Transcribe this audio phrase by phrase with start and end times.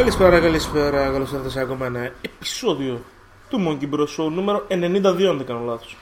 [0.00, 1.10] Καλησπέρα, καλησπέρα.
[1.10, 3.00] Καλώς ήρθατε σε ακόμα ένα επεισόδιο
[3.48, 4.06] του Monkey Bros.
[4.06, 5.96] Show νούμερο 92, αν δεν κάνω λάθος.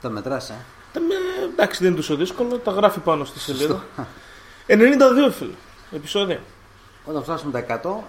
[0.00, 0.54] Τα μετράς, ε;
[1.52, 3.84] Εντάξει, δεν είναι τόσο δύσκολο, τα γράφει πάνω στη σελίδα.
[4.66, 5.50] 92, φίλε.
[5.92, 6.40] Επεισόδια.
[7.04, 8.02] Όταν φτάσουμε τα 100,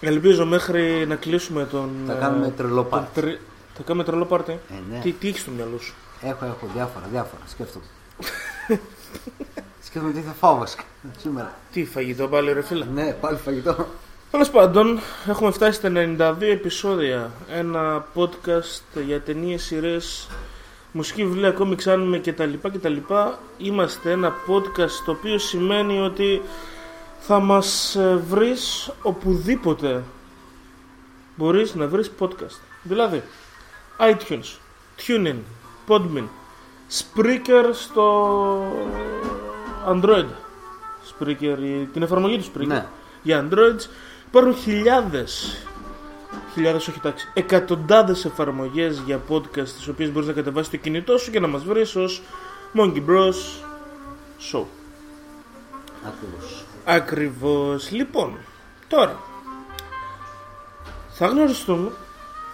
[0.00, 1.90] Ελπίζω μέχρι να κλείσουμε τον.
[2.06, 3.20] θα ε, κάνουμε τρελό τον πάρτι.
[3.20, 3.38] τρι-
[3.76, 4.52] Θα κάνουμε τρελό πάρτι.
[4.52, 5.00] Ε, ναι.
[5.00, 7.42] Τι, τι έχεις στο μυαλό σου; Έχω, έχω διάφορα, διάφορα.
[7.46, 7.84] Σκέφτομαι.
[9.82, 10.82] Σκέφτομαι τι θα φάω βασικά
[11.18, 11.54] σήμερα.
[11.72, 13.86] Τι φαγητό πάλι, ρε φίλε; Ναι, πάλι φαγητό.
[14.30, 17.30] Τέλος πάντων, έχουμε φτάσει στα 92 επεισόδια.
[17.50, 20.28] Ένα podcast για ταινίες, σειρές,
[20.92, 22.52] μουσική βιβλία, ακόμη ξάνουμε κτλ.
[22.62, 22.96] κτλ.
[23.58, 26.42] Είμαστε ένα podcast το οποίο σημαίνει ότι
[27.20, 30.02] θα μας ε, βρεις οπουδήποτε
[31.36, 32.60] μπορείς να βρεις podcast.
[32.82, 33.22] Δηλαδή,
[33.98, 34.56] iTunes,
[35.06, 35.36] TuneIn,
[35.88, 36.24] Podbean,
[36.98, 38.64] Spreaker στο
[39.88, 40.26] Android.
[41.18, 42.86] Spreaker, η- την εφαρμογή του Spreaker Ναι.
[43.22, 43.76] για Android
[44.28, 45.62] υπάρχουν χιλιάδες
[46.52, 51.30] χιλιάδες όχι εντάξει εκατοντάδες εφαρμογές για podcast τις οποίες μπορείς να κατεβάσεις στο κινητό σου
[51.30, 52.22] και να μας βρεις ως
[52.74, 53.34] Monkey Bros
[54.52, 54.64] Show.
[56.06, 56.64] Ακριβώς.
[56.84, 57.90] Ακριβώς.
[57.90, 58.38] Λοιπόν
[58.88, 59.18] τώρα
[61.08, 61.90] θα γνωριστούμε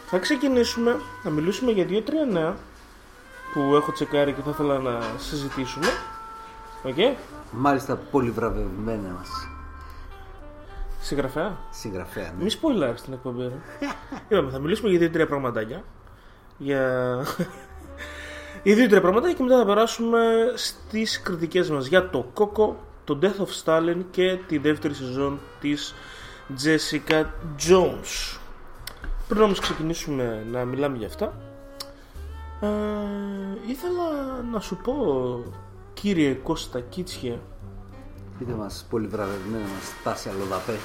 [0.06, 2.56] θα ξεκινήσουμε να μιλήσουμε για δύο-τρία νέα
[3.52, 5.86] που έχω τσεκάρει και θα ήθελα να συζητήσουμε.
[6.83, 7.17] Οκ.
[7.50, 9.54] Μάλιστα πολυβραβευμένα μας
[11.05, 12.35] Συγγραφέα συγγραφέα.
[12.39, 12.45] Ναι.
[12.45, 13.43] Μη spoilάρεις την εκπομπή.
[13.43, 13.59] ρε.
[14.29, 15.85] Είπαμε, θα μιλήσουμε για δύο-τρία πραγματάκια.
[16.59, 17.15] Για.
[18.65, 20.21] για δύο-τρία πραγματάκια και μετά θα περάσουμε
[20.55, 25.95] στις κριτικές μας για το Coco, το Death of Stalin και τη δεύτερη σεζόν της
[26.65, 27.25] Jessica
[27.69, 28.39] Jones.
[29.29, 31.33] Πριν όμως ξεκινήσουμε να μιλάμε για αυτά,
[32.61, 32.69] ε,
[33.67, 34.95] ήθελα να σου πω,
[35.95, 37.39] κύριε Κώστα Κίτσιε,
[38.39, 40.78] Πείτε μας πολυβραβευμένα μας Τάση Αλοδαπέ.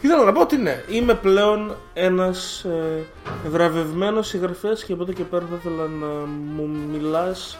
[0.00, 3.04] Ήθελα να πω ότι ναι, είμαι πλέον ένας ε,
[3.48, 7.58] βραβευμένος συγγραφέας και από εδώ και πέρα θα ήθελα να μου μιλάς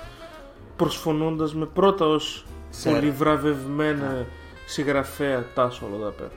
[0.76, 2.92] προσφωνώντας με πρώτα ως Σερ.
[2.92, 4.26] πολύ βραβευμένα
[4.66, 6.30] συγγραφέα Τάσο Λοδαπέ.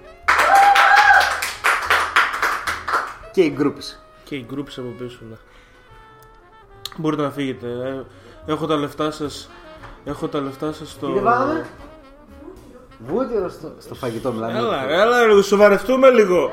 [3.31, 3.99] Και οι groupies.
[4.23, 5.35] Και οι groupies από πίσω, ναι.
[6.97, 7.67] Μπορείτε να φύγετε.
[7.67, 8.03] ε.
[8.51, 9.49] Έχω τα λεφτά σας.
[10.05, 11.13] Έχω τα λεφτά σας στο...
[11.13, 11.65] Τι πάμε;
[12.99, 14.57] Βούτυρο στο, στο φαγητό μιλάμε.
[14.57, 16.51] Έλα, έλα, ρε, σοβαρευτούμε λίγο.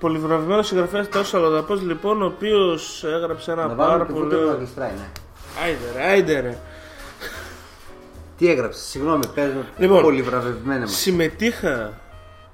[0.00, 4.24] Πολυβραβευμένο συγγραφέας Τάσο Λοδαπό, λοιπόν, ο οποίος έγραψε ένα Να πάρα βάλουμε και πολύ.
[4.24, 5.08] βούτυρο να γλιστράει, ναι.
[5.64, 6.58] Άιντε, ρε, άιντε, ρε.
[8.36, 9.64] Τι έγραψες, συγγνώμη, πες μου.
[9.78, 10.92] Λοιπόν, πολυβραβευμένα μας.
[10.96, 12.00] Συμμετείχα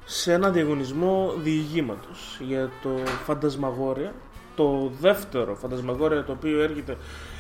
[0.05, 2.91] σε ένα διαγωνισμό διηγήματος για το
[3.25, 4.13] Φαντασμαγόρια,
[4.55, 6.97] το δεύτερο Φαντασμαγόρια το οποίο έρχεται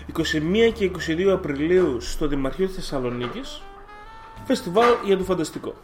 [0.06, 3.62] 21 και 22 Απριλίου στο Δημαρχείο Θεσσαλονίκης
[4.48, 5.74] φεστιβάλ για το φανταστικό.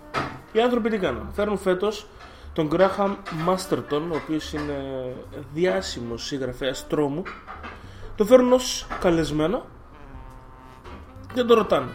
[0.53, 2.07] Οι άνθρωποι τι κάνουν, φέρνουν φέτος
[2.53, 3.15] τον Γκράχαμ
[3.45, 4.79] Μάστερτον, ο οποίος είναι
[5.55, 7.23] διάσημος συγγραφέας τρόμου,
[8.17, 9.65] το φέρνουν ως καλεσμένο
[11.35, 11.91] και τον ρωτάνε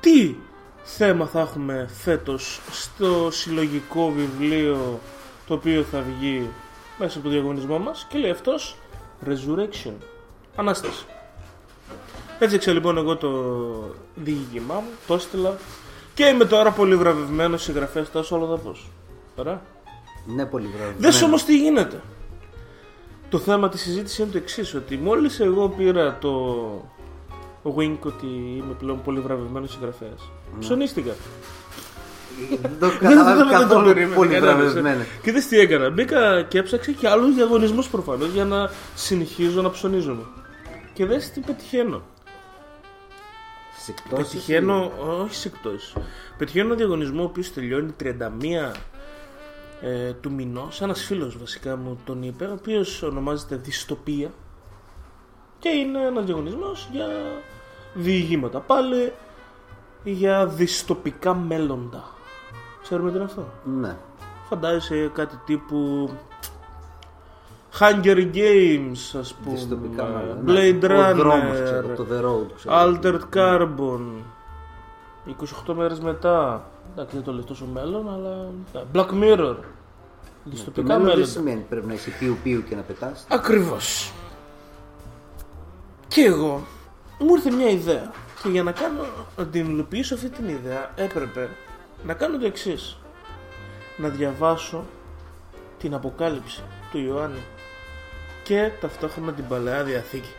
[0.00, 0.34] τι
[0.82, 5.00] θέμα θα έχουμε φέτος στο συλλογικό βιβλίο
[5.46, 6.48] το οποίο θα βγει
[6.98, 8.76] μέσα από το διαγωνισμό μας; Και λέει αυτός
[9.26, 9.94] Resurrection
[10.56, 11.04] Ανάσταση
[12.42, 13.30] Έφτιαξα λοιπόν εγώ το
[14.14, 15.56] διήγημά μου, το έστειλα
[16.14, 18.88] και είμαι τώρα πολύ βραβευμένος συγγραφέα τόσο Ολοδαπός.
[19.36, 19.60] Ωραία.
[20.26, 20.96] Ναι, πολυβραβευμένα.
[20.98, 22.00] Δες όμως τι γίνεται.
[23.30, 26.54] Το θέμα της συζήτησης είναι το εξής ότι μόλις εγώ πήρα το
[27.76, 31.12] wink ότι είμαι πλέον πολύ βραβευμένος συγγραφέας, ψωνίστηκα.
[32.50, 34.72] Δεν το Δεν- καταλάβει δεν- δεν το καθόλου περίμενα, πολυβραβευμένα.
[34.88, 35.06] κανένας.
[35.22, 35.90] Και δες τι έκανα.
[35.90, 40.22] Μπήκα και έψαξα και άλλους διαγωνισμούς προφανώς για να συνεχίζω να ψωνίζομαι.
[40.92, 42.02] Και δες τι πετυχαίνω.
[43.90, 44.92] Στις εκτόσεις Πετυχαίνω,
[45.22, 45.96] όχι σε εκτός.
[46.38, 48.06] Πετυχαίνω ένα διαγωνισμό ο οποίος τελειώνει 31
[49.80, 50.80] ε, του μηνός.
[50.80, 54.30] Ένας φίλος βασικά μου τον είπε, ο οποίος ονομάζεται Δυστοπία.
[55.58, 57.08] Και είναι ένας διαγωνισμός για
[57.94, 58.60] διηγήματα.
[58.60, 59.12] Πάλι
[60.04, 62.04] για δυστοπικά μέλλοντα.
[62.82, 63.96] Ξέρουμε τι είναι αυτό; Ναι.
[64.48, 66.10] Φαντάζεσαι κάτι τύπου
[67.78, 69.54] Hunger Games, ας πούμε.
[69.56, 70.38] Δυστοπικά μάλλον.
[70.46, 71.08] Blade Ναι.
[71.10, 71.64] Ο δρόμος, Runner.
[71.64, 72.52] ξέρω, το The Road.
[72.56, 72.74] ξέρω.
[72.80, 74.00] Altered Carbon
[75.68, 78.46] 28 μέρες μετά Εντάξει δεν το λες τόσο μέλλον αλλά
[78.94, 79.64] Black Mirror Το
[80.44, 83.26] Δυστοπικά μέλλον δεν μέλλον σημαίνει πρέπει να είσαι πιου πιου και να πετάς.
[83.28, 84.12] Ακριβώς
[86.08, 86.62] Και εγώ
[87.18, 88.10] μου ήρθε μια ιδέα
[88.42, 89.04] Και για να κάνω
[89.36, 91.48] να την υλοποιήσω αυτή την ιδέα Έπρεπε
[92.04, 92.96] να κάνω το εξής.
[93.96, 94.84] Να διαβάσω
[95.78, 96.62] την Αποκάλυψη
[96.92, 97.40] του Ιωάννη
[98.50, 100.32] και ταυτόχρονα την Παλαιά Διαθήκη.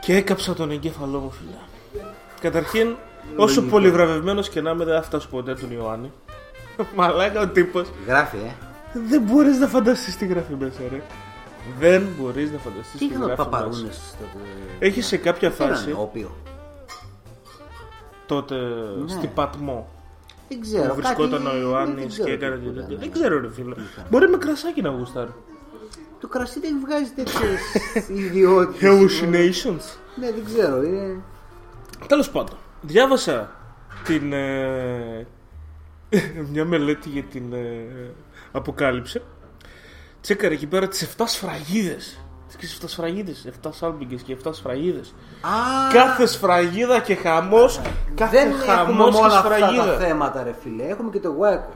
[0.00, 1.56] Και έκαψα τον εγκέφαλό μου, φίλε.
[2.40, 2.96] Καταρχήν,
[3.36, 3.76] όσο Λογικό.
[3.76, 6.12] πολύ βραβευμένος και να είμαι, δεν θα φτάσω ποτέ τον Ιωάννη.
[6.96, 7.88] Μαλάκα ο τύπος.
[8.06, 8.50] Γράφει, ε.
[9.08, 11.02] Δεν μπορείς να φανταστείς τι γράφει μέσα, ρε.
[11.78, 14.00] Δεν μπορείς να φανταστείς Τι τι είχαν γράφει παπαρούνες μέσα.
[14.18, 14.44] τότε.
[14.78, 16.36] Έχεις σε κάποια Τι ήταν, φάση όπιο.
[18.26, 19.08] τότε Ναι.
[19.08, 19.88] στην Πατμό
[20.48, 20.88] Δεν ξέρω.
[20.88, 22.56] που βρισκόταν κάτι- ο Ιωάννης δεν και ξέρω έκανε.
[22.56, 22.96] τι τη- ήταν, ναι.
[22.96, 23.74] Δεν ξέρω, ρε φίλε.
[24.10, 25.34] Μπορεί με κρασάκι να γουστάρει.
[26.20, 27.60] Το κρασί δεν βγάζει τέτοιες
[28.24, 28.90] ιδιότητες.
[28.90, 29.96] Hallucinations.
[30.16, 30.82] Ναι, δεν ξέρω.
[30.82, 31.20] Είναι...
[32.06, 33.50] Τέλος πάντων, διάβασα
[34.04, 34.32] την.
[34.32, 35.26] ε,
[36.52, 37.86] μια μελέτη για την ε,
[38.52, 39.22] αποκάλυψη.
[40.20, 42.23] Τσέκαρε εκεί πέρα τις 7 σφραγίδες.
[42.58, 45.14] Τι 7 σφραγίδες, 7 σάλμπιγκες και 7 σφραγίδες.
[45.40, 47.80] Α, Κάθε σφραγίδα και χαμός.
[48.14, 49.96] Κάθε δεν έχουμε χαμό μόνο και αυτά τα σφραγίδα.
[49.98, 50.82] θέματα, ρε φίλε.
[50.82, 51.72] Έχουμε και το Waco.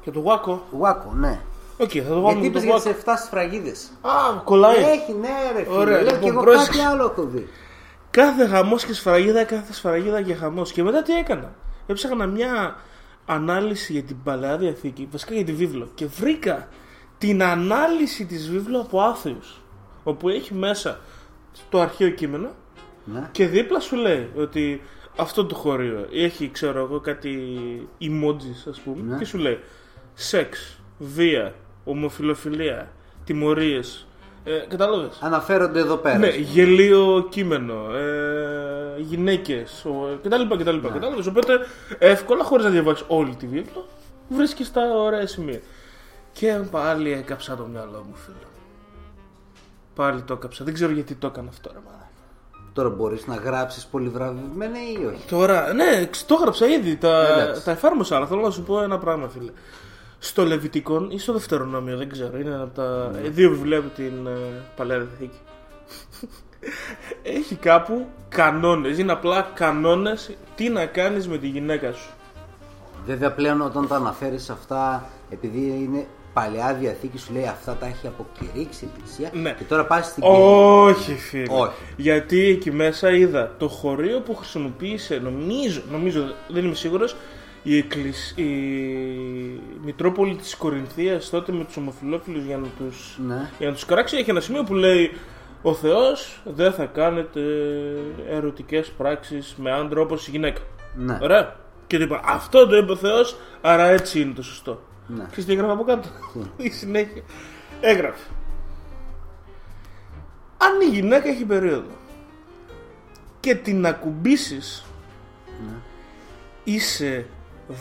[0.00, 0.52] Και το Waco.
[0.80, 1.40] Waco, ναι.
[1.78, 3.12] Οκ, θα το βάλουμε Γιατί και είπες το για τις Waco.
[3.12, 4.10] 7 σφραγίδες; Α,
[4.44, 4.76] κολλάει.
[4.76, 5.76] Έχει, ναι, ρε φίλε.
[5.76, 6.70] Ωραία, Λέω λοιπόν, και εγώ πρόσεξε.
[6.70, 7.48] κάτι άλλο έχω δει.
[8.10, 10.72] Κάθε χαμός και σφραγίδα, κάθε σφραγίδα και χαμός.
[10.72, 11.52] Και μετά τι έκανα.
[11.86, 12.76] Έψαχνα μια
[13.26, 15.88] ανάλυση για την παλαιά διαθήκη, βασικά για τη βίβλο.
[15.94, 16.68] Και βρήκα
[17.18, 19.60] την ανάλυση της βίβλου από άθεους.
[20.08, 20.98] Όπου έχει μέσα
[21.70, 22.48] το αρχαίο κείμενο
[23.04, 23.28] Ναι.
[23.32, 24.82] και δίπλα σου λέει ότι
[25.16, 27.38] αυτό το χωρίο έχει, ξέρω εγώ, κάτι
[28.00, 29.18] emojis, ας πούμε, Ναι.
[29.18, 29.58] και σου λέει
[30.14, 31.54] σεξ, βία,
[31.84, 32.90] ομοφιλοφιλία,
[33.24, 34.06] τιμωρίες.
[34.44, 36.18] Ε, κατάλαβες; Αναφέρονται εδώ πέρα.
[36.18, 40.42] Ναι, γελίο κείμενο, ε, γυναίκες ο- κτλ.
[40.56, 40.78] κτλ.
[40.80, 41.58] Κατάλαβες; Οπότε
[41.98, 43.86] εύκολα, χωρίς να διαβάσεις όλη τη βίβλο,
[44.28, 45.60] βρίσκεις τα ωραία σημεία.
[46.32, 48.36] Και πάλι έκαψα το μυαλό μου, φίλε.
[49.96, 50.64] Πάλι το έκαψα.
[50.64, 52.04] Δεν ξέρω γιατί το έκανα αυτό, ρε μαλάκα.
[52.72, 56.96] Τώρα μπορείς να γράψεις πολυβραβευμένα ή όχι; Τώρα, ναι, το έγραψα ήδη.
[56.96, 57.64] Τα, Εντάξει.
[57.64, 59.50] τα εφάρμοσα, αλλά θέλω να σου πω ένα πράγμα, φίλε.
[60.18, 62.38] Στο Λεβιτικόν ή στο Δευτερονόμιο, δεν ξέρω.
[62.38, 63.28] Είναι από τα Ναι.
[63.28, 64.30] δύο βιβλία από την ε,
[64.76, 65.38] Παλαιά Διαθήκη.
[67.22, 68.98] Έχει κάπου κανόνες.
[68.98, 72.10] Είναι απλά κανόνες τι να κάνεις με τη γυναίκα σου.
[73.06, 78.06] Βέβαια πλέον όταν τα αναφέρεις αυτά, επειδή είναι παλαιά διαθήκη, σου λέει αυτά τα έχει
[78.06, 79.30] αποκηρύξει η Εκκλησία.
[79.32, 79.54] Ναι.
[79.58, 81.44] Και τώρα πας στην Όχι, φίλε.
[81.50, 81.72] Όχι.
[81.96, 87.16] Γιατί εκεί μέσα είδα το χωρίο που χρησιμοποίησε, νομίζω, νομίζω δεν είμαι σίγουρος,
[87.62, 88.30] η, εκκλησ...
[88.36, 88.44] η
[89.84, 93.50] Μητρόπολη της Κορινθίας τότε με τους ομοφιλόφιλους για να τους, Ναι.
[93.58, 95.10] για να τους κράξει έχει ένα σημείο που λέει
[95.62, 97.40] ο Θεός δεν θα κάνετε
[98.30, 100.60] ερωτικές πράξεις με άντρα όπως η γυναίκα.
[100.94, 101.18] Ναι.
[101.22, 101.56] Ωραία.
[101.86, 104.80] Και του είπα αυτό το είπε ο Θεός, άρα έτσι είναι το σωστό.
[105.08, 105.24] Ναι.
[105.26, 106.08] Ξέρεις τι έγραφε από κάτω;
[106.56, 107.22] Η συνέχεια.
[107.80, 108.28] Έγραφε.
[110.58, 111.90] Αν η γυναίκα έχει περίοδο
[113.40, 114.84] και την ακουμπήσεις
[115.66, 115.76] Ναι.
[116.64, 117.26] είσαι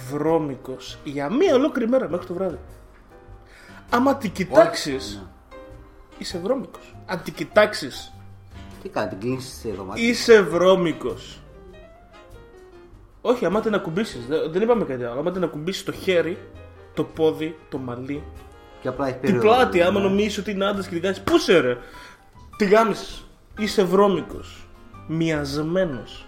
[0.10, 2.60] βρώμικος για μία ολόκληρη μέρα μέχρι το βράδυ.
[3.90, 5.58] Άμα την κοιτάξεις Ναι.
[6.18, 6.96] είσαι βρώμικος.
[7.06, 8.14] Αν την κοιτάξεις
[8.82, 10.04] Τι κάνει, την κλείνει σε δωμάτιο.
[10.08, 11.40] είσαι βρώμικος.
[13.22, 15.20] Όχι, άμα την ακουμπήσεις, δεν, δεν είπαμε κάτι άλλο.
[15.20, 16.38] Άμα την ακουμπήσεις το χέρι,
[16.96, 18.24] το πόδι, το μαλλί,
[18.82, 19.48] Και απλά έχει την περίοδο.
[19.48, 20.08] πλάτη, άμα Ναι.
[20.08, 21.78] νομίζεις ότι είναι άντρας και την κάνεις, πού σε ρε;
[22.58, 23.24] Τη γάμισες.
[23.60, 24.68] Είσαι βρώμικος.
[25.08, 26.26] Μιασμένος.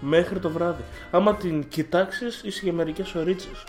[0.00, 0.82] Μέχρι το βράδυ.
[1.10, 3.64] Άμα την κοιτάξεις, είσαι για μερικές ωρίτσες.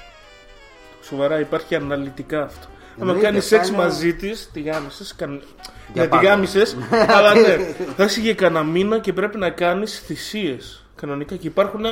[1.02, 2.68] Σοβαρά, υπάρχει αναλυτικά αυτό.
[2.68, 5.42] Άμα Εννοείται, κάνεις αυτά σεξ είναι- μαζί της, τη γάμισες, καν...
[5.94, 6.28] Για ναι, τη πάντα.
[6.30, 6.78] γάμισες,
[7.16, 7.58] αλλά ναι,
[7.98, 10.86] θα είσαι για κανένα μήνα και πρέπει να κάνεις θυσίες.
[10.96, 11.86] Κανονικά και υπάρχουν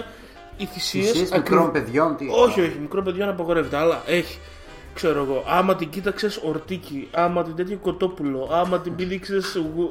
[0.59, 2.15] οι θυσίες, Θυσίες ακριβ- μικρών παιδιών.
[2.15, 2.27] Τι...
[2.31, 4.39] όχι, όχι, μικρό παιδιό απαγορεύεται, αλλά έχει.
[4.93, 9.41] Ξέρω εγώ, άμα την κοίταξες ορτίκι, άμα την τέτοιο κοτόπουλο, άμα την πήδηξε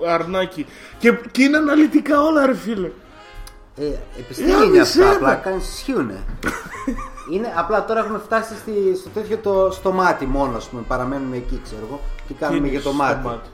[0.09, 0.67] αρνάκι.
[0.99, 2.91] Και, και είναι αναλυτικά όλα, ρε φίλε.
[3.77, 3.85] Ε,
[4.19, 5.15] επιστήμη είναι Γάμισε αυτά, τα.
[5.15, 6.25] απλά κάνεις ισχύουνε.
[7.33, 10.83] είναι απλά τώρα έχουμε φτάσει στη, στο τέτοιο το, στο μάτι μόνο, ας πούμε.
[10.89, 13.27] Παραμένουμε εκεί, ξέρω εγώ, και κάνουμε είναι για το στο μάτι.
[13.27, 13.49] μάτι;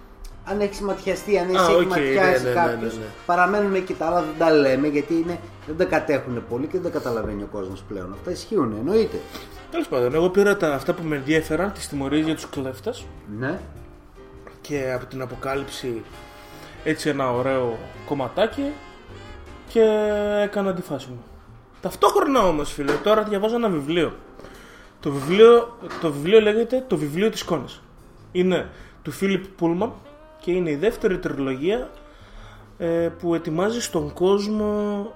[0.45, 3.05] Αν έχεις ματιαστεί, αν Α, έχει οκ, ματιάσει ναι, ναι, κάποιο, ναι, ναι, ναι.
[3.27, 3.95] παραμένουμε εκεί.
[3.95, 7.43] Τα άλλα δεν τα λέμε γιατί είναι, δεν τα κατέχουν πολύ και δεν τα καταλαβαίνει
[7.43, 8.13] ο κόσμος πλέον.
[8.13, 9.17] Αυτά ισχύουν, εννοείται.
[9.71, 12.95] Τέλος πάντων, εγώ πήρα τα, αυτά που με ενδιαφέραν, τις τιμωρίες για τους κλέφτε
[13.39, 13.59] Ναι.
[14.61, 16.03] και από την αποκάλυψη
[16.85, 18.73] έτσι ένα ωραίο κομματάκι
[19.69, 19.83] και
[20.43, 21.25] έκανα αντιφάση μου.
[21.81, 24.13] Ταυτόχρονα όμως φίλε, τώρα διαβάζω ένα βιβλίο.
[25.01, 27.83] Το βιβλίο, το βιβλίο λέγεται Το βιβλίο της Κόνης.
[28.33, 28.69] Είναι
[29.03, 29.93] του Φίλιπ Πούλμαν
[30.45, 31.91] και είναι η δεύτερη τριλογία
[32.79, 35.07] ε, που ετοιμάζει στον κόσμο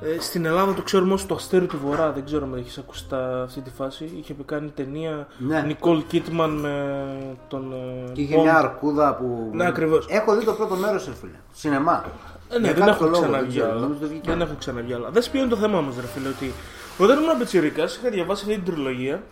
[0.00, 2.12] ε, στην Ελλάδα το ξέρουμε ως το Αστέρι του Βορρά.
[2.12, 4.10] Δεν ξέρω αν έχεις ακούσει τα, αυτή τη φάση.
[4.18, 5.60] Είχε κάνει ταινία Ναι.
[5.60, 7.06] Νικόλ Κίτμαν με
[7.48, 7.72] τον.
[7.72, 8.42] ε, Και είχε Bond.
[8.42, 9.50] μια αρκούδα που.
[9.52, 10.06] Ναι, ακριβώς.
[10.10, 11.38] Έχω δει το πρώτο μέρος, ρε φίλε.
[11.52, 12.04] Σινεμά.
[12.48, 13.80] Ε, ναι, Για δεν κάποιο έχω λόγο, δεν ξαναβγεί ξέρω, άλλα.
[13.80, 15.10] νομίζω το βγήκε Δεν έχω ξαναβγεί άλλα.
[15.10, 16.52] Δεν σου ποιο είναι το θέμα όμως, ρε φίλε, ότι
[16.98, 19.22] όταν ήμουν πιτσιρικά είχα διαβάσει αυτή την τριλογία,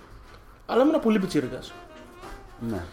[0.67, 1.59] αλλά ήμουν πολύ πιτσιρικά.
[2.71, 2.85] Ναι.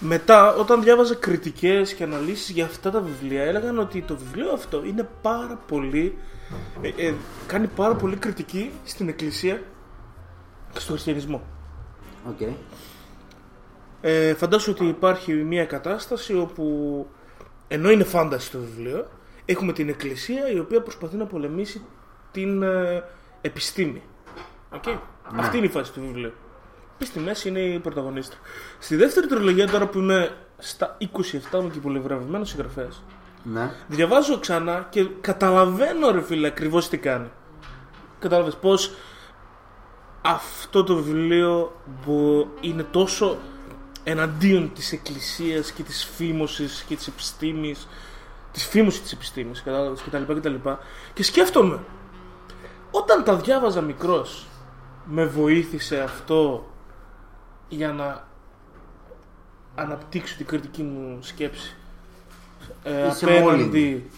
[0.00, 4.84] Μετά, όταν διάβαζα κριτικές και αναλύσεις για αυτά τα βιβλία, έλεγαν ότι το βιβλίο αυτό
[4.84, 6.18] είναι πάρα πολύ.
[6.82, 7.14] Ε, ε,
[7.46, 9.62] κάνει πάρα πολύ κριτική στην Εκκλησία
[10.72, 11.42] στο χριστιανισμό.
[12.28, 12.40] Οκ.
[14.00, 17.06] Ε, φαντάσου ότι υπάρχει μια κατάσταση όπου
[17.68, 19.06] ενώ είναι fantasy το βιβλίο,
[19.44, 21.82] έχουμε την εκκλησία η οποία προσπαθεί να πολεμήσει
[22.32, 23.04] την ε,
[23.40, 24.02] επιστήμη.
[24.74, 24.98] Okay.
[25.36, 26.32] Αυτή είναι η φάση του βιβλίου.
[27.00, 28.38] Και στη μέση είναι η πρωταγωνίστρια.
[28.78, 33.02] Στη δεύτερη τριλογία, τώρα που είμαι στα 27 μου και πολυβραβευμένο συγγραφέας,
[33.42, 33.70] Ναι.
[33.88, 37.30] διαβάζω ξανά και καταλαβαίνω, ρε φίλε, ακριβώς τι κάνει.
[38.18, 38.94] Κατάλαβες πώς
[40.22, 43.38] αυτό το βιβλίο που είναι τόσο
[44.04, 47.88] εναντίον της εκκλησίας και της φήμωσης και της επιστήμης
[48.52, 50.78] της φήμωσης της επιστήμης κατάλαβες και τα λοιπά και τα λοιπά
[51.14, 51.78] και σκέφτομαι
[52.90, 54.46] όταν τα διάβαζα μικρός
[55.04, 56.68] με βοήθησε αυτό
[57.70, 58.28] για να
[59.74, 61.76] αναπτύξω την κριτική μου σκέψη
[62.82, 64.10] ε, Είσαι απέναντι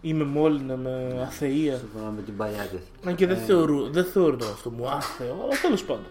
[0.00, 2.80] είμαι μόλυνα με αθεία Σύμφωνα με την παλιά τέχνη.
[3.06, 6.04] αν και δεν, θεωρώ, δεν θεωρώ το αυτό μου άθεο, αλλά τέλος πάντων.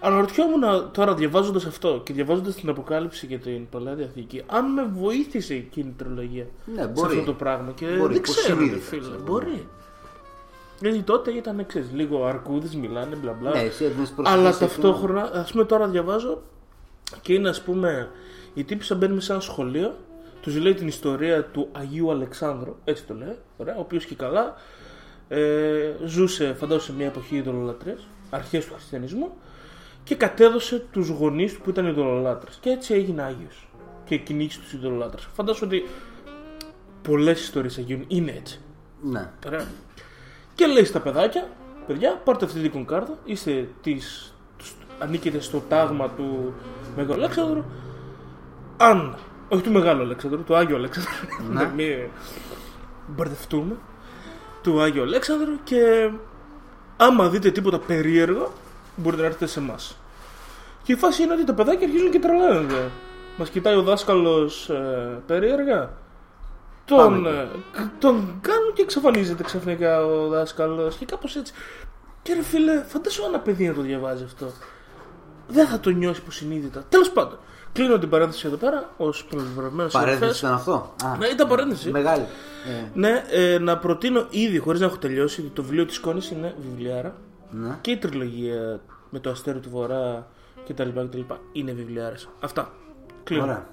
[0.00, 5.54] Αναρωτιόμουν τώρα διαβάζοντας αυτό και διαβάζοντας την Αποκάλυψη και την Παλαιά Διαθήκη, αν με βοήθησε
[5.54, 7.12] εκείνη η τριλογία Ναι, σε μπορεί.
[7.12, 7.72] αυτό το πράγμα.
[7.72, 9.00] Και Μπορεί, δεν ξέρω, ρε υποσυνείδητα, φίλε.
[9.00, 9.18] ξέρω.
[9.24, 9.68] Μπορεί.
[10.80, 13.50] Γιατί τότε ήταν ξέρεις, λίγο αρκούδες, μιλάνε, μπλα μπλα.
[13.50, 14.80] Ναι, εσύ έδινες προσοχή Αλλά σε αυτό.
[14.82, 16.42] ταυτόχρονα, ας πούμε τώρα διαβάζω
[17.22, 18.10] και είναι ας πούμε
[18.54, 19.96] η τύπησα μπαίνει σε ένα σχολείο,
[20.40, 24.54] τους λέει την ιστορία του Αγίου Αλεξάνδρου, έτσι το λέει, ωραία, ο οποίος και καλά
[25.28, 27.98] ε, ζούσε, φαντάζομαι, σε μια εποχή ειδωλολατρία,
[28.30, 29.32] αρχές του χριστιανισμού
[30.04, 32.58] και κατέδωσε τους γονείς του που ήταν ειδωλολάτρες.
[32.60, 33.68] Και έτσι έγινε Άγιος.
[34.04, 35.28] Και κυνήγησε τους ειδωλολάτρες.
[35.32, 35.88] Φαντάζομαι ότι
[37.02, 38.60] πολλές ιστορίες Αγίων είναι έτσι.
[39.02, 39.30] Ναι.
[39.46, 39.66] Ωραία.
[40.60, 41.48] Και λέει στα παιδάκια,
[41.86, 46.54] παιδιά, πάρτε αυτή την κονκάρδα, είστε της, τους- ανήκετε στο τάγμα του
[46.96, 47.64] Μεγάλου Αλέξανδρου.
[48.76, 49.16] Αν,
[49.48, 51.12] όχι του Μεγάλου Αλέξανδρου, του Άγιου Αλέξανδρου,
[51.48, 51.60] Ναι.
[51.62, 51.96] να μην
[53.06, 53.76] μπερδευτούμε,
[54.62, 56.10] του Άγιου Αλέξανδρου και
[56.96, 58.52] άμα δείτε τίποτα περίεργο,
[58.96, 59.96] μπορείτε να έρθετε σε εμάς.
[60.82, 62.90] Και η φάση είναι ότι τα παιδάκια αρχίζουν και τρελαίνονται.
[63.36, 64.70] Μας κοιτάει ο δάσκαλος
[65.26, 65.90] περίεργα.
[66.96, 67.28] Τον, Πάμε.
[67.28, 71.52] ε, κ- τον κάνουν και εξαφανίζεται ξαφνικά ο δάσκαλος και κάπως έτσι.
[72.22, 74.46] Και ρε φίλε, φαντάσου ένα παιδί να το διαβάζει αυτό.
[75.48, 76.84] Δεν θα το νιώσει υποσυνείδητα.
[76.88, 77.38] Τέλος πάντων,
[77.72, 81.90] κλείνω την παρένθεση εδώ πέρα ως προβεβλημένο Παρένθεση ήταν αυτό; Α, Ναι, ήταν παρένθεση.
[81.90, 82.22] Μεγάλη.
[82.22, 86.30] Ε, Ναι, ε, να προτείνω ήδη, χωρίς να έχω τελειώσει, ότι το βιβλίο της Κόνης
[86.30, 87.14] είναι βιβλιάρα
[87.50, 87.78] ναι.
[87.80, 88.80] και η τριλογία
[89.10, 90.26] με το αστέρι του Βορρά
[90.68, 90.88] κτλ.
[90.88, 91.18] κτλ
[91.52, 92.28] είναι βιβλιάρες.
[92.40, 92.72] Αυτά.
[93.24, 93.42] Κλείνω.
[93.42, 93.66] Ωραία.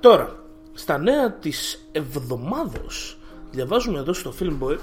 [0.00, 0.34] Τώρα,
[0.80, 3.18] στα νέα της εβδομάδος
[3.50, 4.78] διαβάζουμε εδώ στο Film Boy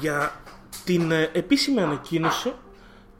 [0.00, 0.40] για
[0.84, 2.52] την ε, επίσημη ανακοίνωση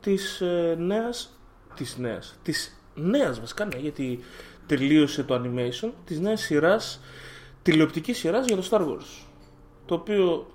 [0.01, 1.39] της ε, νέας
[1.75, 4.21] της νέας της νέας βασικά ναι, γιατί
[4.67, 7.01] τελείωσε το animation της νέας σειράς
[7.63, 9.27] τηλεοπτικής σειράς για το Star Wars
[9.87, 10.47] το οποίο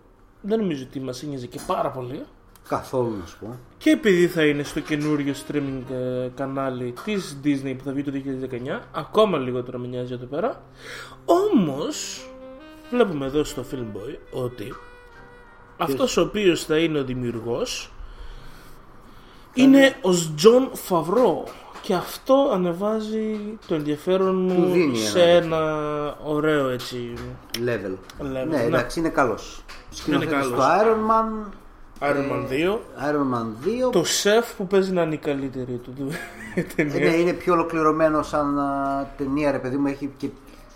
[0.42, 2.26] δεν νομίζω ότι μας ένοιαζε και πάρα πολύ
[2.68, 3.58] Καθόλου να σου πω.
[3.78, 8.12] και επειδή θα είναι στο καινούριο streaming ε, κανάλι της Disney που θα βγει το
[8.80, 10.62] 2019 ακόμα λιγότερο με νοιάζει εδώ πέρα
[11.26, 12.28] όμως
[12.92, 14.74] βλέπουμε εδώ στο Film Boy ότι
[15.78, 17.92] αυτός ο οποίος θα είναι ο δημιουργός
[19.54, 21.50] είναι ο John Favreau
[21.82, 27.14] και αυτό ανεβάζει το ενδιαφέρον Του μου δίνει σε ένα ένα ωραίο έτσι
[27.66, 27.94] Level.
[28.22, 28.62] Level, Ναι, ναι.
[28.62, 29.64] εντάξει, είναι καλός.
[29.90, 30.48] Σκηνοθέτης καλός.
[30.48, 31.52] στο Iron Man.
[32.04, 32.78] Iron Man 2
[33.10, 33.92] Iron Man 2.
[33.92, 36.12] το σεφ που παίζει να είναι η καλύτερη του του-
[36.56, 39.88] Ε, ταινία ναι, είναι πιο ολοκληρωμένο σαν α, ταινία, ρε παιδί μου.
[39.88, 40.28] Έχει και,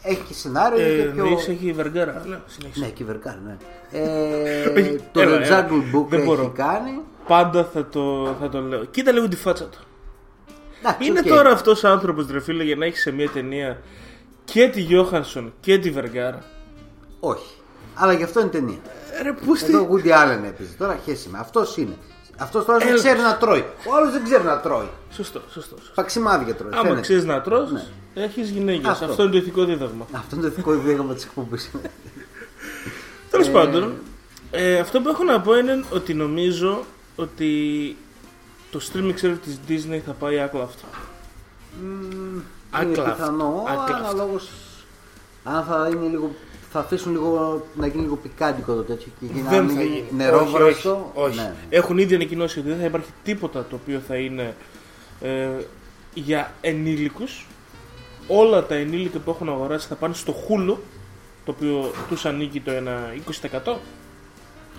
[0.02, 0.80] έχει και σενάριο.
[0.80, 1.24] Ε, είναι και πιο...
[1.24, 2.24] εννοείς έχει βεργάρα.
[2.28, 2.80] Ναι, συνέχισε.
[2.86, 3.58] Ναι, και βερκάρ, ναι.
[3.92, 5.68] Ε, Έχει- το έλα, The έλα.
[5.70, 6.52] Jungle Book Δεν έχει μπορώ.
[6.56, 7.00] κάνει.
[7.28, 8.84] Πάντα θα το, θα το λέω.
[8.86, 9.80] Κοίτα λίγο τη φάτσα του.
[10.80, 11.26] Εντάξει, Είναι οκ.
[11.28, 13.82] τώρα αυτός ο άνθρωπος, ρε φίλε, για να έχεις σε μια ταινία
[14.46, 16.44] και τη Johansson και τη Vergara.
[17.20, 17.57] Όχι.
[18.00, 18.78] Αλλά γι' αυτό είναι ταινία.
[19.24, 19.72] Ρε, πούστη.
[19.72, 20.70] Εδώ ο Woody Allen έπαιζε.
[20.78, 21.38] Τώρα χέσε με.
[21.40, 21.98] Αυτός είναι.
[22.38, 22.98] Αυτός τώρα δεν Έλα.
[22.98, 23.66] ξέρει να τρώει.
[23.88, 24.90] Ο άλλος δεν ξέρει να τρώει.
[25.12, 25.76] Σωστό, σωστό.
[25.78, 25.92] σωστό.
[25.96, 26.72] Παξιμάδια τρώει.
[26.74, 27.02] Άμα φαίνεται.
[27.02, 27.84] ξέρεις να τρως, Ναι.
[28.14, 28.88] έχεις γυναίκες.
[28.90, 29.06] Αυτό.
[29.06, 29.22] Αυτό.
[29.24, 30.06] είναι το ηθικό δίδαγμα.
[30.12, 31.72] Αυτό είναι το ηθικό δίδαγμα της εκπομπής.
[33.32, 33.94] Τέλος πάντων,
[34.52, 36.84] ε, αυτό που έχω να πω είναι ότι νομίζω
[37.16, 37.52] ότι
[38.72, 40.88] το streaming service της Disney θα πάει άκλα αυτό.
[41.82, 43.82] είναι Άκλα πιθανό, αυτό.
[43.82, 44.08] Άκλα αυτό.
[44.10, 44.50] αναλόγως
[45.44, 46.36] αν θα είναι λίγο.
[46.80, 49.96] Θα αφήσουν λίγο να γίνει λίγο πικάντικο το τέτοιο και γίνει Δεν να θα γίνει
[49.96, 50.08] γίνει.
[50.18, 51.12] νερόβραστο.
[51.16, 51.38] Όχι, όχι.
[51.38, 51.54] Ναι.
[51.70, 54.56] Έχουν ήδη ανακοινώσει ότι δεν θα υπάρχει τίποτα το οποίο θα είναι
[55.22, 55.48] ε,
[56.14, 57.48] για ενήλικους.
[58.28, 60.76] Όλα τα ενήλικα που έχουν αγοράσει θα πάνε στο Hulu,
[61.46, 63.14] το οποίο τους ανήκει το ένα
[63.66, 63.76] 20%.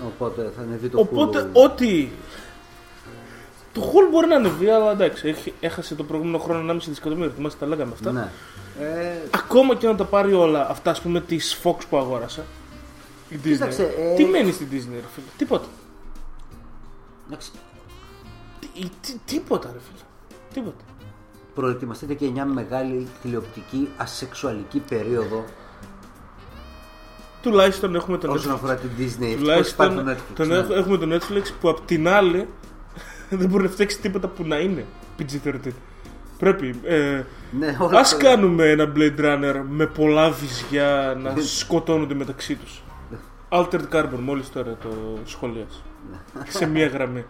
[0.06, 1.62] Οπότε θα ανεβεί το Οπότε Hulu.
[1.64, 2.08] ό,τι...
[3.72, 7.58] Το Hulu μπορεί να ανεβεί, αλλά εντάξει, έχει- έχασε το προηγούμενο χρόνο 1,5 δισεκατομμύριο, θυμάστε
[7.64, 8.12] τα λέγαμε αυτά.
[8.12, 8.28] Ναι.
[8.80, 12.44] Ε, Ακόμα και να τα πάρει όλα αυτά, ας πούμε, της Fox που αγόρασα.
[13.28, 13.50] Η Disney.
[13.50, 15.66] Κοίταξε, ε, Τι μένεις στην Disney, ρε φίλε, τίποτα.
[17.26, 17.50] εντάξει.
[18.72, 20.02] ή τι- τίποτα ρε φίλε.
[20.52, 20.84] Τίποτα.
[21.54, 25.44] Προετοιμαστείτε και μια μεγάλη τηλεοπτική ασεξουαλική περίοδο
[27.42, 28.54] Τουλάχιστον έχουμε τον όσον Netflix.
[28.54, 29.02] αφορά την Disney.
[29.02, 30.34] Ευτυχώς Τουλάχιστον υπάρχει το Netflix.
[30.36, 30.56] τον ναι.
[30.56, 32.48] έχ- έχουμε τον Netflix που απ' την άλλη
[33.30, 34.84] δεν μπορεί να φτιάξει τίποτα που να είναι
[35.18, 35.70] PG-13.
[36.38, 36.80] Πρέπει.
[36.84, 37.22] Ε,
[37.58, 42.82] Ναι, όλα ας τα- κάνουμε ένα Blade Runner με πολλά βυζιά να σκοτώνονται μεταξύ τους.
[43.48, 45.80] Altered Carbon, μόλις τώρα το σχολίασα.
[46.48, 47.24] Σε μία γραμμή.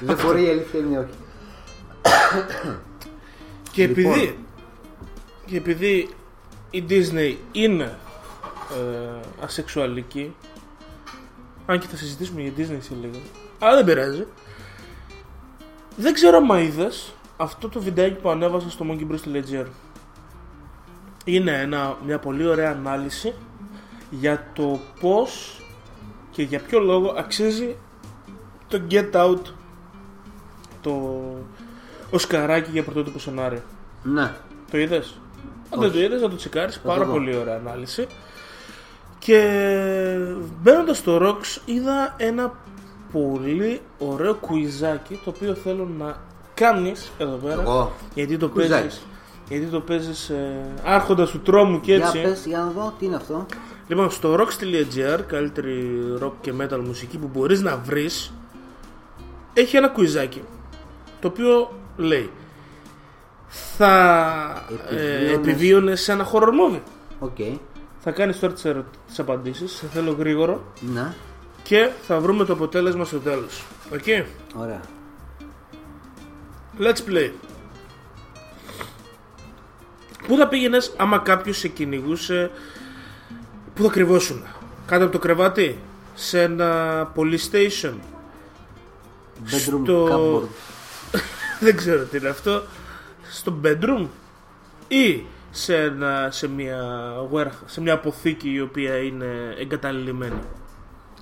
[0.00, 1.14] Δεν μπορεί η αλήθεια είναι όχι.
[3.72, 4.12] Και Λοιπόν.
[4.12, 4.38] επειδή,
[5.46, 6.08] και επειδή
[6.70, 7.84] η Disney είναι
[8.72, 10.34] ε, ασεξουαλική,
[11.66, 13.18] αν και θα συζητήσουμε για Disney σε λίγο,
[13.58, 14.26] αλλά δεν πειράζει,
[16.00, 19.66] δεν ξέρω αν είδες αυτό το βιντεάκι που ανέβασα στο monkeybrews.gr.
[21.24, 23.34] Είναι ένα, μια πολύ ωραία ανάλυση
[24.10, 25.60] για το πώς
[26.30, 27.76] και για ποιο λόγο αξίζει
[28.68, 29.40] το Get Out
[30.80, 31.22] το
[32.10, 33.62] οσκαράκι για πρωτότυπο σενάριο.
[34.02, 34.34] Ναι.
[34.70, 35.20] Το είδες;
[35.70, 35.98] Αν δεν Όχι.
[35.98, 36.74] το είδες, να το τσεκάρεις.
[36.74, 37.12] το Πάρα δω.
[37.12, 38.06] πολύ ωραία ανάλυση.
[39.18, 39.40] Και
[40.62, 42.54] μπαίνοντας στο Rocks είδα ένα
[43.12, 46.16] πολύ ωραίο κουιζάκι το οποίο θέλω να
[46.54, 47.62] κάνεις εδώ πέρα.
[47.62, 47.92] Εγώ.
[48.14, 48.80] Γιατί το Κουιζάκι.
[48.82, 49.02] παίζεις.
[49.48, 52.18] Γιατί το παίζεις ε, άρχοντας του τρόμου και έτσι.
[52.18, 53.46] Για πες, για να δω τι είναι αυτό.
[53.88, 58.32] Λοιπόν, στο rocks.gr, καλύτερη rock και metal μουσική που μπορείς να βρεις,
[59.54, 60.42] έχει ένα κουιζάκι,
[61.20, 62.30] το οποίο λέει
[63.76, 66.80] θα ε, Επιβίωνες- επιβίωνες σε ένα horror movie.
[67.18, 67.36] Οκ.
[67.98, 68.84] Θα κάνεις τώρα τις, ερω...
[69.06, 71.14] τις απαντήσεις, σε θέλω γρήγορο Ναι.
[71.68, 73.64] Και θα βρούμε το αποτέλεσμα στο τέλος.
[73.92, 74.04] Οκ,
[74.54, 74.80] Ωραία.
[76.80, 77.30] let's play.
[80.26, 82.50] Πού θα πήγαινες άμα κάποιος σε κυνηγούσε,
[83.74, 84.42] πού θα κρυβόσουν,
[84.86, 85.78] κάτω από το κρεβάτι,
[86.14, 87.92] σε ένα police station,
[89.44, 90.48] Bedroom Στο- cupboard.
[91.64, 92.62] δεν ξέρω τι είναι αυτό,
[93.30, 94.06] στο bedroom;
[94.88, 100.40] Ή σε, ένα, σε, μια, warehouse, σε μια αποθήκη η οποία είναι εγκαταλειμμένη;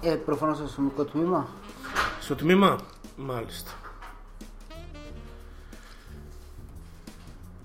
[0.01, 1.49] Ε, προφανώς στο αστυνομικό τμήμα.
[2.21, 2.77] Στο τμήμα,
[3.17, 3.71] μάλιστα.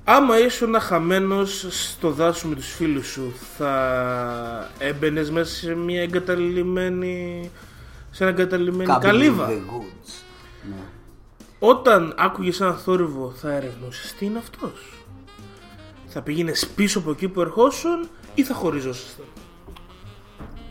[0.03, 7.51] Άμα ήσουν χαμένος στο δάσο με τους φίλους σου, θα έμπαινες μέσα σε μια εγκαταλειμμένη,
[8.11, 10.23] σε ένα εγκαταλειμμένη Cabin in καλύβα; the woods.
[10.69, 10.75] Ναι.
[11.59, 15.03] Όταν άκουγες ένα θόρυβο θα ερευνούσες τι είναι αυτός;
[16.07, 19.25] Θα πήγαινες πίσω από εκεί που ερχόσουν ή θα χωριζόσασταν;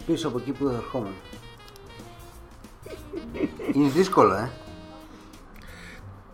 [0.07, 1.15] Πίσω από εκεί που δεν ερχόμουν.
[3.73, 4.51] Είναι δύσκολο, ε.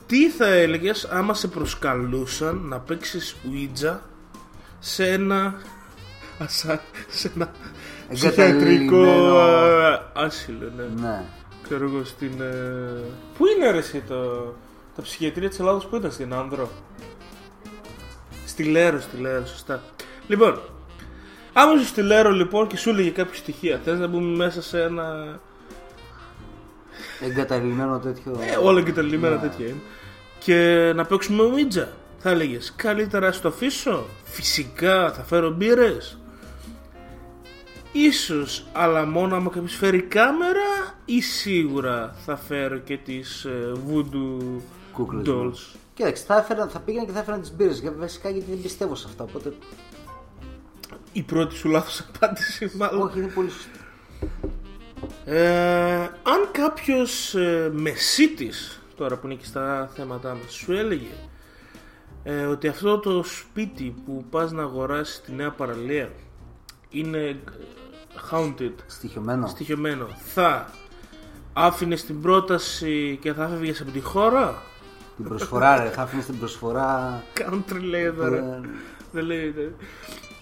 [0.06, 3.96] Τι θα έλεγες άμα σε προσκαλούσαν να παίξεις Ouija
[4.78, 5.54] σε ένα,
[6.38, 7.50] ασα, σε ένα
[8.12, 9.36] ψυχιατρικό Εγκαταλειμμένο.
[9.36, 10.84] α, άσυλο, ναι.
[11.00, 11.24] Ναι.
[11.62, 12.40] Ξέρω εγώ στην...
[12.40, 13.02] ε,
[13.38, 14.14] Πού είναι ρε εσύ το...
[14.96, 16.70] Τα ψυχιατρία της Ελλάδας που ήταν στην Άνδρο;
[18.46, 19.82] Στη Λέρο, στη Λέρο, σωστά.
[20.26, 20.60] Λοιπόν,
[21.52, 24.82] άμα είσαι στη Λέρο λοιπόν και σου έλεγε κάποια στοιχεία, θες να μπούμε μέσα σε
[24.82, 25.38] ένα...
[27.20, 28.38] Εγκαταλειμμένο τέτοιο.
[28.52, 29.80] Ε, όλα και τα λιμένα τέτοια είναι.
[30.38, 31.87] Και να παίξουμε Ouija.
[32.18, 34.04] Θα έλεγες καλύτερα στο αφήσω.
[34.24, 36.18] Φυσικά θα φέρω μπύρες.
[37.92, 44.61] Ίσως, αλλά μόνο άμα κάποιος φέρει κάμερα ή σίγουρα θα φέρω και τις ε, voodoo
[44.92, 45.32] Κούκλες dolls.
[45.42, 45.54] μου.
[45.94, 47.82] Κοίταξε, θα, έφερα, θα πήγαινα και θα έφεραν τις μπύρες.
[47.98, 49.24] Βασικά γιατί δεν πιστεύω σε αυτά.
[49.24, 49.52] Οπότε.
[51.12, 53.02] Η πρώτη σου λάθος απάντηση μάλλον.
[53.02, 53.78] Όχι, είναι πολύ σωστό.
[55.24, 61.12] Ε, αν κάποιος ε, μεσίτης, τώρα που είναι και στα θέματά μας, σου έλεγε
[62.22, 66.11] ε, ότι αυτό το σπίτι που πας να αγοράσεις στη νέα παραλία
[66.90, 67.37] είναι ε,
[68.30, 69.46] haunted, Στοιχειωμένο.
[69.46, 70.70] στοιχειωμένο, θα
[71.52, 74.62] άφηνες την πρόταση και θα έφευγες από τη χώρα;
[75.16, 75.88] Την προσφορά, ρε.
[75.90, 77.22] Θα άφηνες την προσφορά.
[77.38, 78.37] Country λέει εδώ ρε.
[78.38, 78.61] ε,
[79.12, 79.50] Δεν λέει.
[79.50, 79.74] δεν-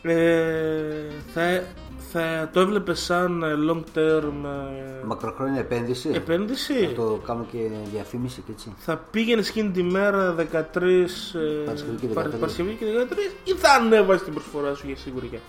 [0.06, 1.62] Ε, θα,
[2.18, 6.10] θα το έβλεπε σαν ε, long term ε, Μακροχρόνια επένδυση.
[6.14, 6.86] επένδυση.
[6.86, 7.58] Να το κάνω και
[7.92, 8.72] διαφήμιση και έτσι.
[8.78, 10.44] Θα πήγαινε εκείνη τη μέρα 13 ε,
[11.64, 12.14] Παρασκευή και 13.
[12.14, 12.84] Παρ- Παρασκευή και
[13.44, 15.40] 13 ή θα ανέβασε την προσφορά σου για σίγουρη.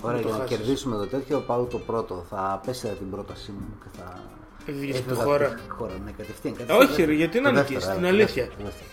[0.00, 0.56] Ωραία, το για να χάσεις.
[0.56, 2.24] κερδίσουμε το τέτοιο, πάω το πρώτο.
[2.30, 4.18] Θα απέσυρα την πρότασή μου και θα.
[4.66, 5.46] Έφυγες από τη έφευγα χώρα.
[5.46, 6.54] από τη χώρα, ναι, κατευθείαν.
[6.56, 6.88] κατευθείαν.
[6.90, 8.46] Όχι, ρε, γιατί να Το νικήσεις, δεύτερο, την ε, αλήθεια.
[8.48, 8.90] το δεύτερο,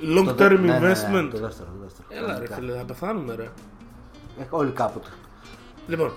[0.00, 0.54] το Long δεύτερο.
[0.54, 1.28] term Το δε- ναι, ναι, ναι, investment.
[1.32, 2.08] Το δεύτερο, το δεύτερο.
[2.08, 2.54] Έλα ρε Κανονικά.
[2.54, 3.42] φίλε, θα πεθάνουμε ρε.
[4.40, 5.08] Ε, Όλοι κάποτε.
[5.86, 6.12] Λοιπόν,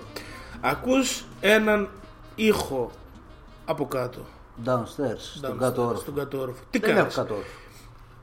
[0.62, 1.90] ακούς έναν
[2.36, 2.92] ήχο
[3.66, 4.26] από κάτω.
[4.66, 6.02] Downstairs, στον κάτω όροφο.
[6.02, 6.64] Στον κάτω όροφο.
[6.70, 7.50] Τι δεν κάνεις; έχω κάτω όροφο.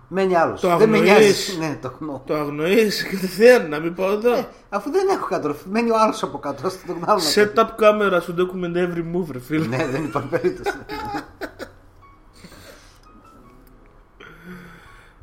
[0.08, 0.60] Μένει άλλος.
[0.60, 1.58] Το δεν αγνοείς, με νοιάζει.
[1.58, 2.22] Ναι, το αγνοώ.
[2.26, 4.32] Το αγνοείς; Και δεν να μην πάω εδώ.
[4.34, 5.68] Ε, αφού δεν έχω κάτω όροφο.
[5.70, 6.66] Μένει ο άλλος από κάτω.
[6.66, 9.66] Ας τον άλλο Set up κάμερα σου document every move, ρε φίλε.
[9.66, 10.76] ναι, δεν υπάρχει περίπτωση.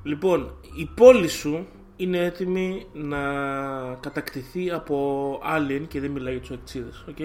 [0.03, 1.67] λοιπόν, η πόλη σου
[1.99, 3.19] είναι έτοιμη να
[3.99, 7.17] κατακτηθεί από alien και δεν μιλάει για τους αεκτζήδες, οκ;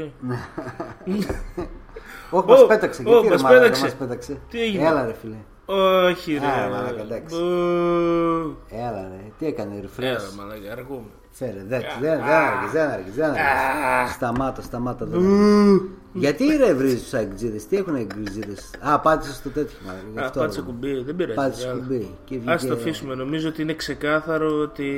[2.30, 3.02] Όχι, μας Ω, πέταξε.
[3.06, 3.82] ω, Γιατί ρε μας μαλάκα, πέταξε.
[3.84, 4.40] μας πέταξε.
[4.50, 5.36] Τι έγινε; Έλα ρε φίλε.
[6.08, 6.46] Όχι ρε.
[6.46, 7.36] Α, μαλάκα, εντάξει.
[7.36, 8.56] Μπου.
[8.68, 9.32] Έλα ρε.
[9.38, 10.42] Τι έκανε ρε Έλα, φίλε.
[10.42, 11.10] μαλάκα, αργούμε.
[11.36, 14.12] Φέρε, δεν δεν άργες, δεν άργες, δεν άργες.
[14.14, 15.20] Σταμάτα, σταμάτα εδώ.
[16.12, 18.70] Γιατί ρε βρίζεις τους αεκτζήδες, τι έχουν αεκτζήδες.
[18.80, 20.02] Α, πάτησε στο τέτοιο μάλλον.
[20.12, 20.66] γι' Α, αυτό, πάτησε ρε.
[20.66, 21.36] κουμπί, δεν πειράζει.
[21.36, 21.78] Πάτησε άλλα.
[21.78, 22.14] κουμπί.
[22.24, 23.14] Και Ας βγήκε- το αφήσουμε.
[23.14, 24.88] Νομίζω ότι είναι ξεκάθαρο ότι,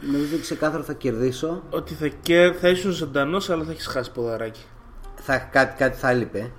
[0.00, 1.62] Νομίζω ότι ξεκάθαρα θα κερδίσω.
[1.70, 2.52] ότι θα, και...
[2.60, 4.60] θα ήσουν ζωντανός, αλλά θα έχεις χάσει ποδαράκι.
[5.14, 6.50] Θα, κάτι, κάτι θα έλειπε.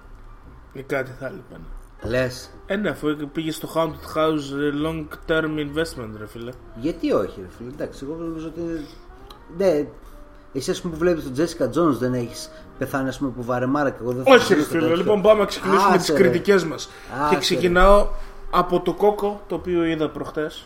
[0.73, 1.63] Ή κάτι θα λείπανε.
[2.03, 2.49] Λες.
[2.65, 6.51] Ε, ναι, αφού πήγες στο Haunted House ε, long term investment, ρε φίλε.
[6.75, 7.69] Γιατί όχι, ρε φίλε.
[7.69, 8.61] Εντάξει, εγώ νομίζω ότι.
[9.53, 9.87] Είναι- Ναι,
[10.53, 13.89] εσύ ας πούμε που βλέπεις τον Τζέσικα Jones δεν έχεις πεθάνει ας πούμε που βαρεμάρα
[13.89, 14.81] και εγώ δεν θα Όχι, ρε ζήσω φίλε.
[14.81, 14.95] τέτοιο.
[14.95, 16.27] Λοιπόν, πάμε να ξεκινήσουμε Άσε, τι ρε.
[16.27, 16.89] κριτικές μας.
[17.13, 17.39] Άσε, Και ρε.
[17.41, 18.07] ξεκινάω
[18.51, 20.65] από το Coco το οποίο είδα προχτές.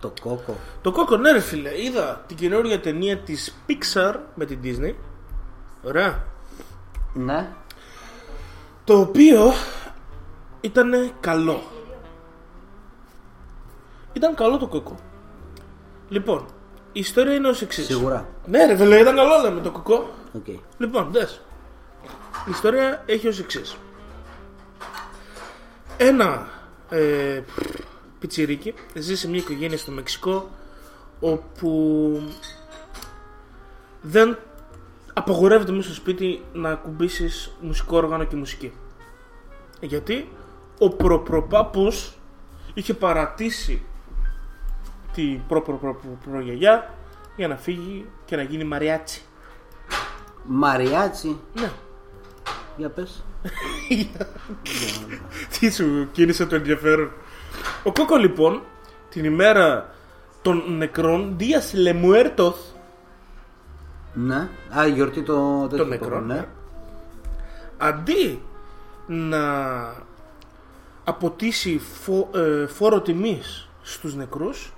[0.00, 0.56] Το Coco.
[0.82, 1.82] Το Coco, ναι, ρε φίλε.
[1.82, 4.94] Είδα την καινούργια ταινία της Pixar με την Disney.
[5.82, 6.22] Ωραία.
[7.14, 7.48] Ναι.
[8.84, 9.52] Το οποίο
[10.60, 11.62] ήταν καλό.
[14.12, 14.94] Ήταν καλό το Coco.
[16.08, 16.44] Λοιπόν,
[16.96, 17.86] η ιστορία είναι ως εξής.
[17.86, 18.28] Σίγουρα.
[18.46, 20.08] Ναι, ρε φίλε, ήταν καλό λέμε το Coco.
[20.32, 20.46] Οκ.
[20.78, 21.40] Λοιπόν, δες.
[22.46, 23.76] Η ιστορία έχει ως εξής.
[25.96, 26.48] Ένα
[26.88, 27.42] ε,
[28.18, 30.50] πιτσιρίκι ζει σε μια οικογένεια στο Μεξικό
[31.20, 32.22] όπου
[34.00, 34.38] δεν
[35.12, 38.72] απαγορεύεται μέσα στο σπίτι να ακουμπήσεις μουσικό όργανο και μουσική.
[39.80, 40.28] Γιατί
[40.78, 42.12] ο προπροπάπους
[42.74, 43.82] είχε παρατήσει
[45.14, 46.94] την προπροπρογιαγιά
[47.36, 49.22] για να φύγει και να γίνει μαριάτσι.
[50.44, 51.70] Μαριάτσι; Ναι.
[52.76, 53.24] Για πες.
[55.58, 57.10] Τι σου κίνησε το ενδιαφέρον.
[57.82, 58.62] Ο Κόκο λοιπόν
[59.08, 59.94] την ημέρα
[60.42, 62.56] των νεκρών Δίας Λεμουέρτοθ
[64.14, 64.48] Ναι.
[64.78, 66.34] Α, η γιορτή το τέτοιο των το νεκρών ναι.
[66.34, 66.46] ναι.
[67.78, 68.42] αντί
[69.06, 69.42] να
[71.04, 74.73] αποτίσει φο, ε, φόρο τιμής στους νεκρούς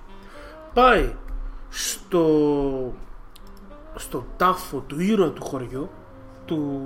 [0.73, 1.13] πάει
[1.69, 2.93] στο
[3.95, 5.89] στο τάφο του ήρωα του χωριού
[6.45, 6.81] του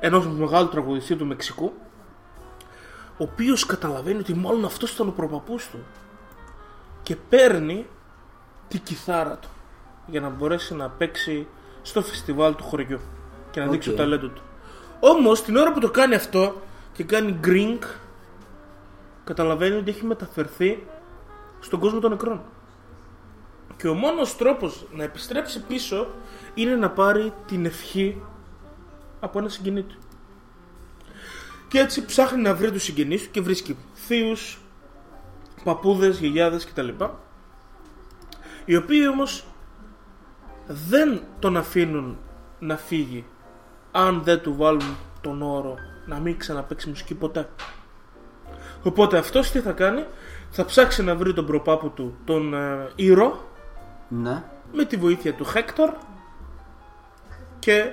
[0.00, 1.72] ενός μεγάλου τραγουδιστή του Μεξικού
[3.18, 5.78] ο οποίος καταλαβαίνει ότι μάλλον αυτός ήταν ο προπαπούς του
[7.02, 7.86] και παίρνει
[8.68, 9.48] τη κιθάρα του
[10.06, 11.46] για να μπορέσει να παίξει
[11.82, 13.00] στο φεστιβάλ του χωριού
[13.50, 13.72] και να Οκ.
[13.72, 14.42] δείξει το ταλέντο του.
[15.00, 16.54] Όμως την ώρα που το κάνει αυτό
[16.92, 17.82] και κάνει γκρινκ
[19.24, 20.86] καταλαβαίνει ότι έχει μεταφερθεί
[21.60, 22.42] στον κόσμο των νεκρών.
[23.78, 26.08] Και ο μόνος τρόπος να επιστρέψει πίσω
[26.54, 28.22] είναι να πάρει την ευχή
[29.20, 29.98] από ένα συγγενή του.
[31.68, 34.60] Και έτσι ψάχνει να βρει τους συγγενείς του και βρίσκει θείους,
[35.64, 36.88] παππούδες, γιαγιάδες κτλ.
[38.64, 39.44] Οι οποίοι όμως
[40.66, 42.18] δεν τον αφήνουν
[42.58, 43.24] να φύγει
[43.92, 45.74] αν δεν του βάλουν τον όρο
[46.06, 47.48] να μην ξαναπαίξει μουσική ποτέ.
[48.82, 50.04] Οπότε αυτός τι θα κάνει,
[50.50, 53.46] θα ψάξει να βρει τον προπάπου του, τον ε, ήρωα,
[54.08, 54.42] Ναι.
[54.72, 55.90] με τη βοήθεια του Χέκτορ
[57.58, 57.92] και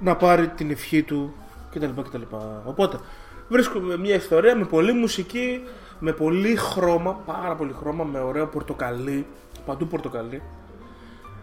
[0.00, 1.34] να πάρει την ευχή του
[1.70, 2.00] κτλ.
[2.02, 2.22] κτλ.
[2.64, 2.98] Οπότε
[3.48, 5.62] βρίσκουμε μια ιστορία με πολλή μουσική,
[5.98, 9.26] με πολύ χρώμα, πάρα πολύ χρώμα, με ωραίο πορτοκαλί,
[9.66, 10.42] παντού πορτοκαλί.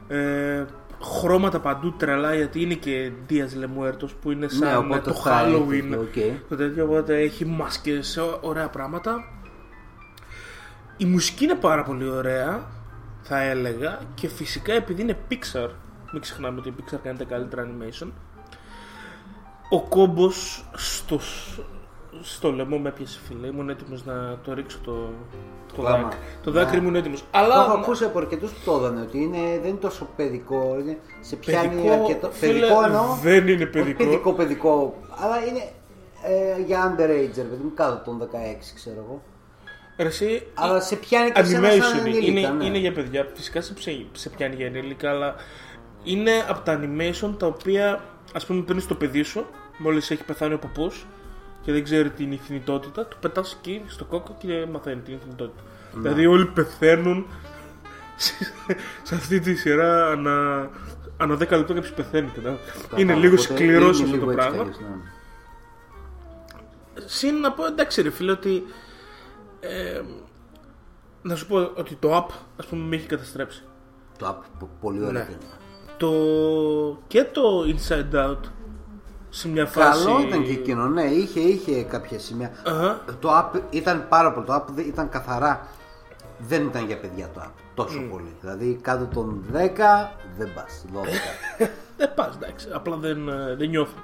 [0.07, 0.65] Ε,
[1.03, 4.99] χρώματα παντού τρελά γιατί είναι και Día de los Muertos που είναι σαν Ναι, οπότε
[5.09, 5.81] το θα έχει Halloween.
[5.89, 6.47] τέτοιο, οκ.
[6.49, 9.23] Το τέτοιο, οπότε έχει μάσκες, ω- ωραία πράγματα.
[11.01, 12.67] Η μουσική είναι πάρα πολύ ωραία,
[13.21, 15.69] θα έλεγα, και φυσικά επειδή είναι Pixar,
[16.11, 18.07] μην ξεχνάμε ότι η Pixar κάνει τα καλύτερα animation,
[19.69, 21.19] ο κόμπος στο,
[22.21, 25.09] στο λαιμό με έπιασε φίλε, ήμουν έτοιμος να το ρίξω το,
[25.75, 25.97] το Γάμα.
[26.03, 26.17] δάκρυ.
[26.43, 26.81] Το δάκρυ Ναι.
[26.83, 27.19] ήμουν έτοιμος.
[27.21, 30.77] Το Αλλά έχω ακούσει από αρκετούς που το έδανε ότι είναι, δεν είναι τόσο παιδικό.
[30.79, 32.31] Είναι, σε πιάνει παιδικό, αρκετό.
[32.31, 33.15] φίλε, παιδικό εννοώ.
[33.21, 34.03] δεν είναι όχι παιδικό.
[34.03, 34.99] παιδικό, παιδικό.
[35.23, 35.71] Αλλά είναι
[36.23, 38.25] ε, για underage, ρε παιδί μου, κάτω των 16,
[38.75, 39.21] ξέρω εγώ.
[39.99, 42.65] Ρε, εσύ, Αλλά σε πιάνει και σε ένα σαν animation ενήλικα, είναι, ναι.
[42.65, 43.27] είναι για παιδιά.
[43.33, 45.35] Φυσικά σε, ψε- σε πιάνει για ενήλικα, αλλά
[46.03, 49.45] είναι από τα animation τα οποία ας πούμε παίρνεις το παιδί σου,
[49.77, 51.05] μόλις έχει πεθάνει ο παππούς
[51.61, 55.61] και δεν ξέρει την ηθινητότητα, του πετάς εκεί στο κόκο και μαθαίνει την ηθινητότητα.
[55.93, 56.01] Ναι.
[56.01, 57.25] Δηλαδή όλοι πεθαίνουν
[58.15, 58.33] σε,
[59.03, 60.69] σε αυτή τη σειρά ανά,
[61.17, 62.29] ανά 10 λεπτά κάποιος πεθαίνει.
[62.35, 62.65] κατάλαβες.
[62.75, 64.71] Είναι Κατάλαβα, λίγο οπότε σκληρός είναι αυτό λίγο το έτσι πράγμα.
[64.71, 65.01] κι αλλιώς, ναι.
[67.05, 68.63] Συν να πω εντάξει ρε φίλε ότι
[69.59, 70.01] ε,
[71.21, 73.63] να σου πω ότι το app ας πούμε με έχει καταστρέψει.
[74.17, 75.11] Το app, πο- πολύ ωραίο.
[75.11, 75.19] Ναι.
[75.25, 75.57] ταινία.
[75.97, 76.11] Το,
[77.07, 78.37] και το Inside Out
[79.29, 80.05] σε μια φάση.
[80.05, 82.51] Καλό ήταν και εκείνο, ναι, είχε, είχε κάποια σημεία.
[82.65, 83.01] Αχα.
[83.19, 84.45] Το app ήταν πάρα πολύ.
[84.45, 85.67] Το app δεν- ήταν καθαρά.
[86.39, 88.35] Δεν ήταν για παιδιά το app τόσο πολύ.
[88.41, 90.85] Δηλαδή κάτω των 10 δεν πας.
[90.93, 90.95] 12.
[91.97, 92.67] Δεν πας, εντάξει.
[92.73, 93.97] Απλά δεν, ε, δεν νιώθω.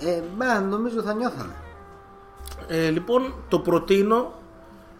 [0.00, 1.52] ε, μα, νομίζω θα νιώθανε.
[2.68, 4.32] Ε, λοιπόν, το προτείνω.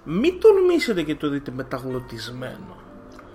[0.05, 2.77] Μην τολμήσετε και το δείτε μεταγλωτισμένο.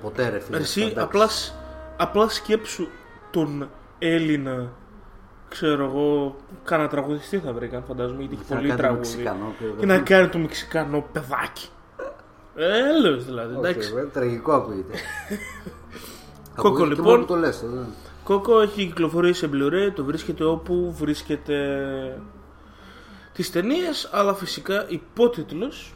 [0.02, 0.58] Ποτέ ρε φίλε.
[0.58, 1.00] Εσύ εντάξει.
[1.00, 1.54] απλά, σ-
[1.98, 2.88] απλά σκέψου
[3.32, 4.72] τον Έλληνα,
[5.50, 9.08] ξέρω εγώ, κάνα τραγουδιστή θα βρήκαν φαντάζομαι, γιατί έχει Θα πολύ κάνει το τραγούδι.
[9.10, 11.68] Μεξικανό και- Και να κάνει το μεξικανό παιδάκι.
[12.56, 13.94] Έλεος δηλαδή, Όχι, εντάξει.
[13.96, 14.98] ρε, τραγικό ακούγεται.
[16.56, 17.06] Κόκο, Ακούγεται και λοιπόν.
[17.14, 17.86] μόνο που το λες, το, δεν-
[18.24, 21.58] Κόκο έχει κυκλοφορήσει σε Blu-ray, το βρίσκεται όπου βρίσκεται
[23.34, 25.95] τις ταινίες, αλλά φυσικά υπότιτλος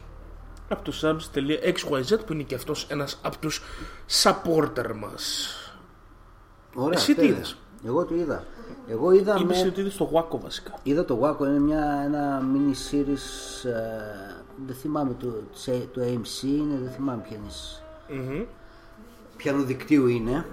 [0.72, 3.62] από το subs.xyz που είναι και αυτός ένας από τους
[4.22, 5.48] supporter μας.
[6.74, 7.30] Ωραία, Εσύ τι τέλεια.
[7.34, 7.56] είδες;
[7.86, 8.44] Εγώ το είδα.
[8.88, 9.68] Εγώ είδα, Είπες με...
[9.68, 10.74] ότι είδες το Waco βασικά.
[10.82, 13.72] είδα το Waco, είναι μια, ένα mini series, ε,
[14.66, 15.26] δεν θυμάμαι το,
[15.92, 18.22] το AMC είναι, δεν θυμάμαι ποια είναι.
[18.22, 18.42] Μμμ.
[19.36, 20.46] Πιανού δικτύου είναι.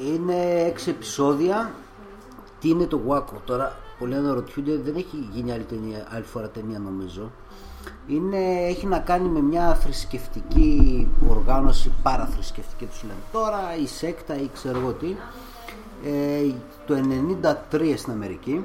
[0.00, 1.72] Είναι έξι επεισόδια.
[2.60, 6.78] Τι είναι το Waco; Τώρα, πολλοί αναρωτιούνται, δεν έχει γίνει άλλη, ταινία, άλλη φορά ταινία
[6.78, 7.30] νομίζω.
[8.06, 14.50] Είναι, έχει να κάνει με μια θρησκευτική οργάνωση, παραθρησκευτική τους λένε τώρα, η σέκτα ή
[14.52, 15.16] ξέρω εγώ τι.
[16.04, 16.54] Ε,
[16.86, 16.94] το
[17.72, 18.64] 93 στην Αμερική.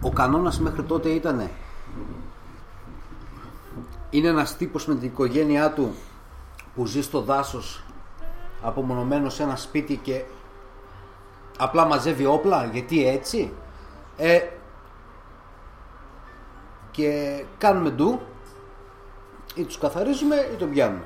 [0.00, 1.48] Ο κανόνας μέχρι τότε ήταν
[4.14, 5.94] είναι ένας τύπος με την οικογένειά του
[6.74, 7.84] που ζει στο δάσος
[8.62, 10.24] απομονωμένος σε ένα σπίτι και
[11.58, 13.52] απλά μαζεύει όπλα γιατί έτσι
[14.16, 14.40] ε,
[16.96, 18.20] και κάνουμε ντου
[19.54, 21.04] ή τους καθαρίζουμε ή τον πιάνουμε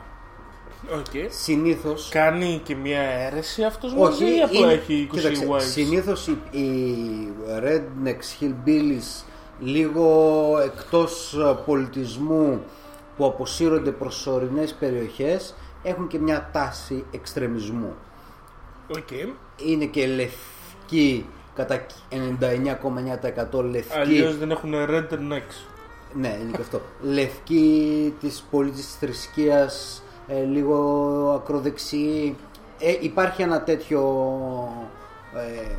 [0.93, 1.31] Οκ.
[1.31, 5.61] συνήθως Κάνει και μια αίρεση αυτός μαζί όχι ή απλά είναι- έχει 20 κοίταξε, wives.
[5.63, 9.25] συνήθως οι, οι rednecks, hillbillies
[9.61, 12.63] λίγο εκτός ε, πολιτισμού
[13.17, 17.95] που αποσύρονται προς ορεινές περιοχές έχουν και μια τάση εξτρεμισμού
[18.97, 19.11] Οκ.
[19.65, 25.78] είναι και λευκοί κατά 99,9% λευκοί Αλλιώς δεν έχουν rednecks.
[26.15, 30.77] Ναι είναι και αυτό λευκοί της πολίτης της θρησκείας ε, λίγο
[31.43, 32.37] ακροδεξιοί
[32.79, 34.01] ε, υπάρχει ένα τέτοιο
[35.35, 35.75] ε,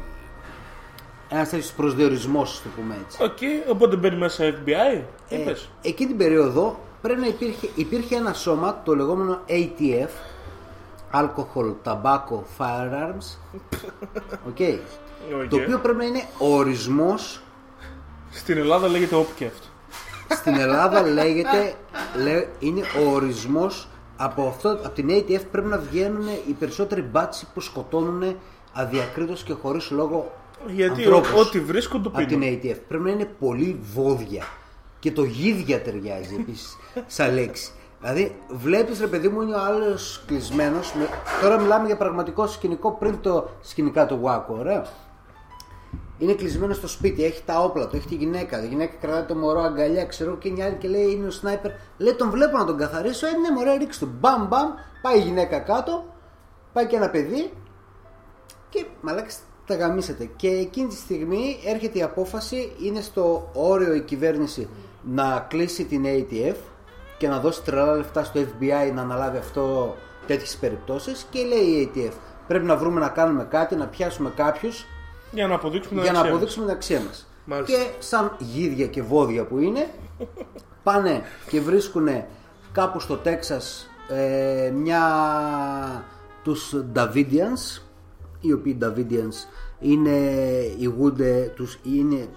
[1.36, 5.70] ένας τέτοιος προσδιορισμός ας το πούμε έτσι Οκ, οπότε μπαίνει μέσα FBI, ε, είπες.
[5.82, 10.10] εκείνη την περίοδο πρέπει να υπήρχε, υπήρχε ένα σώμα το λεγόμενο ATF
[11.14, 13.38] Alcohol, Tobacco, Firearms
[14.50, 14.78] okay,
[15.44, 15.50] Οκ.
[15.50, 17.42] το οποίο πρέπει να είναι ο ορισμός
[18.32, 19.69] Στην Ελλάδα λέγεται Opkeft.
[20.30, 21.74] Στην Ελλάδα λέγεται,
[22.24, 23.88] λέ, είναι ο ορισμός
[24.18, 28.36] από, αυτό, από την ATF πρέπει να βγαίνουν οι περισσότεροι μπάτσι που σκοτώνουν
[28.74, 30.32] αδιακρίτως και χωρίς λόγο
[30.68, 32.60] Γιατί ανθρώπους ο- ό,τι βρίσκουν το από την πίνουν.
[32.64, 32.78] ATF.
[32.88, 34.44] Πρέπει να είναι πολύ βόδια.
[35.00, 37.72] Και το γίδια ταιριάζει επίσης σαν λέξη.
[38.02, 40.94] Δηλαδή, βλέπεις ρε παιδί μου, είναι ο άλλος κλεισμένος.
[41.42, 44.86] Τώρα μιλάμε για πραγματικό σκηνικό πριν το σκηνικά του Waco, ωραία.
[46.20, 48.64] Είναι κλεισμένο στο σπίτι, έχει τα όπλα του, έχει τη γυναίκα.
[48.64, 51.32] Η γυναίκα κρατάει το μωρό αγκαλιά, ξέρω και είναι η άλλη και λέει είναι ο
[51.32, 51.72] σνάιπερ.
[51.98, 54.12] Λέει τον βλέπω να τον καθαρίσω, ε, ναι, μωρέ, ρίξτε του.
[54.20, 54.70] Μπαμ, μπαμ,
[55.02, 56.06] πάει η γυναίκα κάτω,
[56.74, 57.52] πάει και ένα παιδί
[58.70, 59.30] και μαλάκα
[59.66, 60.30] τα γαμίσατε.
[60.36, 64.70] Και εκείνη τη στιγμή έρχεται η απόφαση, είναι στο όριο η κυβέρνηση
[65.04, 66.56] να κλείσει την ATF
[67.18, 69.96] και να δώσει τρελά λεφτά στο FBI να αναλάβει αυτό
[70.28, 72.14] τέτοιες περιπτώσεις και λέει η ATF
[72.48, 74.86] πρέπει να βρούμε να κάνουμε κάτι, να πιάσουμε κάποιους
[75.32, 77.28] Για να αποδείξουμε για την να αξία αποδείξουμε την αξία μας.
[77.46, 77.78] Μάλιστα.
[77.78, 79.90] Και σαν γίδια και βόδια που είναι,
[80.84, 82.08] πάνε και βρίσκουν
[82.72, 85.04] κάπου στο Τέξας ε, μια
[86.44, 87.82] τους Davidians,
[88.42, 89.36] οι οποίοι Davidians
[89.80, 90.20] είναι
[90.78, 92.28] ηγούνται, τους, είναι,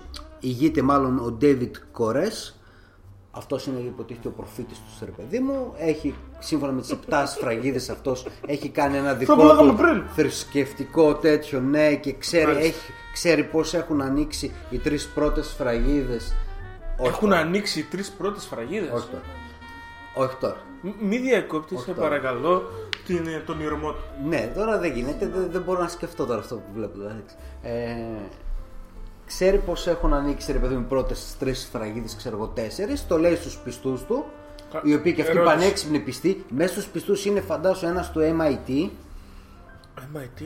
[0.40, 2.61] ηγείται μάλλον ο David Κορές,
[3.35, 5.73] αυτός είναι υποτίθεται ο προφήτης του ρε παιδί μου.
[5.79, 10.03] Έχει, σύμφωνα με τις 7 σφραγίδες αυτός, έχει κάνει ένα δικό που λέγαμε του πριν.
[10.14, 12.66] θρησκευτικό τέτοιο, ναι, και ξέρει, Μάλιστα.
[12.66, 16.35] έχει, ξέρει πώς έχουν ανοίξει οι τρεις πρώτες σφραγίδες.
[16.99, 17.40] Όχι Έχουν τώρα.
[17.40, 18.90] ανοίξει οι τρεις πρώτες φραγίδε.
[18.95, 19.23] Όχι τώρα.
[20.14, 20.57] Όχι τώρα.
[21.01, 22.01] Μη διακόπτεις, σε τώρα.
[22.09, 22.62] παρακαλώ,
[23.07, 24.03] την, τον ηρμό του.
[24.29, 26.99] Ναι, τώρα δεν γίνεται, δεν, δεν μπορώ να σκεφτώ τώρα αυτό που βλέπω.
[26.99, 27.37] τώρα, έτσι.
[27.62, 27.97] Ε,
[29.26, 33.18] ξέρει πως έχουν ανοίξει ρε παιδί μου οι πρώτες τρεις σφραγίδες, ξέρω εγώ τέσσερις, το
[33.18, 34.24] λέει στους πιστούς του,
[34.72, 35.56] Κα- οι οποίοι και αυτοί ερώτηση.
[35.58, 38.90] πανέξυπνοι πιστοί, μέσα στους πιστούς είναι φαντάσου ένας του MIT,
[40.14, 40.44] MIT.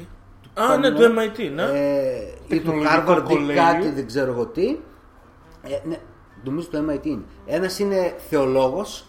[0.54, 1.62] Α, ναι, το MIT, ναι.
[1.62, 2.16] ε,
[2.48, 3.54] ή του Τεχνολογικό Harvard ή κολέγιο.
[3.62, 4.76] κάτι, δεν ξέρω εγώ τι.
[5.62, 5.96] Ε, ναι,
[6.44, 7.22] νομίζω το MIT είναι.
[7.46, 9.04] Ένας είναι θεολόγος,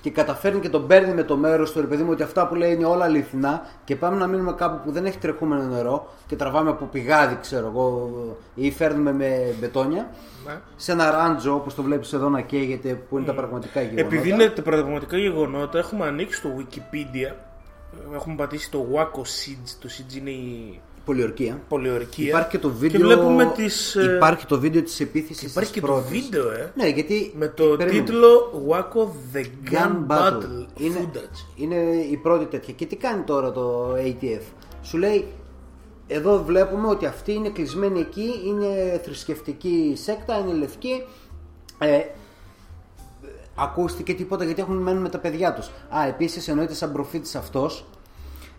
[0.00, 2.54] και καταφέρνει και τον παίρνει με το μέρος του, ρε παιδί μου, ότι αυτά που
[2.54, 6.36] λέει είναι όλα αληθινά και πάμε να μείνουμε κάπου που δεν έχει τρεχούμενο νερό και
[6.36, 8.10] τραβάμε από πηγάδι, ξέρω εγώ,
[8.54, 10.10] ή φέρνουμε με μπετόνια.
[10.46, 10.60] Ναι.
[10.76, 14.16] Σε ένα ράντζο, όπως το βλέπεις εδώ να καίγεται, που είναι τα πραγματικά γεγονότα.
[14.16, 17.34] Επειδή είναι τα πραγματικά γεγονότα, έχουμε ανοίξει το Wikipedia.
[18.14, 19.76] Έχουμε πατήσει το Waco Siege.
[19.80, 21.60] Το Siege είναι η Πολιορκία.
[21.68, 22.28] πολιορκία.
[22.28, 23.00] Υπάρχει και το βίντεο.
[23.00, 25.50] Και βλέπουμε τις, ε, Υπάρχει το βίντεο της επίθεσης.
[25.50, 26.72] Υπάρχει και το βίντεο, ε.
[26.74, 27.32] Ναι, γιατί.
[27.38, 28.04] Με το περίμενε.
[28.04, 30.66] τίτλο Waco The Gun, Gun Battle, Battle.
[30.76, 31.60] Είναι, Footage.
[31.60, 31.76] είναι
[32.10, 32.74] η πρώτη τέτοια.
[32.74, 34.42] Και τι κάνει τώρα το ATF.
[34.82, 35.24] Σου λέει,
[36.06, 41.02] εδώ βλέπουμε ότι αυτή είναι κλεισμένη εκεί, είναι θρησκευτική σέκτα, είναι λευκή.
[41.78, 42.00] Ε,
[43.54, 45.70] ακούστηκε τίποτα γιατί έχουν μένουν με τα παιδιά τους.
[45.96, 47.84] Α, επίσης εννοείται σαν προφήτης αυτός.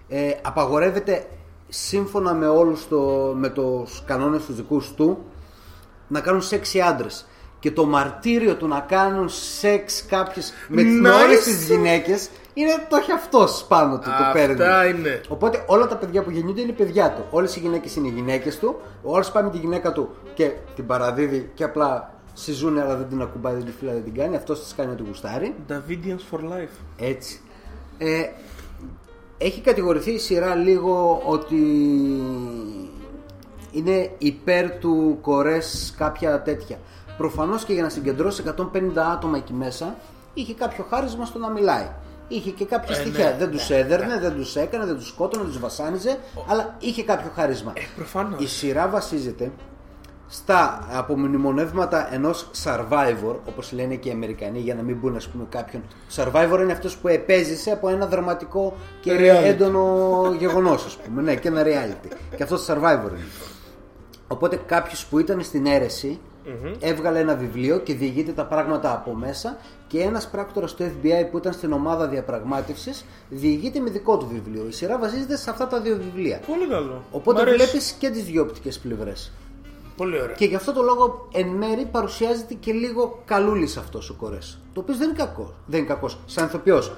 [0.08, 1.26] Ε, απαγορεύεται
[1.74, 5.26] σύμφωνα με όλους το, με τους κανόνες τους δικούς του
[6.08, 7.26] να κάνουν σεξ οι άντρες.
[7.60, 11.24] Και το μαρτύριο του να κάνουν σεξ κάποιες με τις Nice.
[11.24, 14.54] όλες τις γυναίκες είναι το έχει αυτός πάνω του, το παίρνει.
[14.54, 15.22] Αυτά είναι.
[15.28, 17.26] Οπότε όλα τα παιδιά που γεννιούνται είναι παιδιά του.
[17.30, 18.80] Όλες οι γυναίκες είναι οι γυναίκες του.
[19.04, 23.08] Ο άλλο πάει με τη γυναίκα του και την παραδίδει και απλά συζούν, αλλά δεν
[23.10, 24.36] την ακουμπάει, δεν τη φύλλα, δεν την κάνει.
[24.36, 25.56] Αυτός της κάνει ότι γουστάρει.
[25.70, 26.76] Davidians for life.
[26.98, 27.42] Έτσι.
[27.98, 28.30] Ε,
[29.42, 31.56] έχει κατηγορηθεί η σειρά λίγο ότι
[33.72, 36.78] είναι υπέρ του κορές κάποια τέτοια.
[37.18, 38.80] Προφανώς και για να συγκεντρώσει 150
[39.14, 39.96] άτομα εκεί μέσα
[40.34, 41.88] είχε κάποιο χάρισμα στο να μιλάει.
[42.28, 43.26] Είχε και κάποια Ε, στοιχεία.
[43.30, 46.76] ναι, δεν ναι, τους έδερνε, δεν τους έκανε, δεν τους σκότωνε, δεν τους βασάνιζε, αλλά
[46.80, 47.74] είχε κάποιο χάρισμα.
[47.76, 48.42] Ε, προφανώς.
[48.44, 49.52] Η σειρά βασίζεται
[50.34, 55.46] στα απομνημονεύματα ενός survivor, όπως λένε και οι Αμερικανοί για να μην μπουν ας πούμε
[55.50, 55.82] κάποιον.
[56.16, 59.44] Survivor είναι αυτός που επέζησε από ένα δραματικό και Reality.
[59.44, 62.12] έντονο γεγονός ας πούμε, ναι, και ένα reality.
[62.36, 63.26] Και αυτός το survivor είναι.
[64.28, 66.20] Οπότε κάποιος που ήταν στην αιρεση
[66.80, 71.38] έβγαλε ένα βιβλίο και διηγείται τα πράγματα από μέσα και ένας πράκτορας του FBI που
[71.38, 74.66] ήταν στην ομάδα διαπραγμάτευσης διηγείται με δικό του βιβλίο.
[74.68, 76.40] Η σειρά βασίζεται σε αυτά τα δύο βιβλία.
[76.48, 77.04] Πολύ καλό.
[77.12, 77.56] Οπότε Μ' αρέσει.
[77.58, 79.32] βλέπεις και τις δύο οπτικές πλευρές.
[79.98, 80.36] Πολύ ωραία.
[80.36, 84.60] Και γι' αυτό το λόγο εν μέρη παρουσιάζεται και λίγο καλούλης αυτός ο κορές.
[84.74, 85.54] Το οποίος δεν είναι κακός.
[85.66, 86.18] Δεν είναι κακός.
[86.26, 86.92] Σαν ηθοποιός.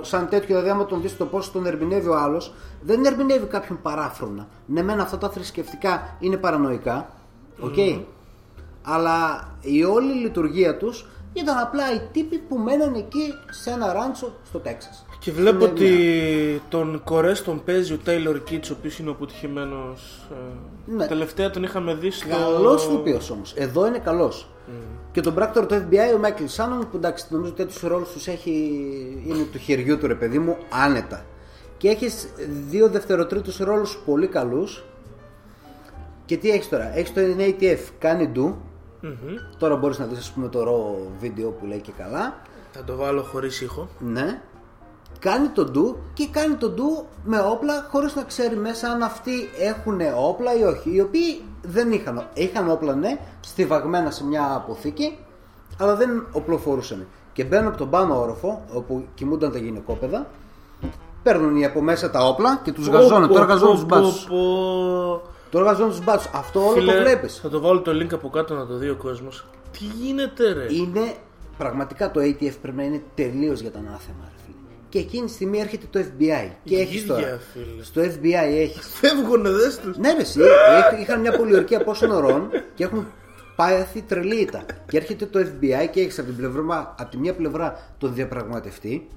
[0.00, 3.78] Σαν τέτοιο, δηλαδή, άμα τον δεις το πώς τον ερμηνεύει ο άλλος, δεν ερμηνεύει κάποιον
[3.82, 4.48] παράφρονα.
[4.66, 7.10] Ναι, μεν αυτά τα θρησκευτικά είναι παρανοϊκά.
[7.60, 7.76] Οκ.
[8.82, 14.32] Αλλά η όλη λειτουργία τους ήταν απλά οι τύποι που μέναν εκεί σε ένα ράντσο
[14.44, 15.06] στο Τέξας.
[15.18, 20.26] Και βλέπω ότι τον Κορές τον παίζει ο Taylor Kitsch, ο οποίος είναι ο αποτυχημένος.
[20.90, 21.06] Ε, Ναι.
[21.06, 22.28] Τελευταία τον είχαμε δει στο...
[22.28, 23.54] Καλός ηθοποιός όμως.
[23.56, 24.48] Εδώ είναι καλός.
[25.12, 28.26] Και τον πράκτορα του FBI, ο Μάικλ Σάνον, που εντάξει, νομίζω ότι τέτοιους ρόλους τους
[28.26, 28.50] έχει.
[29.26, 31.24] είναι του χεριού του ρε παιδί μου, άνετα.
[31.76, 32.28] Και έχεις
[32.68, 34.84] δύο δευτεροτρίτους ρόλους πολύ καλούς.
[36.24, 38.54] Και τι έχεις τώρα, έχεις το ATF, κάνει do.
[39.58, 42.40] Τώρα μπορείς να δεις, ας πούμε, το raw βίντεο που λέει και καλά.
[42.70, 43.88] Θα το βάλω χωρίς ήχο.
[43.98, 44.40] Ναι.
[45.26, 49.48] Κάνει το ντου και κάνει το ντου με όπλα χωρίς να ξέρει μέσα αν αυτοί
[49.58, 50.94] έχουν όπλα ή όχι.
[50.94, 52.28] Οι οποίοι δεν είχαν.
[52.34, 55.18] Είχαν όπλα ναι, στιβαγμένα σε μια αποθήκη,
[55.80, 57.06] αλλά δεν οπλοφορούσαν.
[57.32, 60.26] Και μπαίνουν από τον πάνω όροφο, όπου κοιμούνταν τα γυναικόπαιδα,
[61.22, 63.28] παίρνουν οι από μέσα τα όπλα και τους γαζώνουν.
[63.28, 64.24] Τώρα γαζώνουν τους μπάτσους.
[64.24, 65.22] πω.
[65.50, 66.30] Τώρα γαζώνουν τους μπάτσους.
[66.34, 67.38] Αυτό όλο Φίλε, το βλέπεις.
[67.38, 69.44] Θα το βάλω το link από κάτω να το δει ο κόσμος.
[69.72, 71.14] Τι γίνεται ρε; Είναι
[71.58, 74.34] πραγματικά το ATF πρέπει να είναι τελείως για τα ανάθεμα.
[74.92, 74.98] Ρε, φίλε.
[74.98, 76.50] Και εκείνη τη στιγμή έρχεται το FBI.
[76.64, 77.40] Και Η έχεις ίδια, τώρα.
[77.52, 77.82] φίλε.
[77.82, 78.88] Στο FBI έχεις.
[78.94, 79.96] Φεύγουνε δες τους.
[79.98, 83.06] ναι, ρε, εσύ, έχ- είχαν μια πολιορκία πόσων ωρών και έχουν
[83.56, 84.64] πάθει τρελή ήττα.
[84.90, 89.08] Και έρχεται το FBI και έχεις από, την πλευρά- από τη μία πλευρά τον διαπραγματευτή.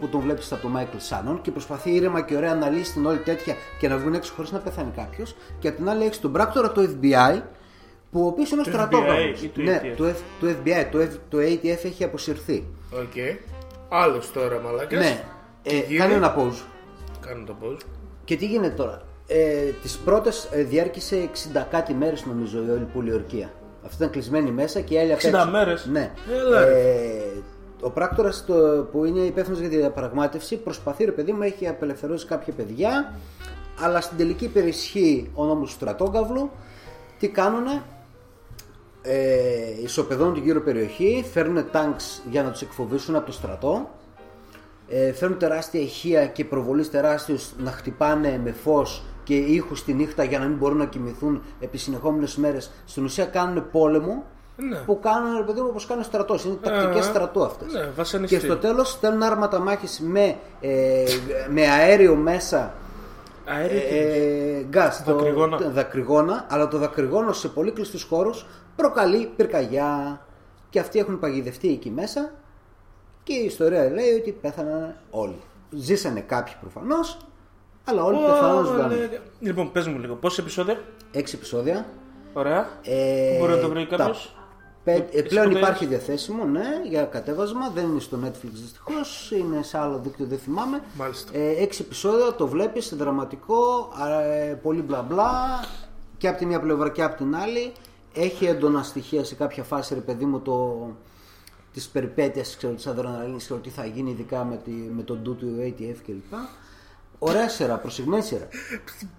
[0.00, 3.06] Που τον βλέπεις από τον Μάικλ Σάνον και προσπαθεί ήρεμα και ωραία να λύσει την
[3.06, 5.36] όλη τέτοια και να βγουν έξω χωρίς να πεθάνει κάποιος.
[5.58, 7.40] Και απ' την άλλη έχεις τον πράκτορα του FBI
[8.10, 9.40] που ο οποίος είναι ο Του στρατόγραφος.
[9.40, 9.96] FBI ή του Ναι, ATF?
[9.96, 10.86] του, F- του FBI.
[10.92, 12.64] Το, F- το ATF έχει αποσυρθεί.
[12.90, 13.16] Οκ.
[13.88, 14.98] Άλλος τώρα μαλάκας.
[15.04, 15.24] Ναι.
[15.62, 16.62] Τι Ε, γίνεται; κάνει ένα pause.
[17.26, 17.76] Κάνω το pause.
[18.24, 22.86] Και τι γίνεται τώρα; Ε, τις πρώτες ε, διάρκησε 60 κάτι μέρες νομίζω η όλη
[22.94, 23.50] πολιορκία.
[23.84, 25.50] Αυτή ήταν κλεισμένη μέσα και η άλλη απ' 60 έξω.
[25.50, 26.10] μέρες; Ναι.
[26.32, 27.22] Έλα, ε,
[27.80, 32.26] ο πράκτορας το- που είναι υπεύθυνος για τη διαπραγμάτευση προσπαθεί ρε παιδί μου έχει απελευθερώσει
[32.26, 33.14] κάποια παιδιά
[33.80, 36.50] αλλά στην τελική υπερισχύει ο νόμος του στρατόγκαυλου.
[37.18, 37.82] Τι κάνουνε,
[39.06, 43.90] ε, ισοπεδώνουν την γύρω περιοχή, φέρνουν τάγκς για να τους εκφοβήσουν από το στρατό
[44.88, 50.24] ε, φέρνουν τεράστια ηχεία και προβολείς τεράστιους να χτυπάνε με φως και ήχους τη νύχτα
[50.24, 52.70] για να μην μπορούν να κοιμηθούν επί συνεχόμενες μέρες.
[52.84, 54.24] Στην ουσία κάνουν πόλεμο
[54.56, 54.76] Ναι.
[54.76, 56.44] που κάνουν ρε παιδί μου όπως κάνει ο στρατός.
[56.44, 57.72] Είναι τακτικές Α, στρατού αυτές.
[57.72, 58.38] ναι, και βασανιστή.
[58.40, 61.04] στο τέλος στέλνουν άρματα μάχης με, ε,
[61.50, 62.74] με αέριο μέσα
[63.46, 65.56] Αέριο τι ε, γκάς, το- Δακρυγόνα.
[65.58, 68.46] το δακρυγόνα, αλλά το δακρυγόνο σε πολύ κλειστούς χώρους
[68.76, 70.20] προκαλεί πυρκαγιά
[70.70, 72.30] και αυτοί έχουν παγιδευτεί εκεί μέσα
[73.22, 75.40] Και η ιστορία λέει ότι πέθαναν όλοι.
[75.70, 77.16] Ζήσανε κάποιοι προφανώς,
[77.84, 78.88] αλλά όλοι προφανώ Ω, δεν.
[78.88, 79.08] ναι.
[79.40, 80.80] Λοιπόν, πες μου λίγο, πόσα επεισόδια;
[81.12, 81.86] Έξι επεισόδια.
[82.32, 82.68] Ωραία.
[82.82, 84.36] Ε, Πού μπορεί να το βρει τα κάποιος;
[84.84, 87.70] πέ- ε, πλέον ποτέ- υπάρχει διαθέσιμο, ναι, για κατέβασμα.
[87.74, 90.80] Δεν είναι στο Netflix δυστυχώς, είναι σε άλλο δίκτυο, δεν θυμάμαι.
[90.96, 91.30] Μάλιστα.
[91.38, 93.92] Ε, έξι επεισόδια, το βλέπεις, δραματικό,
[94.48, 95.32] ε, πολύ μπλα μπλα.
[96.18, 97.72] Και από τη μία πλευρά και από την άλλη.
[98.14, 100.86] Έχει έντονα στοιχεία σε κάποια φάση, ρε παιδί μου, το,
[101.72, 105.36] τις περιπέτειες, ξέρω, της αδρεναλίνης, ξέρω, τι θα γίνει ειδικά με, τη, με τον ντου
[105.36, 106.34] του ATF κλπ.
[107.18, 108.48] Ωραία σειρά, προσεγμένη σειρά.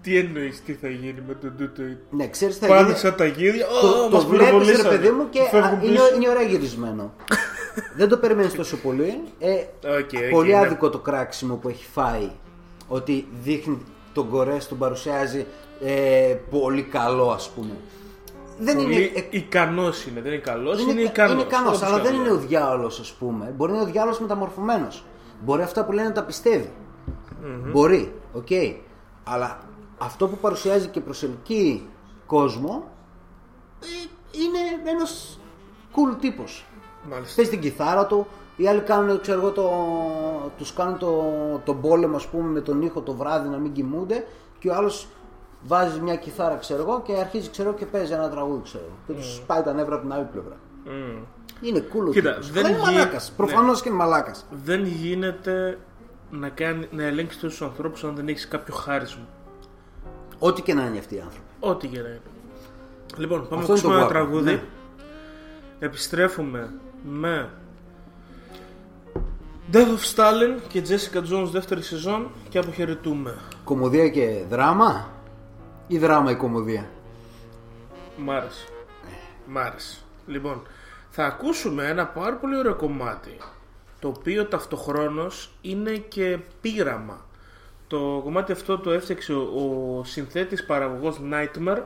[0.02, 2.98] Τι εννοείς, τι θα γίνει με τον τούτο; Ναι, ξέρεις θα Πάνε γίνει...
[2.98, 3.66] σαν τα γίδια.
[3.80, 4.88] το, Ω, το μας βλέπεις ρε πυροβολήσανε.
[4.88, 6.14] παιδί μου και Φεύγουν α, είναι, πίσω.
[6.14, 7.12] είναι ωραία γυρισμένο.
[7.96, 9.22] Δεν το περιμένεις τόσο πολύ.
[9.38, 9.52] Ε,
[9.98, 10.58] Οκ, οκ, πολύ ναι.
[10.58, 12.30] άδικο το κράξιμο που έχει φάει.
[12.88, 13.82] Ότι δείχνει
[14.12, 15.46] τον Κορές, τον παρουσιάζει
[15.80, 17.76] ε, πολύ καλό ας πούμε.
[18.58, 21.32] Δεν Πολύ είναι, ε, ικανός είναι, δεν είναι καλός, είναι, είναι, ικανός.
[21.32, 22.22] είναι ικανός, Όπως αλλά δεν καλό.
[22.24, 23.52] είναι ο διάολος ας πούμε.
[23.56, 25.04] Μπορεί να είναι ο διάολος μεταμορφωμένος.
[25.44, 26.70] Μπορεί αυτά που λένε να τα πιστευει
[27.72, 28.46] Μπορεί, οκ.
[29.24, 29.58] Αλλά
[29.98, 31.88] αυτό που παρουσιάζει και προσελκύει
[32.26, 32.84] κόσμο
[33.82, 33.86] ε,
[34.38, 35.40] είναι ένας
[35.92, 36.64] cool τύπος.
[37.10, 37.34] Μάλιστα.
[37.36, 38.26] Παίζει την κιθάρα του,
[38.56, 39.70] οι άλλοι κάνουν, ξέρω εγώ, το,
[40.58, 41.22] τους κάνουν το,
[41.64, 44.26] τον πόλεμο ας πούμε με τον ήχο το βράδυ να μην κοιμούνται
[44.58, 45.08] και ο άλλος
[45.62, 48.96] βάζεις μια κιθάρα ξέρω εγώ και αρχίζει ξέρω εγώ, και παίζει ένα τραγούδι ξέρω εγώ.
[49.06, 50.56] και τους πάει τα νεύρα από την άλλη πλευρά.
[50.84, 51.22] Μμ.
[51.60, 52.50] Είναι cool ο Κοίτα, τύπος.
[52.50, 53.30] δεν Αλλά είναι γι- μαλάκας.
[53.30, 53.36] ναι.
[53.36, 54.44] Προφανώς και είναι μαλάκας.
[54.64, 55.78] Δεν γίνεται
[56.30, 59.26] να, κάνει, να ελέγξεις τους ανθρώπους αν δεν έχεις κάποιο χάρισμα.
[60.38, 61.46] Ό,τι και να είναι αυτοί οι άνθρωποι.
[61.60, 62.20] Ό,τι και να είναι.
[63.16, 64.50] Λοιπόν, πάμε να Αυτό είναι ακούσουμε το ένα guapo, τραγούδι.
[64.52, 64.62] ναι.
[65.78, 66.72] Επιστρέφουμε
[67.04, 67.50] με
[69.72, 73.34] Death of Stalin και Jessica Jones δεύτερη σεζόν και αποχαιρετούμε.
[73.64, 75.10] Κομμωδία και δράμα
[75.86, 76.88] ή δράμα η κομμωδία.
[78.16, 78.66] Μ' άρεσε.
[79.46, 79.98] Μ' άρεσε.
[80.26, 80.62] Λοιπόν,
[81.10, 83.36] θα ακούσουμε ένα πάρα πολύ ωραίο κομμάτι
[83.98, 87.24] το οποίο ταυτοχρόνως είναι και πείραμα.
[87.86, 91.82] Το κομμάτι αυτό το έφτιαξε ο, ο συνθέτης παραγωγός Nightmare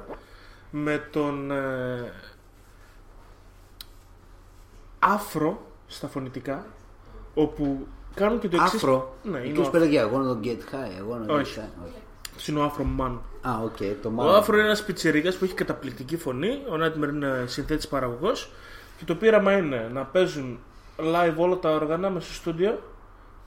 [0.71, 2.13] με τον ε,
[4.99, 6.67] Άφρο στα φωνητικά
[7.35, 9.17] όπου κάνουν και το εξής Άφρο.
[9.23, 10.99] Ναι, είναι Εκεί ο πέρα για αγώνα τον Get High.
[11.01, 11.55] Αγώνα τον Όχι.
[11.57, 11.85] Get High.
[11.87, 12.03] Όχι.
[12.41, 12.49] Άφρος.
[12.49, 13.19] Είναι ο Άφρο Man.
[13.49, 14.35] Α, οκ, το Ο μάλλον.
[14.35, 16.49] Άφρο είναι ένας πιτσερίγας που έχει καταπληκτική φωνή.
[16.49, 18.51] Ο Nightmare είναι συνθέτης παραγωγός.
[18.99, 20.59] Και το πείραμα είναι να παίζουν
[20.99, 22.83] live όλα τα όργανα μέσα στο στούντιο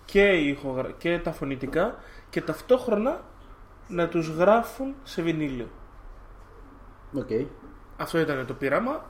[0.05, 1.95] και, η ηχογρα- και τα φωνητικά
[2.29, 3.21] και ταυτόχρονα
[3.87, 5.67] να τους γράφουν σε βινίλιο.
[7.13, 7.29] Οκ.
[7.97, 9.05] Αυτό ήταν το πείραμα.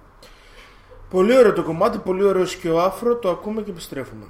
[1.09, 3.15] Πολύ ωραίο το κομμάτι, πολύ ωραίο και ο Άφρο.
[3.15, 4.25] Το ακούμε και επιστρέφουμε.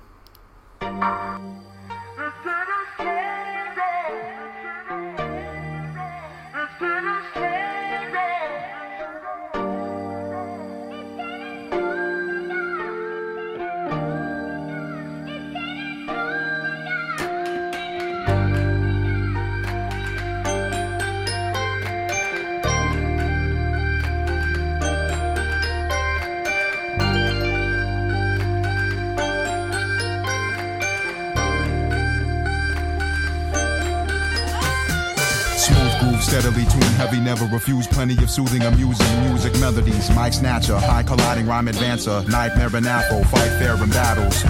[36.34, 37.86] Steadily tune heavy, never refuse.
[37.86, 40.09] Plenty of soothing, amusing music melodies.
[40.15, 42.27] Mike snatcher, high colliding rhyme advancer.
[42.27, 44.43] Nightmare and afro, fight fair in battles.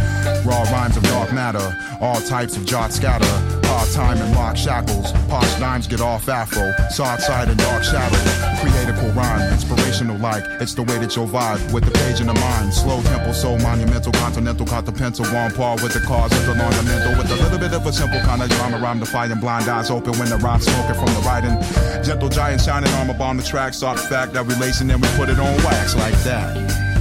[0.45, 3.52] Raw rhymes of dark matter, all types of jot scatter.
[3.65, 5.11] Hard time and rock shackles.
[5.29, 6.71] Posh dimes get off afro.
[6.89, 8.17] Soft side and dark shadow.
[8.61, 10.43] Creative rhyme, inspirational like.
[10.61, 12.73] It's the way that you'll vibe with the page in the mind.
[12.73, 16.51] Slow tempo, so monumental, continental, caught the pencil on par with the cause of the
[16.51, 17.17] ornamental.
[17.17, 20.17] With a little bit of a simple kind of drama rhyme and blind eyes open
[20.17, 21.55] when the rhyme smoking from the writing.
[22.03, 23.73] Gentle giant shining armor on the track.
[23.73, 26.92] Soft fact that we relation, and we put it on wax like that.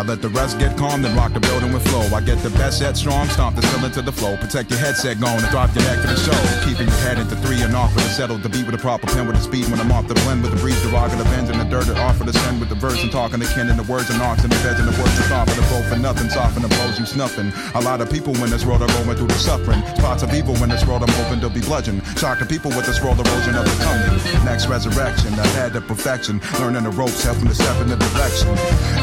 [0.00, 2.00] I let the rest get calm, then rock the building with flow.
[2.16, 4.34] I get the best set strong, stomp the ceiling to the flow.
[4.40, 6.32] Protect your headset going and drop your neck to the show.
[6.64, 8.38] Keeping your head into three and off with a settle.
[8.40, 10.56] The beat with a proper pen with a speed when I'm off the blend with
[10.56, 13.40] the breeze, derogative ends and the dirt offer to send with the verse and talking
[13.40, 15.52] to kin and the words and knocks and the beds and the words that's off
[15.52, 16.32] of the flow for nothing.
[16.32, 17.52] Soften the blows you snuffing.
[17.76, 19.84] A lot of people when this world are going through the suffering.
[20.00, 22.00] Spots of evil when this world I'm hoping to be bludgeoned.
[22.16, 24.16] Shock the people with this roll erosion of the coming.
[24.48, 26.40] Next resurrection, ahead of perfection.
[26.56, 28.48] Learning the ropes, helping to step in the direction.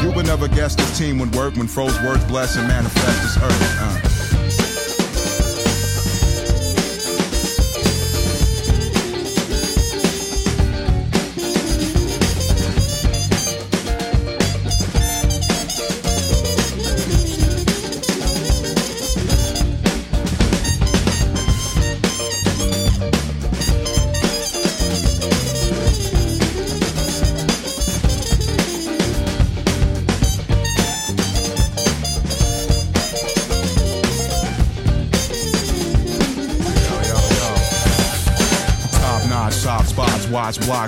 [0.02, 3.36] You would never guess this team would work when froze words bless and manifest this
[3.42, 3.76] earth.
[3.80, 4.07] Uh.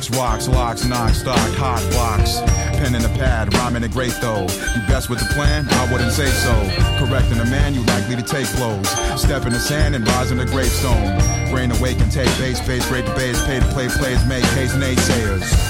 [0.08, 2.40] Rocks, locks, knock, stock, hot blocks.
[2.78, 4.42] Pen in the pad, rhyming it great though.
[4.42, 5.68] You best with the plan?
[5.68, 6.54] I wouldn't say so.
[7.04, 8.88] Correcting a man, you likely to take blows.
[9.20, 11.18] Step in the sand and rise in the gravestone.
[11.50, 15.69] Brain awake and take base, face, great debates, pay to play plays, make case naysayers.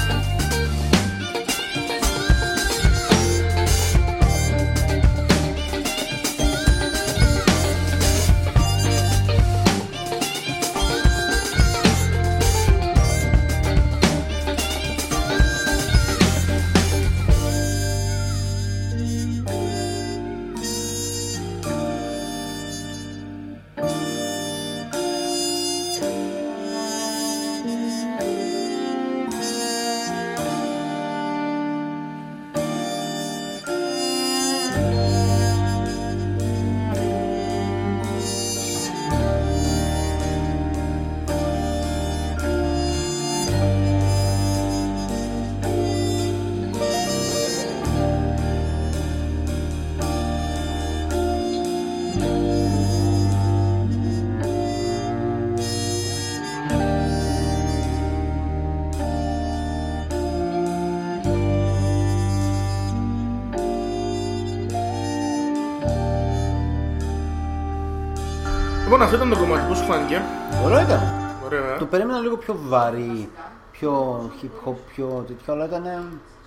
[69.13, 70.21] Αυτό ήταν το κομμάτι, πώ σου φάνηκε.
[70.65, 70.99] Ωραίο ήταν.
[71.45, 71.77] Ωραία.
[71.77, 73.29] Το περίμενα λίγο πιο βαρύ,
[73.71, 75.83] πιο hip hop, πιο τέτοιο, αλλά ήταν.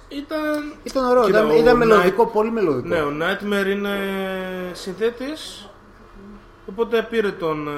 [0.08, 0.72] Ήταν.
[0.82, 2.88] Ήταν ωραίο, Κοίτα, ήταν, ο ήταν Night- μελωδικό, πολύ μελωδικό.
[2.88, 3.90] Ναι, ο Nightmare είναι
[4.72, 5.68] συνθέτης
[6.68, 7.70] Οπότε πήρε τον ε,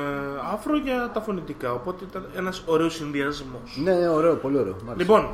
[0.52, 1.72] Άφρο για τα φωνητικά.
[1.72, 3.80] Οπότε ήταν ένας ωραίος συνδυασμός.
[3.84, 4.76] Ναι, ναι, ωραίο, πολύ ωραίο.
[4.84, 4.94] μάλιστα.
[4.96, 5.28] Λοιπόν,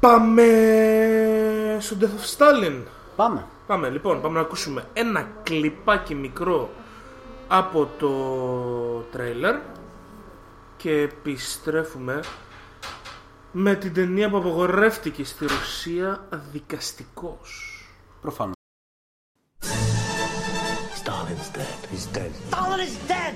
[0.00, 0.44] πάμε
[1.80, 2.76] στο Death of Stalin.
[3.16, 3.44] Πάμε.
[3.66, 6.70] Πάμε, λοιπόν, πάμε να ακούσουμε ένα κλιπάκι μικρό
[7.52, 8.10] από το
[9.12, 9.56] τρέιλερ
[10.76, 12.20] και επιστρέφουμε
[13.52, 17.74] με την ταινία που απογορεύτηκε στη Ρωσία δικαστικός.
[18.20, 18.52] Προφανώ.
[21.02, 21.78] Stalin's dead.
[21.92, 22.30] He's dead.
[22.50, 23.34] Stalin is dead!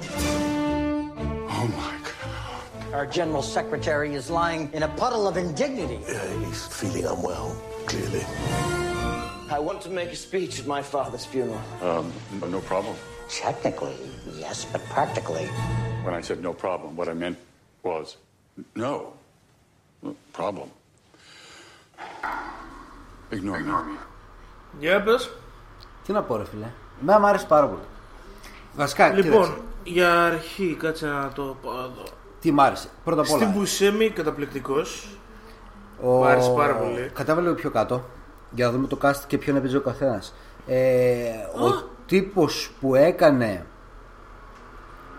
[1.58, 2.94] Oh my god.
[2.96, 5.98] Our general secretary is lying in a puddle of indignity.
[6.04, 6.12] Uh,
[6.44, 7.48] he's feeling unwell,
[7.90, 8.24] clearly.
[9.56, 11.62] I want to make a speech at my father's funeral.
[11.88, 12.04] Um,
[12.40, 12.94] no- no problem.
[13.28, 13.96] Technically,
[14.42, 15.48] yes, but practically,
[16.04, 17.38] When I said no problem, what I meant
[17.82, 18.16] was
[18.74, 18.94] no
[20.32, 20.68] problem.
[23.30, 23.98] Ignore me.
[24.78, 25.30] Για πες.
[26.06, 26.66] Τι να πω, ρε φίλε.
[27.02, 27.82] Εμένα μου άρεσε πάρα πολύ.
[28.74, 32.04] Βασικά, Λοιπόν, κοίταξε, για αρχή, κάτσε να το πω εδώ.
[32.40, 32.88] τι μ' άρεσε.
[33.04, 33.38] Πρώτα απ' όλα.
[33.38, 35.08] Στην Μπουσέμι, καταπληκτικός.
[36.02, 36.08] Ο...
[36.08, 37.10] Μ' άρεσε πάρα πολύ.
[37.14, 38.04] Κατάβαλε λίγο πιο κάτω
[38.50, 40.34] για να δούμε το cast και ποιον έπαιζε ο καθένας.
[40.66, 43.66] Ε, ο τύπος που έκανε.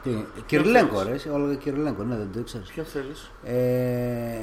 [0.03, 1.11] Τι, Κυριλέγκο, ρε.
[1.11, 2.67] εσύ, Όλο Κυριλέγκο, ναι, δεν το ήξερες.
[2.67, 4.39] Ποιο θέλεις; Ε,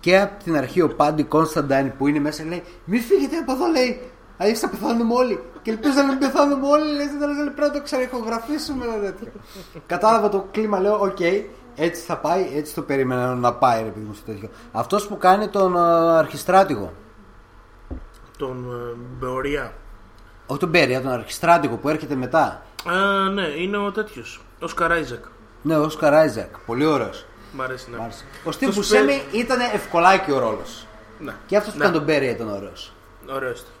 [0.00, 3.66] και από την αρχή ο Πάντι Κόνσταντάιν που είναι μέσα λέει Μη φύγετε από εδώ,
[3.66, 4.00] λέει.
[4.36, 5.42] Αλλιώ θα πεθάνουμε όλοι.
[5.62, 6.92] Και ελπίζω να μην πεθάνουμε όλοι.
[6.96, 8.84] Λέει, δεν λέει, πρέπει να το ξαναηχογραφήσουμε.
[8.84, 9.32] Ένα τέτοιο.
[9.86, 11.20] Κατάλαβα το κλίμα, λέω, οκ,
[11.74, 14.48] έτσι θα πάει, έτσι το περίμενα να πάει, ρε παιδί μου, στο τέτοιο.
[14.72, 15.80] Αυτός που κάνει τον ε,
[16.18, 16.92] αρχιστράτηγο.
[18.38, 19.72] Τον ε, Μπέρια.
[20.46, 22.62] Όχι τον Μπέρια, τον αρχιστράτηγο που έρχεται μετά.
[22.88, 24.40] Α, ναι, είναι ο τέτοιος.
[24.60, 25.24] Όσκαρ Άιζακ.
[25.62, 26.58] Ναι, ο Όσκαρ Άιζακ.
[26.66, 27.26] Πολύ ωραίος.
[27.52, 28.08] Μ' αρέσει, ναι.
[28.44, 30.86] Ο Στιβ Το Μπουσέμι Σπε- ήταν ευκολάκι ο ρόλος.
[31.18, 31.32] Ναι.
[31.46, 31.84] Και αυτός που Ναι.
[31.84, 32.92] ήταν τον Μπέρια ήταν ωραίος.
[33.34, 33.72] Ωραίος ήταν.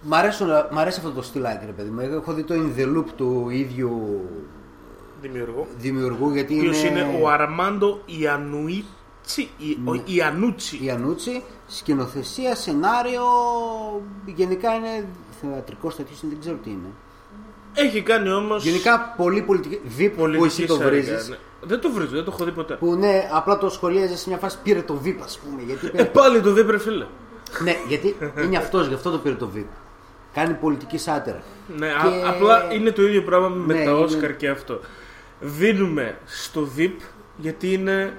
[0.00, 2.00] Μ' αρέσει, μ' αρέσει αυτό το στυλάκι, ρε παιδί μου.
[2.00, 4.20] Εγώ Έχω δει το In the Loop του ίδιου
[5.20, 5.66] Δημιουργό.
[5.78, 9.50] δημιουργού γιατί Ποιος είναι, είναι ο Αρμάντο Ιανουίτσι.
[9.58, 10.78] Ι- ο Ιανούτσι.
[10.82, 11.42] Ιανούτσι
[11.76, 13.22] Σκηνοθεσία, σενάριο,
[14.24, 15.06] γενικά είναι
[15.40, 16.88] θεατρικός τέτοιος, δεν ξέρω τι είναι.
[17.74, 18.64] Έχει κάνει όμως.
[18.64, 19.80] Γενικά πολύ πολιτική.
[19.98, 21.38] VIP που εσύ το βρίζεις.
[21.64, 22.74] Δεν το βρίζω, δεν το έχω δει ποτέ.
[22.74, 25.62] Που ναι, απλά το σχολίαζες σε μια φάση πήρε το VIP, ας πούμε.
[25.62, 26.04] Γιατί Ε, πήρε...
[26.04, 27.06] πάλι το δει, ρε φίλε.
[27.62, 29.64] ναι, γιατί είναι αυτός, γι' αυτό το πήρε το Veep.
[30.34, 31.42] Κάνει πολιτική σάτιρα.
[31.76, 34.80] Ναι, Και- α- απλά είναι το ίδιο πράγμα με Ναι, τα είναι- Όσκαρ και αυτό.
[35.40, 36.90] Δίνουμε στο Veep
[37.36, 38.16] γιατί είναι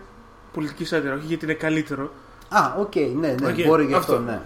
[0.53, 2.11] πολιτική σάτιρα, όχι γιατί είναι καλύτερο.
[2.55, 4.25] Α, οκ, ναι, ναι, Οκ, μπορεί γι' αυτό, αυτό.
[4.25, 4.41] ναι.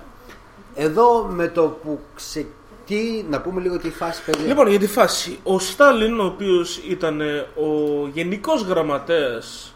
[0.75, 2.45] Εδώ με το που ξε...
[2.85, 4.47] Τι, να πούμε λίγο τι φάση παίζει.
[4.47, 5.39] Λοιπόν, για τη φάση.
[5.43, 9.75] Ο Στάλιν, ο οποίος ήταν ε, ο γενικός γραμματέας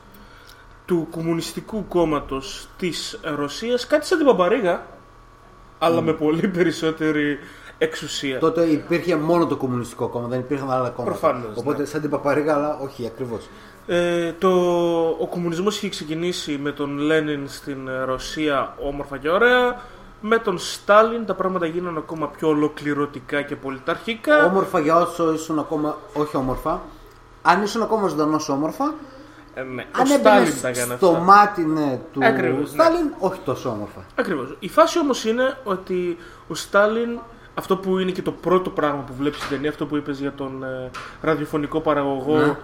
[0.86, 4.86] του Κομμουνιστικού Κόμματος της Ρωσίας, κάτι σαν την Παπαρίγα,
[5.80, 7.38] αλλά με πολύ περισσότερη
[7.78, 8.40] εξουσία.
[8.40, 11.18] Τότε υπήρχε μόνο το Κομμουνιστικό Κόμμα, δεν υπήρχαν άλλα κόμματα.
[11.18, 11.86] Προφανώς, Οπότε ναι.
[11.86, 13.50] σαν την Παπαρίγα, αλλά όχι ακριβώς.
[13.88, 14.50] Ε, το,
[15.20, 19.82] ο κομμουνισμός είχε ξεκινήσει με τον Λένιν στην ε, Ρωσία όμορφα και ωραία.
[20.22, 24.46] Με τον Στάλιν τα πράγματα γίνανε ακόμα πιο ολοκληρωτικά και πολιταρχικά.
[24.46, 25.98] Όμορφα για όσο ήσουν ακόμα.
[26.14, 26.82] Όχι όμορφα.
[27.42, 28.94] Αν ήσουν ακόμα ζωντανός όμορφα.
[29.54, 29.86] Ε, ναι.
[29.92, 31.20] Αν ο έμπαινε Στάλιν τα έκανε στο αυτά.
[31.20, 32.84] μάτι ναι, του Ακριβώς, ναι.
[32.84, 34.06] Στάλιν, όχι τόσο όμορφα.
[34.16, 34.56] Ακριβώς.
[34.60, 36.18] Η φάση όμως είναι ότι
[36.48, 37.20] ο Στάλιν,
[37.54, 40.34] αυτό που είναι και το πρώτο πράγμα που βλέπεις στην ταινία, αυτό που είπες για
[40.34, 40.90] τον ε,
[41.22, 42.56] ραδιοφωνικό παραγωγό, Ναι.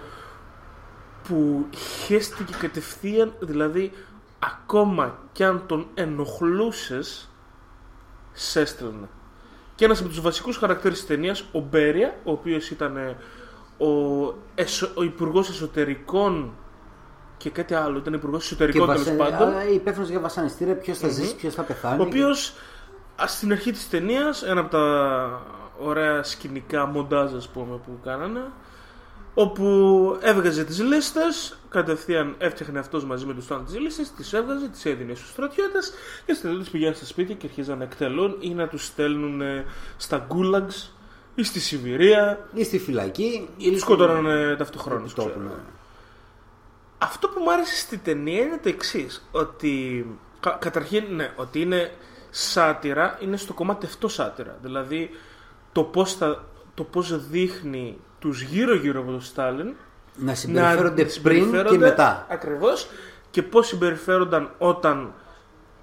[1.28, 1.66] Που
[2.04, 3.92] χέστηκε κατευθείαν, δηλαδή
[4.38, 7.28] ακόμα κι αν τον ενοχλούσες,
[8.32, 9.08] σε έστελνε.
[9.74, 13.16] Και ένας από τους βασικούς χαρακτήρες της ταινίας, ο Μπέρια, ο οποίος ήταν ε,
[13.84, 16.52] ο, εσω, ο υπουργός εσωτερικών
[17.36, 19.36] και κάτι άλλο, ήταν υπουργός Και εσωτερικών τέλος βασα...
[19.36, 19.74] πάντων.
[19.74, 22.00] υπεύθυνος για βασανιστήρια, ποιος θα ζήσει, ποιος θα πεθάνει.
[22.00, 22.54] Ο οποίος
[23.26, 25.42] στην αρχή της ταινίας, ένα από τα
[25.78, 28.40] ωραία σκηνικά μοντάζ, ας πούμε, που κάνανε,
[29.40, 34.68] όπου έβγαζε τις λίστες, κατευθείαν έφτιαχνε αυτός μαζί με τους τόνους τις λίστες, τις έβγαζε,
[34.68, 38.48] τις έδινε στους στρατιώτες και στις στρατιώτες πηγαίνουν στα σπίτια και αρχίζαν να εκτελούν ή
[38.54, 39.64] να τους στέλνουν ε,
[39.96, 40.94] στα γκούλαγκς
[41.34, 43.48] ή στη Σιβηρία Ή στη φυλακή.
[43.56, 45.14] ή τους σκοτώνανε ταυτοχρόνως.
[45.14, 45.44] Τόπου, ξέρω.
[45.44, 45.54] ναι.
[46.98, 49.28] Αυτό που μου άρεσε στη ταινία είναι το εξής.
[49.30, 50.06] Ότι
[50.40, 51.90] κα- καταρχήν, ναι, ότι είναι
[52.30, 54.58] σάτυρα, είναι στο κομμάτι αυτό σάτυρα.
[54.62, 55.10] Δηλαδή
[55.72, 59.74] το πώς, θα, το πώς δείχνει τους γύρω-γύρω από τον Στάλιν
[60.14, 62.26] Να συμπεριφέρονται πριν συμπεριφέρονται και μετά.
[62.30, 62.88] Ακριβώς
[63.30, 65.12] και πώς συμπεριφέρονταν όταν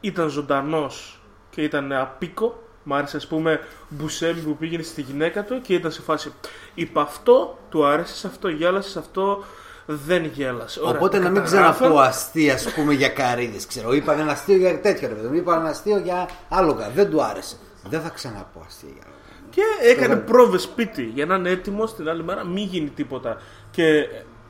[0.02, 2.64] ήταν ζωντανός και ήταν απίκο.
[2.84, 3.60] Μ' άρεσε ας πούμε
[3.90, 6.34] Μπουσέμι που πήγαινε στη γυναίκα του και ήταν σε φάση
[6.74, 9.44] Είπα αυτό, του άρεσε σε αυτό, γέλασε σε αυτό,
[9.86, 10.80] δεν γέλασε.
[10.80, 11.74] Ωραία, Οπότε το να μην καταγράφω.
[11.74, 13.66] ξαναπώ αστεία ας πούμε για καρύδες.
[13.66, 15.34] Ξέρω, είπα ένα αστείο για τέτοια ρε παιδί μου.
[15.34, 16.90] Είπα ένα αστείο για άλογα.
[16.90, 17.56] Δεν του άρεσε.
[17.90, 19.15] Δεν θα ξαναπώ αστεία για άλογα.
[19.56, 23.38] Και έκανε πρόβες σπίτι για να είναι έτοιμο την άλλη μέρα, μην γίνει τίποτα
[23.72, 24.06] και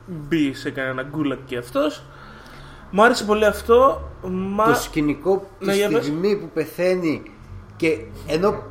[0.06, 2.02] μπει σε κανένα γκούλακ και αυτός.
[2.90, 4.08] Μου άρεσε πολύ αυτό.
[4.28, 4.64] Μα...
[4.64, 6.02] Το σκηνικό τη Ναι, για πες.
[6.04, 7.22] στιγμή που πεθαίνει
[7.76, 8.62] και ενώ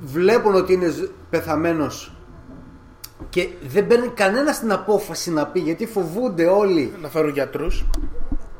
[0.00, 0.94] βλέπουν ότι είναι
[1.30, 2.12] πεθαμένος
[3.28, 7.84] και δεν παίρνει κανένα την απόφαση να πει γιατί φοβούνται όλοι Να φέρω γιατρούς.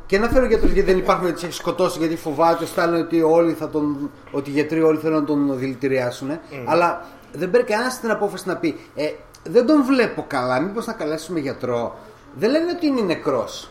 [0.06, 3.00] και να φέρω γιατρούς γιατί δεν υπάρχουν ότι του έχει σκοτώσει γιατί φοβάται ο Στάλιν
[3.00, 6.30] ότι, όλοι θα τον, ότι οι γιατροί όλοι θέλουν να τον δηλητηριάσουν
[6.66, 9.10] αλλά δεν παίρνει κανένας την απόφαση να πει ε,
[9.44, 11.98] δεν τον βλέπω καλά μήπως να καλέσουμε γιατρό
[12.34, 13.70] δεν λένε ότι είναι νεκρός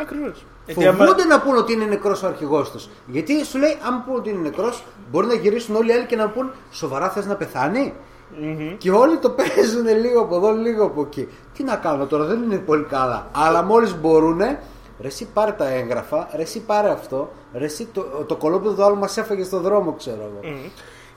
[0.00, 0.44] Ακριβώς.
[0.66, 2.88] Φοβούνται να πούνε ότι είναι νεκρός ο αρχηγός τους.
[3.06, 6.16] Γιατί σου λέει, αν πούνε ότι είναι νεκρός, μπορεί να γυρίσουν όλοι οι άλλοι και
[6.16, 7.94] να πούν Σοβαρά θες να πεθανει
[8.78, 11.28] Και όλοι το παίζουν λίγο από εδώ, λίγο από εκεί.
[11.54, 13.26] Τι να κάνω τώρα, δεν είναι πολύ καλά.
[13.32, 14.38] Αλλά μόλις μπορούν,
[15.00, 18.84] ρε εσύ πάρε τα έγγραφα, ρε εσύ πάρε αυτό, ρε εσύ το, το κολόπεδο του
[18.84, 20.54] άλλου μας έφαγε στον δρόμο, ξέρω εγώ.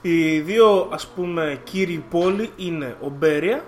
[0.02, 3.64] Οι δύο ας πούμε κύριοι πόλοι είναι ο Μπέρια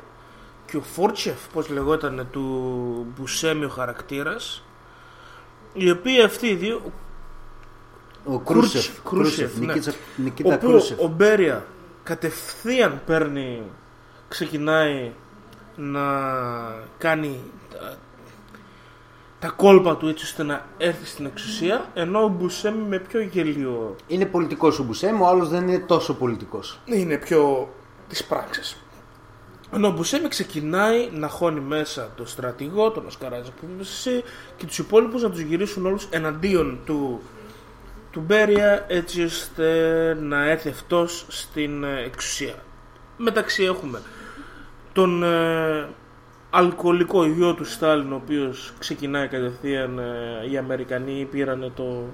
[0.66, 4.62] και ο Φόρτσεφ, πώς λεγόταν του Μπουσέμι ο χαρακτήρας.
[5.72, 6.92] Οι οποίοι αυτοί οι δύο,
[8.24, 9.66] Ο Κούρτσεφ, Κρούσεφ, Κρούσεφ, ναι.
[9.66, 10.98] Νικήτσα- Νικήτα όπου Κρούσεφ.
[10.98, 11.66] ο Μπέρια
[12.02, 13.62] κατευθείαν παίρνει,
[14.28, 15.12] ξεκινάει
[15.76, 16.02] να
[16.98, 17.40] κάνει
[19.40, 23.20] τα, τα κόλπα του έτσι ώστε να έρθει στην εξουσία, ενώ ο Μπουσέμι με πιο
[23.20, 26.80] γελίο Είναι πολιτικός ο Μπουσέμ, ο άλλος δεν είναι τόσο πολιτικός.
[26.84, 27.68] είναι πιο
[28.08, 28.76] της πράξης.
[29.74, 34.22] Ενώ ο Μπουσέμι ξεκινάει να χώνει μέσα τον στρατηγό, τον Οσκαράζα που είπες εσύ
[34.56, 37.20] και τους υπόλοιπους να τους γυρίσουν όλους εναντίον του,
[38.10, 42.54] του Μπέρια έτσι ώστε να έρθει αυτός στην ε, εξουσία.
[43.16, 44.00] Μεταξύ έχουμε
[44.92, 45.88] τον ε,
[46.50, 52.04] αλκοολικό γιο του Στάλιν ο οποίος ξεκινάει κατευθείαν ε, οι Αμερικανοί πήρανε το,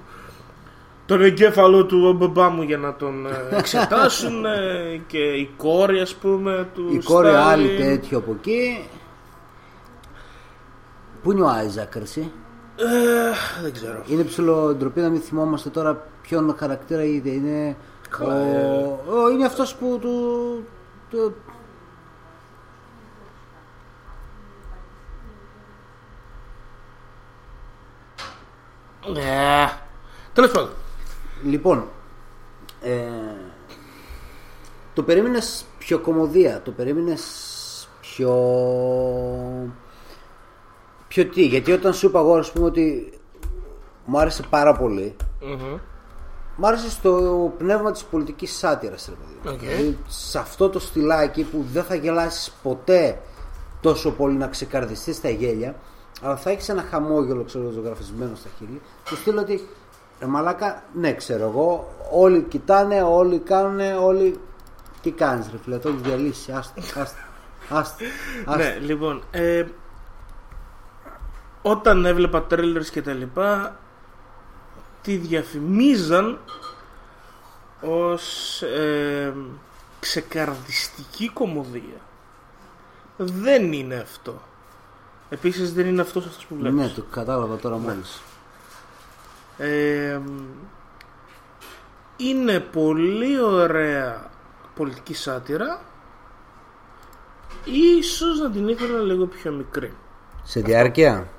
[1.05, 6.15] τον εγκέφαλο του μπαμπά μου για να τον ε, εξετάσουν ε, και η κόρη ας
[6.15, 7.47] πούμε του Η κόρη Στάλιν.
[7.47, 8.87] άλλη τέτοιο από εκεί.
[11.23, 12.31] Πού είναι ο Άιζακ, ρε, εσύ;
[12.75, 14.03] Ε, δεν ξέρω.
[14.07, 17.29] Είναι ψηλό ντροπή να μην θυμόμαστε τώρα ποιον χαρακτήρα είδε.
[17.29, 17.75] Είναι,
[18.09, 19.19] Καλά, ο, ε.
[19.19, 20.63] ο- είναι αυτός που του...
[21.09, 21.35] του-
[29.15, 29.71] Ε,
[30.33, 30.69] Τέλος πάντων.
[31.43, 31.87] Λοιπόν,
[32.81, 33.01] ε,
[34.93, 37.23] το περίμενες πιο κωμωδία, το περίμενες
[38.01, 38.33] πιο...
[41.07, 43.13] Πιο τι, γιατί όταν σου είπα εγώ ας πούμε ότι
[44.05, 45.79] μου άρεσε πάρα πολύ, Μμμ.
[46.55, 49.55] Μ' άρεσε στο πνεύμα της πολιτικής σάτιρας, ρε παιδί.
[49.55, 49.59] Οκ.
[49.59, 53.19] Δηλαδή, σε αυτό το στυλάκι που δεν θα γελάσεις ποτέ
[53.81, 55.75] τόσο πολύ να ξεκαρδιστείς στα γέλια,
[56.21, 59.67] αλλά θα έχεις ένα χαμόγελο, ξέρω, ζωγραφισμένο στα χείλη, του στείλω ότι,
[60.19, 64.39] ρε μαλάκα, ναι, ξέρω εγώ, όλοι κοιτάνε, όλοι κάνουν, όλοι...
[65.01, 67.27] Τι κάνεις ρε φίλε, το έχεις διαλύσει, άστα, άστα,
[67.69, 68.05] άστα,
[68.45, 68.55] άστα.
[68.55, 69.23] Ναι, λοιπόν.
[69.31, 69.65] Ε,
[71.61, 73.79] όταν έβλεπα τρέλερς και τα λοιπά,
[75.01, 76.39] τη διαφημίζαν
[77.81, 79.33] ως ε,
[79.99, 82.01] ξεκαρδιστική κομμωδία.
[83.17, 84.41] Δεν είναι αυτό.
[85.29, 86.79] Επίσης δεν είναι αυτός αυτός που βλέπεις.
[86.79, 88.21] Ναι, το κατάλαβα τώρα μόλις.
[89.57, 90.19] Ε,
[92.17, 94.29] είναι πολύ ωραία
[94.75, 95.81] πολιτική σάτυρα
[97.99, 99.93] Ίσως να την ήθελα λίγο πιο μικρή
[100.43, 101.29] Σε διάρκεια;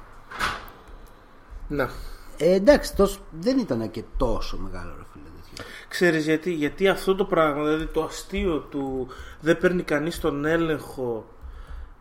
[1.69, 1.91] Να
[2.39, 5.25] Ε, εντάξει, τόσο, δεν ήταν και τόσο μεγάλο ρε φίλε.
[5.25, 5.65] τέτοιο.
[5.89, 9.09] Ξέρεις γιατί, γιατί αυτό το πράγμα, δηλαδή το αστείο του
[9.41, 11.27] δεν παίρνει κανείς τον έλεγχο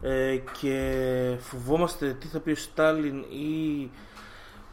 [0.01, 3.89] ε, και φοβόμαστε τι θα πει ο Στάλιν ή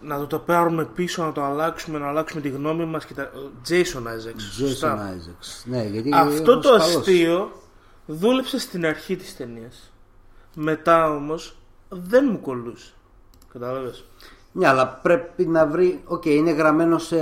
[0.00, 3.30] να το, το πάρουμε πίσω, να το αλλάξουμε, να αλλάξουμε τη γνώμη μας και τα...
[3.68, 5.14] Jason Isaacs, Jason σωστά.
[5.16, 5.62] Isaacs.
[5.64, 6.96] Ναι, γιατί Αυτό είναι το καλός.
[6.96, 7.52] αστείο
[8.06, 9.92] δούλεψε στην αρχή της ταινίας.
[10.54, 11.56] Μετά όμως
[11.88, 12.92] δεν μου κολλούσε.
[13.52, 14.04] Κατάλαβες;
[14.52, 16.02] Ναι, αλλά πρέπει να βρει.
[16.04, 17.16] Οκ, είναι γραμμένο σε.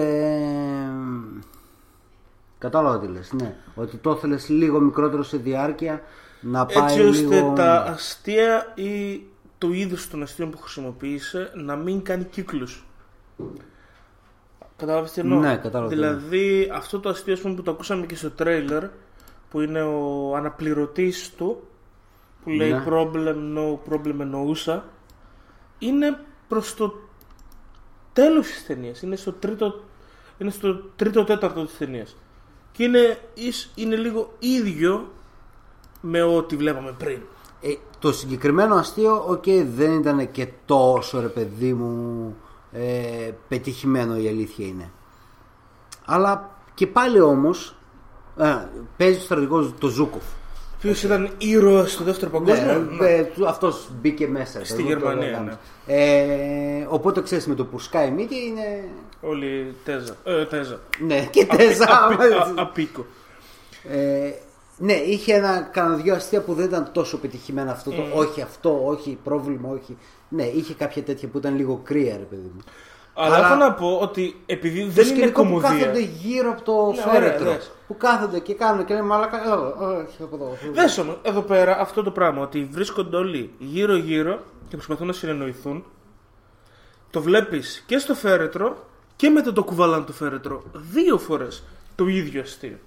[2.59, 3.57] Κατάλαβα τι λες, ναι.
[3.75, 6.03] Ότι το ήθελες λίγο μικρότερο σε διάρκεια
[6.43, 7.53] να πάει Έτσι ώστε λίγο...
[7.53, 9.23] τα αστεία ή
[9.59, 12.85] το είδος των αστείων που χρησιμοποίησε να μην κάνει κύκλους.
[14.77, 18.07] Κατάλαβες τι εννοώ; Ναι, κατάλαβα τι Δηλαδή αυτό το αστείο ας πούμε, που το ακούσαμε
[18.07, 18.85] και στο τρέιλερ
[19.51, 21.63] που είναι ο αναπληρωτής του
[22.45, 22.85] που λέει Ναι.
[22.89, 24.85] problem no problem εννοούσα
[25.79, 26.19] είναι
[26.49, 26.95] προς το
[28.13, 29.03] τέλος της ταινίας.
[29.03, 29.85] Είναι στο τρίτο,
[30.39, 32.17] είναι στο τρίτο τέταρτο της ταινίας.
[32.73, 35.13] Και είναι, ίσ- είναι λίγο ίδιο
[36.05, 37.21] με ό,τι βλέπαμε πριν.
[37.61, 39.45] Ε, το συγκεκριμένο αστείο, οκ,
[39.77, 42.37] δεν ήταν και τόσο ρε παιδί μου
[42.73, 44.91] ε, πετυχημένο η αλήθεια είναι.
[46.05, 47.75] Αλλά και πάλι όμως
[48.39, 48.57] ε,
[48.97, 50.23] παίζει το στρατηγός το Ζούκοφ.
[50.81, 54.65] Ποιος ήταν ήρωας στο δεύτερο παγκόσμιο; Ναι, ε, του- αυτός μπήκε μέσα.
[54.65, 55.59] Στη το- το Γερμανία, λέγαμε.
[55.87, 55.95] ναι.
[55.95, 58.85] Ε, οπότε ξέρεις με το που σκάει η μύτη είναι...
[59.21, 60.15] Όλοι τέζα.
[60.25, 60.81] Ε, τέζα.
[61.07, 62.07] Ναι, και τέζα.
[62.11, 63.07] Απι- α- Απίκο.
[63.91, 64.31] Ε,
[64.83, 67.95] ναι, είχε ένα κανένα δυο αστεία που δεν ήταν τόσο πετυχημένα αυτό Mm.
[67.95, 69.97] το όχι αυτό, όχι πρόβλημα, όχι.
[70.29, 72.61] Ναι, είχε κάποια τέτοια που ήταν λίγο κρύα, ρε παιδί μου.
[73.15, 75.69] Αλλά, Αλλά- έχω να πω ότι επειδή Το δεν είναι σκηνικό που κομμωδία.
[75.71, 77.51] κάθονται γύρω από το Ναι, ωραία, φέρετρο.
[77.51, 77.71] δες.
[77.87, 79.37] που κάθονται και κάνουν και λένε μαλάκα.
[79.37, 80.57] ε, ε, όχι από εδώ.
[80.73, 85.13] Δες όμως, εδώ πέρα αυτό το πράγμα ότι βρίσκονται όλοι γύρω γύρω και προσπαθούν να
[85.13, 85.85] συνεννοηθούν
[87.11, 88.77] το βλέπεις και στο φέρετρο
[89.17, 91.63] και μετά το κουβαλάν του φέρετρο δύο φορές
[91.95, 92.79] το ίδιο αστείο.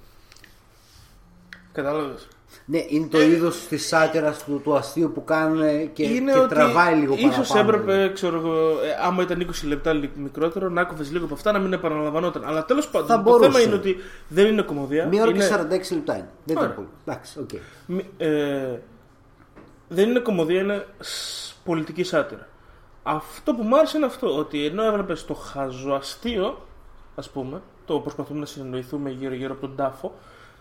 [1.75, 2.27] Κατάλαβες.
[2.65, 6.53] Ναι, είναι το είδος της σάτυρας του, του αστείου που κάνουν και, είναι και ότι
[6.53, 7.59] τραβάει λίγο ίσως παραπάνω.
[7.69, 8.13] έπρεπε, δηλαδή.
[8.13, 11.59] ξέρω εγώ, ε, άμα ήταν 20 λεπτά λι- μικρότερο, να άκουβες λίγο από αυτά να
[11.59, 12.45] μην επαναλαμβανόταν.
[12.45, 13.49] Αλλά τέλος πάντων, το μπορούσε.
[13.49, 13.95] θέμα είναι ότι
[14.27, 15.05] δεν είναι κωμωδία.
[15.07, 15.47] Μία ώρα είναι...
[15.47, 15.53] και
[15.91, 16.29] 46 λεπτά είναι.
[16.45, 16.75] Δεν ήταν Ωραία.
[16.75, 16.87] πολύ.
[17.05, 17.49] Εντάξει, οκ.
[17.85, 18.79] Μη- ε,
[19.87, 22.47] δεν είναι κωμωδία, είναι σ- πολιτική σάτιρα.
[23.03, 26.65] Αυτό που μου άρεσε είναι αυτό, ότι ενώ έβλεπες το χαζοαστείο,
[27.15, 30.13] ας πούμε, το προσπαθούμε να συνεννοηθούμε γύρω-γύρω από τον τάφο,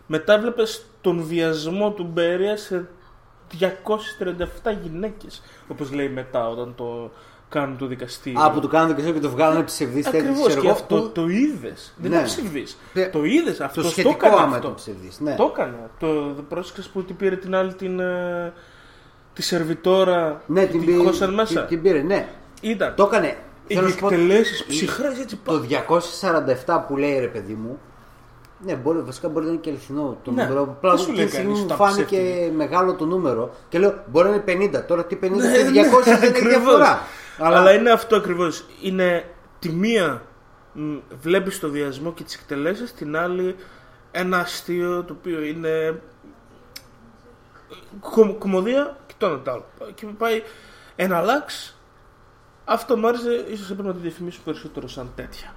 [0.07, 0.62] μετά έβλεπε
[1.00, 2.88] τον βιασμό του Μπέρια σε
[3.61, 7.11] 237 γυναίκες, όπως λέει μετά όταν το
[7.48, 8.40] κάνουν το δικαστήριο.
[8.42, 10.20] Α, που το κάνουν και αυτό και το βγάλουν ψευδής τέτοιε.
[10.30, 11.94] Ακριβώς, και αυτό το είδες.
[11.96, 12.16] Δεν Ναι.
[12.16, 12.76] είναι ψευδής.
[12.94, 13.07] Ναι.
[13.09, 13.82] Το είδες αυτό.
[13.82, 14.57] Το σχετικό έκανε άμα αυτό.
[14.59, 15.34] ήταν ψευδής, ναι.
[15.34, 15.90] Το έκανε.
[15.98, 16.07] Το
[16.48, 18.00] πρόσεξες που την πήρε την άλλη την.
[18.00, 18.52] ε,
[19.32, 20.42] τη σερβιτόρα.
[20.46, 21.61] Ναι, και την, την πήρε, χώσαν μέσα.
[21.61, 22.28] την, την πήρε, ναι.
[22.61, 22.94] Ήταν.
[22.94, 23.36] Το έκανε.
[23.66, 25.64] Οι Θέλω να σου πω, εκτελέσει η- ψυχρέ έτσι Το
[26.66, 27.78] 247 που λέει ρε παιδί μου.
[28.64, 30.64] Ναι, μπορεί, βασικά μπορεί να είναι και αληθινό το Ναι, νούμερο.
[30.64, 32.52] δεν Απλά σου εκείνη λέει τη στιγμή κανείς μου τα φάνηκε ψεύτικα.
[32.52, 33.54] μεγάλο το νούμερο.
[33.68, 34.84] Και λέω μπορεί να είναι 50.
[34.86, 36.40] Τώρα τι 50 Ναι, και 200 δεν είναι ακριβώς.
[36.48, 37.00] διαφορά.
[37.38, 37.72] Αλλά...
[37.72, 38.64] είναι αυτό ακριβώς.
[38.82, 39.24] Είναι
[39.58, 40.22] τη μία
[41.20, 43.56] βλέπεις το βιασμό και τις εκτελέσεις, την άλλη
[44.10, 46.00] ένα αστείο το οποίο είναι.
[48.00, 49.64] Κο, κομμωδία και το ένα το άλλο.
[49.94, 50.42] Και πάει
[50.96, 51.76] ένα λάξ
[52.64, 55.54] Αυτό μου άρεσε, ίσως έπρεπε να το διαφημίσουν περισσότερο σαν τέτοια.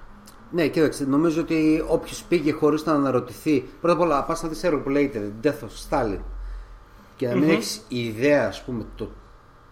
[0.50, 3.68] Ναι, κοίταξε, νομίζω ότι όποιος πήγε χωρίς να αναρωτηθεί.
[3.80, 6.18] Πρώτα απ' όλα, πας να δεις έργο που λέγεται Death of Stalin
[7.16, 9.08] και να μην έχεις ιδέα, ας πούμε, το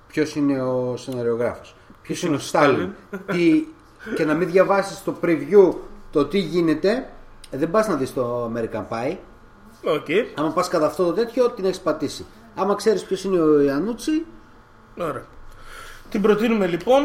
[0.07, 2.91] ποιος είναι ο σεναριογράφος, ποιος είναι ο Στάλιν,
[3.27, 3.67] τι,
[4.15, 5.75] και να μην διαβάσεις το preview
[6.11, 7.09] το τι γίνεται,
[7.51, 9.17] ε, δεν πας να δεις το American Pie.
[9.85, 10.07] OK.
[10.35, 12.27] Άμα πας κατά αυτό το τέτοιο, την έχεις πατήσει.
[12.55, 14.25] Άμα ξέρεις ποιος είναι ο Ιανούτσι,
[14.99, 15.25] Ωραία.
[16.11, 17.03] Την προτείνουμε λοιπόν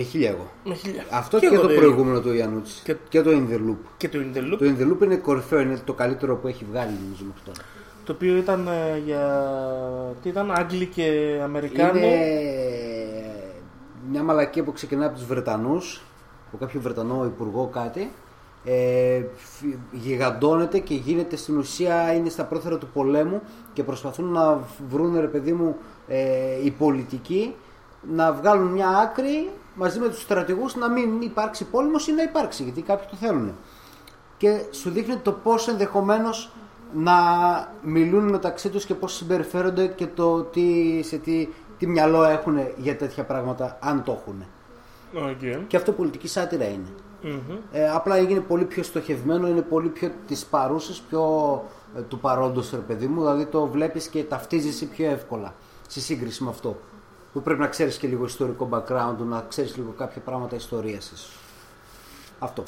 [0.00, 0.50] με χίλια εγώ.
[0.64, 1.04] με χίλια.
[1.10, 2.82] Αυτό Και και, εγώ το δεν- προηγούμενο του Ιανούτσι.
[2.84, 3.22] Και- Και...
[3.22, 3.76] το In the Loop.
[3.96, 6.46] Και το In The Loop, Το In the Loop είναι κορυφαίο, είναι το καλύτερο που
[6.48, 7.58] έχει βγάλει νομίζω μέχρι τώρα.
[8.04, 9.24] το οποίο ήταν ε, για...
[10.22, 11.98] Τι ήταν, Άγγλοι και Αμερικάνοι.
[12.00, 12.16] Είναι
[14.10, 16.02] μια μαλακία που ξεκινάει από τους Βρετανούς,
[16.48, 18.10] από κάποιο Βρετανό υπουργό κάτι.
[18.64, 23.40] Ε, φυ- γιγαντώνεται και γίνεται στην ουσία είναι στα πρόθερα του πολέμου
[23.72, 25.76] και προσπαθούν να βρουν ρε παιδί μου
[26.08, 26.18] ε,
[26.64, 27.54] οι πολιτικοί
[28.14, 32.62] να βγάλουν μια άκρη μαζί με τους στρατηγούς να μην υπάρξει πόλεμος ή να υπάρξει
[32.62, 33.54] γιατί κάποιοι το θέλουν
[34.40, 36.50] και σου δείχνει το πώς ενδεχομένως
[36.94, 37.12] να
[37.82, 41.48] μιλούν μεταξύ τους και πώς συμπεριφέρονται και το τι, σε τι,
[41.78, 44.44] τι μυαλό έχουν για τέτοια πράγματα αν το έχουν.
[45.14, 45.66] Οκ.
[45.66, 46.88] Και αυτό πολιτική σάτιρα είναι.
[47.72, 51.24] Ε, απλά έγινε πολύ πιο στοχευμένο, είναι πολύ πιο της παρούσας, πιο
[51.96, 55.54] ε, του παρόντος ρε παιδί μου, δηλαδή το βλέπεις και ταυτίζεσαι πιο εύκολα
[55.88, 56.76] σε σύγκριση με αυτό.
[57.32, 61.36] Που πρέπει να ξέρεις και λίγο ιστορικό background, να ξέρεις λίγο κάποια πράγματα ιστορίας ίσως.
[62.38, 62.64] Αυτό.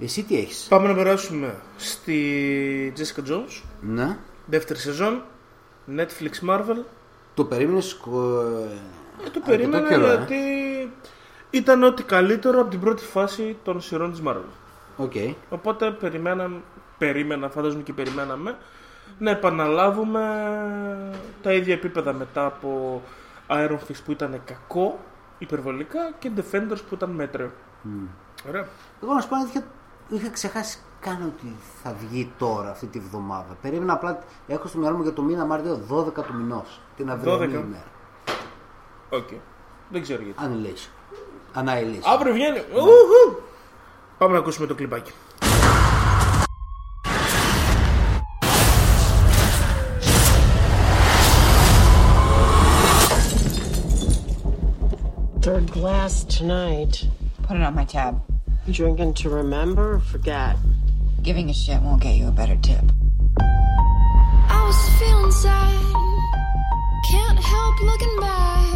[0.00, 4.18] Εσύ τι έχεις; Πάμε να περάσουμε στη Jessica Jones, Ναι.
[4.46, 5.22] δεύτερη σεζόν,
[5.96, 6.76] Netflix Marvel.
[7.34, 8.68] Το περίμενες κο- Ε,
[9.18, 10.36] το αρκετό περίμενα καιρό, ε; γιατί
[11.50, 14.42] ήταν ό,τι καλύτερο από την πρώτη φάση των σειρών της Marvel.
[14.96, 15.12] OK.
[15.50, 16.50] Οπότε περίμενα,
[16.98, 18.56] περίμενα, φαντάζομαι και περιμέναμε,
[19.18, 20.22] να επαναλάβουμε
[21.42, 23.02] τα ίδια επίπεδα μετά από
[23.48, 24.98] Iron Fist που ήταν κακό,
[25.38, 27.50] υπερβολικά, και Defenders που ήταν μέτριο.
[28.48, 28.66] Ωραία.
[29.02, 29.64] Εγώ να σου πω την αλήθεια,
[30.08, 33.56] είχα ξεχάσει καν ότι θα βγει τώρα αυτή τη βδομάδα.
[33.62, 36.80] Περίμενα απλά, έχω στο μυαλό μου για το μήνα Μάρτιο 12 του μηνός.
[36.96, 37.50] Την αυριανή 12.
[37.50, 37.84] ημέρα.
[39.10, 39.28] Οκ.
[39.88, 40.38] Δεν ξέρω γιατί.
[40.42, 40.90] Annihilation.
[41.58, 42.12] Annihilation.
[42.14, 42.58] Αύριο βγαίνει.
[42.58, 43.40] Ουχού.
[44.18, 45.12] Πάμε να ακούσουμε το κλιπάκι.
[55.72, 57.08] Glass tonight.
[57.44, 58.22] Put it on my tab.
[58.70, 60.56] Drinking to remember or forget?
[61.22, 62.84] Giving a shit won't get you a better tip.
[63.40, 65.92] I was feeling sad.
[67.10, 68.66] Can't help looking back.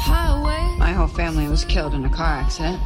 [0.00, 0.78] Highway.
[0.78, 2.80] My whole family was killed in a car accident.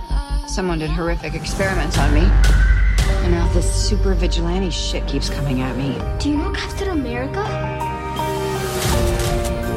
[0.47, 2.21] Someone did horrific experiments on me.
[2.21, 5.99] And now this super vigilante shit keeps coming at me.
[6.19, 7.82] Do you know Captain America?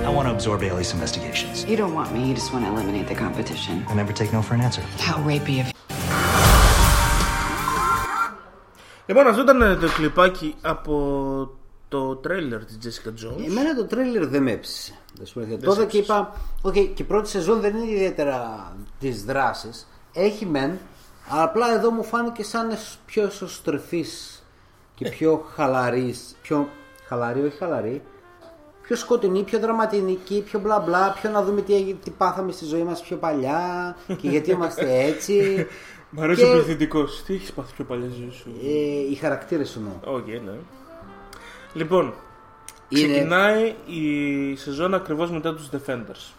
[0.08, 1.56] I want to absorb Alias Investigations.
[1.72, 3.74] You don't want me, you just want to eliminate the competition.
[3.92, 4.84] I never take no for an answer.
[5.08, 5.68] How rapey of
[9.08, 10.96] Λοιπόν, αυτό ήταν το κλιπάκι από
[11.88, 13.46] το τρέιλερ της Jessica Jones.
[13.46, 14.94] Εμένα το τρέιλερ δεν με έψησε.
[15.20, 15.68] να σου πω την αλήθεια.
[15.70, 19.70] Τότε και είπα, οκ, και η πρώτη σεζόν δεν είναι ιδιαίτερα τη δράση.
[20.14, 20.78] Έχει μεν,
[21.30, 24.44] αλλά απλά εδώ μου φάνηκε σαν εσ- πιο εσωστρεφής
[24.96, 26.36] και πιο χαλαρή.
[26.42, 26.70] Πιο
[27.08, 28.02] χαλαρή, όχι χαλαρή.
[28.86, 32.66] Πιο σκοτεινή, πιο δραματική, πιο μπλα μπλα, πιο να δούμε τι, έγινε- τι πάθαμε στη
[32.66, 35.66] ζωή μας πιο παλιά και γιατί είμαστε έτσι.
[36.10, 37.24] Μ' αρέσει Και, ο πληθυντικός.
[37.24, 40.16] Τι έχεις πάθει πιο παλιά ζωή σου; ε, οι χαρακτήρες εννοώ.
[40.16, 40.52] Οκ, ναι.
[41.74, 42.14] Λοιπόν,
[42.90, 46.34] Είναι- ξεκινάει η σεζόν ακριβώς μετά τους Defenders.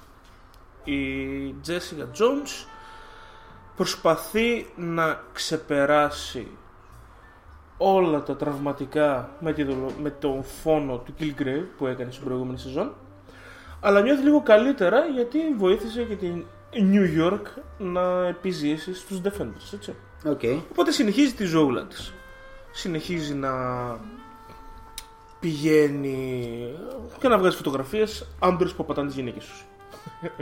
[0.85, 0.99] Η
[1.67, 2.67] Jessica Jones
[3.77, 6.47] προσπαθεί να ξεπεράσει
[7.79, 12.59] όλα τα τραυματικά με, τη δολο- με τον φόνο του Killgrave που έκανε στην προηγούμενη
[12.59, 12.93] σεζόν
[13.81, 17.43] αλλά νιώθει λίγο καλύτερα γιατί βοήθησε και την New York
[17.79, 19.95] να επιζήσει στους Defenders, έτσι.
[20.27, 20.41] Οκ.
[20.71, 22.13] Οπότε συνεχίζει τη ζωούλα της.
[22.73, 23.51] Συνεχίζει να
[25.41, 26.59] πηγαίνει
[27.19, 29.65] και να βγάζει φωτογραφίες άντρες που απατάνε τις γυναίκες τους.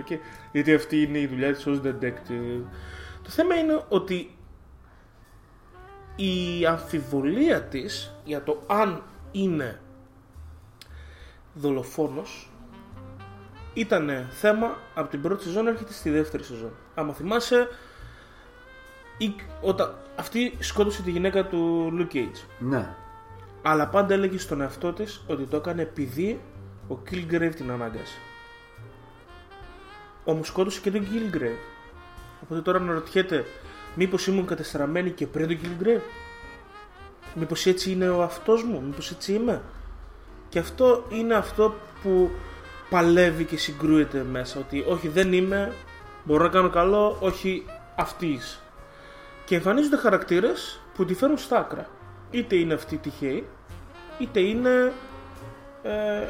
[0.01, 0.19] Okay.
[0.53, 2.63] Γιατί αυτή είναι η δουλειά της ως detective.
[3.23, 4.37] Το θέμα είναι ότι
[6.17, 9.03] η αμφιβολία της για το αν
[9.33, 9.81] είναι
[11.55, 12.51] δολοφόνος
[13.75, 16.73] ήταν θέμα από την πρώτη σεζόν έρχεται στη δεύτερη σεζόν.
[16.95, 17.69] Άμα θυμάσαι,
[19.19, 22.45] η, όταν, αυτή σκότωσε τη γυναίκα του Luke Cage.
[22.59, 22.95] Ναι.
[23.63, 26.41] Αλλά πάντα έλεγε στον εαυτό της ότι το έκανε επειδή
[26.89, 28.19] ο Killgrave την ανάγκασε.
[30.25, 31.59] Όμως σκότωσε και τον Killgrave.
[32.43, 33.45] Οπότε τώρα αναρωτιέται
[33.95, 36.01] μήπως ήμουν κατεστραμμένη και πριν τον Killgrave.
[37.35, 39.63] Μήπως έτσι είναι ο αυτός μου, μήπως έτσι είμαι;
[40.49, 42.31] Και αυτό είναι αυτό που
[42.91, 44.59] παλεύει και συγκρούεται μέσα.
[44.59, 45.73] Ότι όχι δεν είμαι,
[46.25, 47.65] μπορώ να κάνω καλό, όχι
[47.97, 48.59] αυτή είσαι.
[49.45, 51.89] Και εμφανίζονται χαρακτήρες που τη φέρουν στα άκρα.
[52.31, 53.47] Είτε είναι αυτοί τυχαίοι,
[54.19, 54.93] είτε είναι
[55.83, 56.27] ε,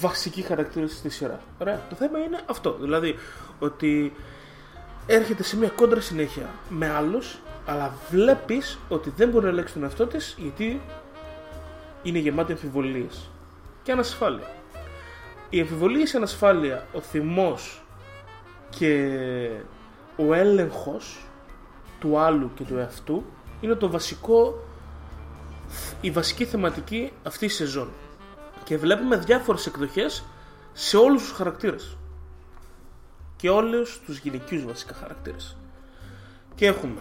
[0.00, 1.40] βασικοί χαρακτήρες στη σειρά.
[1.58, 1.80] Ωραία.
[1.88, 2.76] Το θέμα είναι αυτό.
[2.80, 3.14] Δηλαδή
[3.58, 4.12] ότι
[5.06, 9.82] έρχεται σε μια κόντρα συνέχεια με άλλους, αλλά βλέπεις ότι δεν μπορεί να ελέγξει τον
[9.82, 10.80] εαυτό της γιατί
[12.02, 13.30] είναι γεμάτη αμφιβολίες
[13.82, 14.50] και ανασφάλεια.
[15.50, 17.82] Η αμφιβολία, η ανασφάλεια, ο θυμός
[18.70, 19.08] και
[20.16, 21.26] ο έλεγχος
[22.00, 23.24] του άλλου και του εαυτού
[23.60, 24.64] είναι το βασικό
[26.00, 27.90] η βασική θεματική αυτής της σεζόν.
[28.64, 30.24] Και βλέπουμε διάφορες εκδοχές
[30.72, 31.96] σε όλους τους χαρακτήρες.
[33.42, 35.56] Και όλους τους γυναικείους βασικά χαρακτήρες.
[36.54, 37.00] Και έχουμε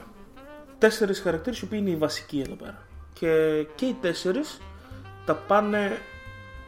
[0.78, 2.78] τέσσερις χαρακτήρες οι οποίοι είναι οι βασικοί εδώ πέρα.
[3.14, 4.62] Και, και οι τέσσερις
[5.26, 5.98] τα πάνε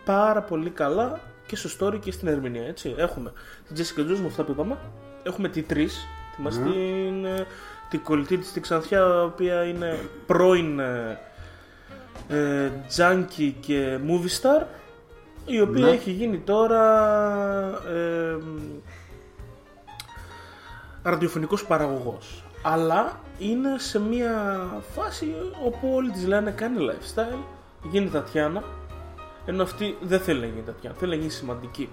[0.06, 2.66] πάρα πολύ καλά και στο story και στην ερμηνεία.
[2.68, 2.96] Έτσι.
[2.98, 3.34] Έχουμε
[3.68, 4.78] την Jessica Jones με αυτά που είπαμε.
[5.24, 6.08] Έχουμε τη τρεις.
[6.36, 6.72] Θυμάστε Ναι.
[6.72, 7.46] την, ε,
[7.90, 11.20] την κολλητή της τη Ξανθιά, η οποία είναι πρώην ε,
[12.30, 14.66] ε, junkie και movie star,
[15.46, 15.92] η οποία Ναι.
[15.92, 16.82] έχει γίνει τώρα
[17.88, 18.38] ε,
[21.04, 22.44] ραδιοφωνικός παραγωγός.
[22.62, 24.34] Αλλά είναι σε μια
[24.96, 25.36] φάση
[25.66, 27.44] όπου όλοι της λένε κάνει lifestyle,
[27.90, 28.64] γίνει Τατιάνα,
[29.46, 31.90] ενώ αυτή δεν θέλει να γίνει Τατιάνα, θέλει να γίνει σημαντική.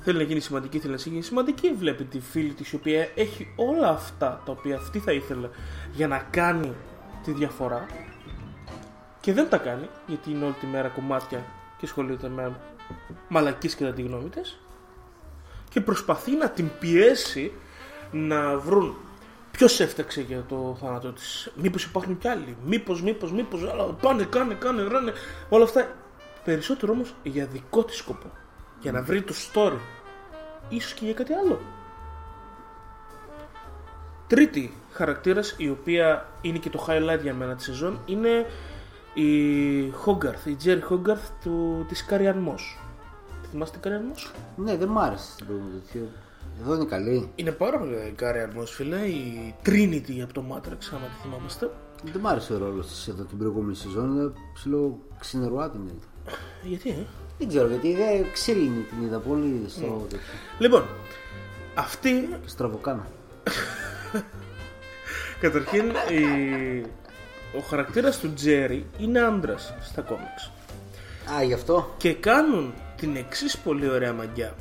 [0.00, 1.72] Θέλει να γίνει σημαντική, θέλει να γίνει σημαντική.
[1.72, 5.48] Βλέπει τη φίλη της η οποία έχει όλα αυτά τα οποία αυτή θα ήθελε
[5.92, 6.72] για να κάνει
[7.24, 7.86] τη διαφορά
[9.20, 11.44] και δεν τα κάνει γιατί είναι όλη τη μέρα κομμάτια
[11.78, 12.56] και ασχολείται με
[13.28, 14.60] μαλακίες κατά τη γνώμη της
[15.68, 17.52] και προσπαθεί να την πιέσει
[18.10, 18.96] να βρουν
[19.50, 21.52] ποιος έφταξε για το θάνατο της.
[21.54, 22.56] Μήπως υπάρχουν κι άλλοι.
[22.64, 25.12] Μήπως, μήπως, μήπως αλλά πάνε, κάνε, κάνε, ράνε.
[25.48, 25.94] Όλα αυτά.
[26.44, 28.30] Περισσότερο όμως για δικό της σκοπό.
[28.80, 29.78] Για να βρει το story.
[30.68, 31.60] Ίσως και για κάτι άλλο.
[34.26, 38.46] Τρίτη χαρακτήρας η οποία είναι και το highlight για μένα τη σεζόν είναι
[39.14, 42.78] η Hogarth, η Τζέρι Hogarth του, της Καριάν Μος.
[43.50, 46.08] Θυμάστε την Καριάν Μος; Ναι, δεν μ' άρεσε το τέτοιο.
[46.60, 47.30] Εδώ είναι καλή.
[47.34, 51.22] Είναι πάρα πολύ καλή η Καριάν Μος φίλε, η Trinity από το Matrix άμα τη
[51.22, 51.70] θυμάμαστε.
[52.12, 54.16] Δεν μ' άρεσε ο ρόλος της εδώ την προηγούμενη σεζόν.
[54.16, 55.98] Είναι ψηλό ξυνερουάτινη.
[56.62, 57.06] Γιατί, ε;
[57.38, 60.24] Δεν ξέρω γιατί δεν ξύλινη την είδα πολύ στο τέτοιο.
[60.58, 60.84] Λοιπόν,
[61.74, 63.06] αυτή Και στραβοκάνα.
[65.40, 66.24] καταρχήν η...
[67.56, 70.50] ο χαρακτήρας του Τζέρι είναι άντρας στα κόμιξ.
[71.36, 71.94] Α, γι' αυτό.
[71.96, 74.54] Και κάνουν την εξής πολύ ωραία μαγιά.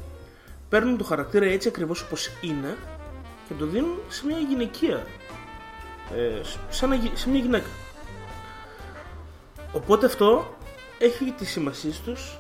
[0.76, 2.78] Παίρνουν το χαρακτήρα έτσι ακριβώς όπως είναι
[3.48, 5.06] και το δίνουν σε μια γυναικεία.
[6.16, 7.66] Ε, σαν να, γι- σε μια γυναίκα.
[9.74, 10.56] Οπότε αυτό
[11.00, 12.38] έχει τη σημασία τους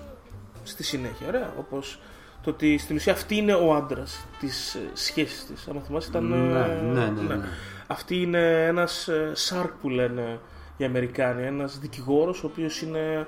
[0.63, 1.53] στη συνέχεια, ωραία.
[1.59, 1.99] Όπως
[2.43, 5.67] το ότι στην ουσία αυτή είναι ο άντρας της ε, σχέσης της.
[5.67, 6.31] Αν θυμάσαι ήταν...
[6.33, 7.45] ε, Ναι, ναι, ναι, ναι.
[7.87, 10.39] Αυτή είναι ένας ε, σάρκ που λένε
[10.77, 11.43] οι Αμερικάνοι.
[11.45, 13.27] Ένας δικηγόρος ο οποίος είναι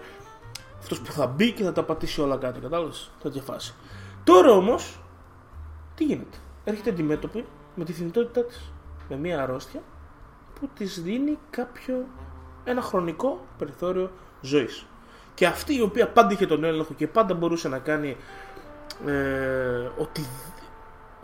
[0.79, 2.59] αυτός που θα μπει και θα τα πατήσει όλα κάτω.
[2.59, 3.73] Κατάλαβες, τέτοια φάση.
[4.27, 4.99] Τώρα όμως,
[5.95, 8.71] τι γίνεται; Έρχεται αντιμέτωπη με τη θνητότητά της.
[9.09, 9.81] Με μια αρρώστια
[10.59, 12.05] που της δίνει κάποιο,
[12.63, 14.11] ένα χρονικό περιθώριο
[14.41, 14.85] ζωής.
[15.33, 18.17] Και αυτή η οποία πάντα είχε τον έλεγχο και πάντα μπορούσε να κάνει
[19.05, 20.25] ε, ότι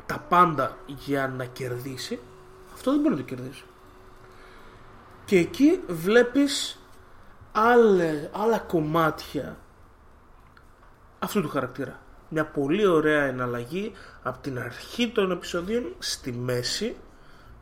[0.06, 2.20] τα πάντα για να κερδίσει,
[2.74, 3.64] αυτό δεν μπορεί να το κερδίσει.
[5.26, 6.80] Και εκεί βλέπεις
[7.52, 9.58] άλλε, άλλα κομμάτια
[11.20, 12.03] αυτού του χαρακτήρα.
[12.36, 13.92] Μια πολύ ωραία εναλλαγή
[14.24, 16.96] από την αρχή των επεισοδίων στη μέση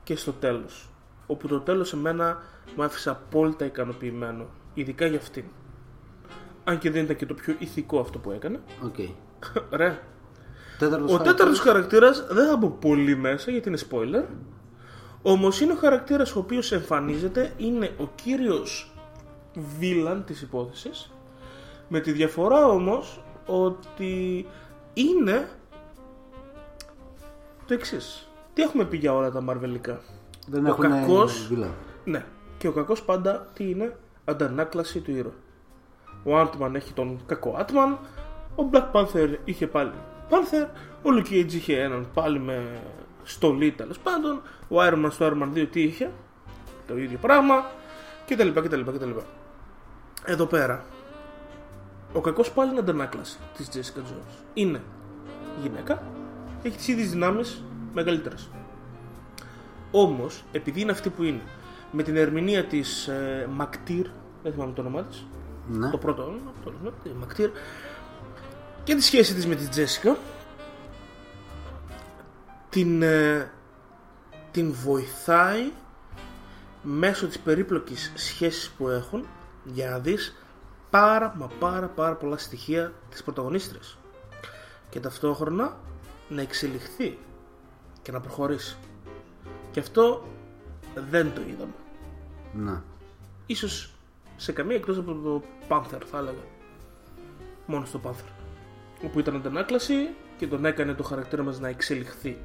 [0.03, 0.89] και στο τέλος.
[1.27, 2.41] Όπου το τέλος εμένα
[2.75, 4.45] μου άφησε απόλυτα ικανοποιημένο.
[4.73, 5.43] Ειδικά για αυτήν.
[6.63, 8.59] Αν και δεν ήταν και το πιο ηθικό αυτό που έκανε.
[8.83, 8.95] Οκ.
[9.73, 9.99] Ωραία.
[10.77, 11.37] Τέταρτος Ο χαρακτήρας.
[11.37, 14.25] τέταρτος χαρακτήρας δεν θα μπω πολύ μέσα γιατί είναι spoiler.
[15.21, 18.93] Όμως είναι ο χαρακτήρας ο οποίος εμφανίζεται, είναι ο κύριος
[19.79, 21.11] βίλαν της υπόθεσης.
[21.87, 24.45] Με τη διαφορά όμως ότι
[24.93, 25.49] είναι
[27.67, 28.27] το εξής.
[28.53, 29.99] Τι έχουμε πει για όλα τα μαρβελικά;
[30.47, 31.67] Δεν ο έχουν κακός, βίλα.
[32.05, 32.25] ναι.
[32.57, 35.33] Και ο κακός πάντα τι είναι, αντανάκλαση του ήρωα.
[36.23, 37.97] Ο Ant-Man έχει τον κακό Ant-Man,
[38.55, 39.91] ο Black Panther είχε πάλι
[40.29, 40.67] Panther,
[41.03, 42.81] ο Luke Cage είχε έναν πάλι με
[43.23, 46.11] στολή τέλος πάντων, ο Iron Man στο Iron Man 2 τι είχε,
[46.87, 47.65] το ίδιο πράγμα
[48.27, 48.47] κτλ.
[48.49, 49.09] κτλ, κτλ.
[50.25, 50.83] Εδώ πέρα,
[52.13, 54.39] ο κακός πάλι είναι αντανάκλαση της Jessica Jones.
[54.53, 54.81] Είναι
[55.61, 56.03] γυναίκα,
[56.63, 58.49] έχει τις ίδιες δυνάμεις μεγαλύτερες.
[59.91, 61.41] Όμως, επειδή είναι αυτή που είναι,
[61.91, 64.05] με την ερμηνεία της ε, Μακτήρ,
[64.43, 65.25] δεν θυμάμαι το όνομά της,
[65.67, 65.89] Ναι.
[65.89, 67.49] το πρώτο όνομα, το όνομα, τη Μακτήρ,
[68.83, 70.17] και τη σχέση της με τη Τζέσικα
[72.69, 73.51] την, ε,
[74.51, 75.71] την βοηθάει
[76.81, 79.25] μέσω της περίπλοκης σχέσης που έχουν
[79.63, 80.40] για να δεις
[80.91, 83.97] πάρα μα πάρα πάρα πολλά στοιχεία της πρωταγωνίστριας.
[84.89, 85.77] Και ταυτόχρονα
[86.29, 87.17] να εξελιχθεί
[88.01, 88.77] και να προχωρήσει.
[89.71, 90.23] Και αυτό
[91.09, 91.73] δεν το είδαμε.
[92.53, 92.83] Να.
[93.45, 93.93] ίσως
[94.37, 96.43] σε καμία εκτός από το Panther θα έλεγα.
[97.65, 98.31] Μόνο στο Panther
[99.05, 102.37] όπου ήταν αντανάκλαση και τον έκανε το χαρακτήρα μας να εξελιχθεί.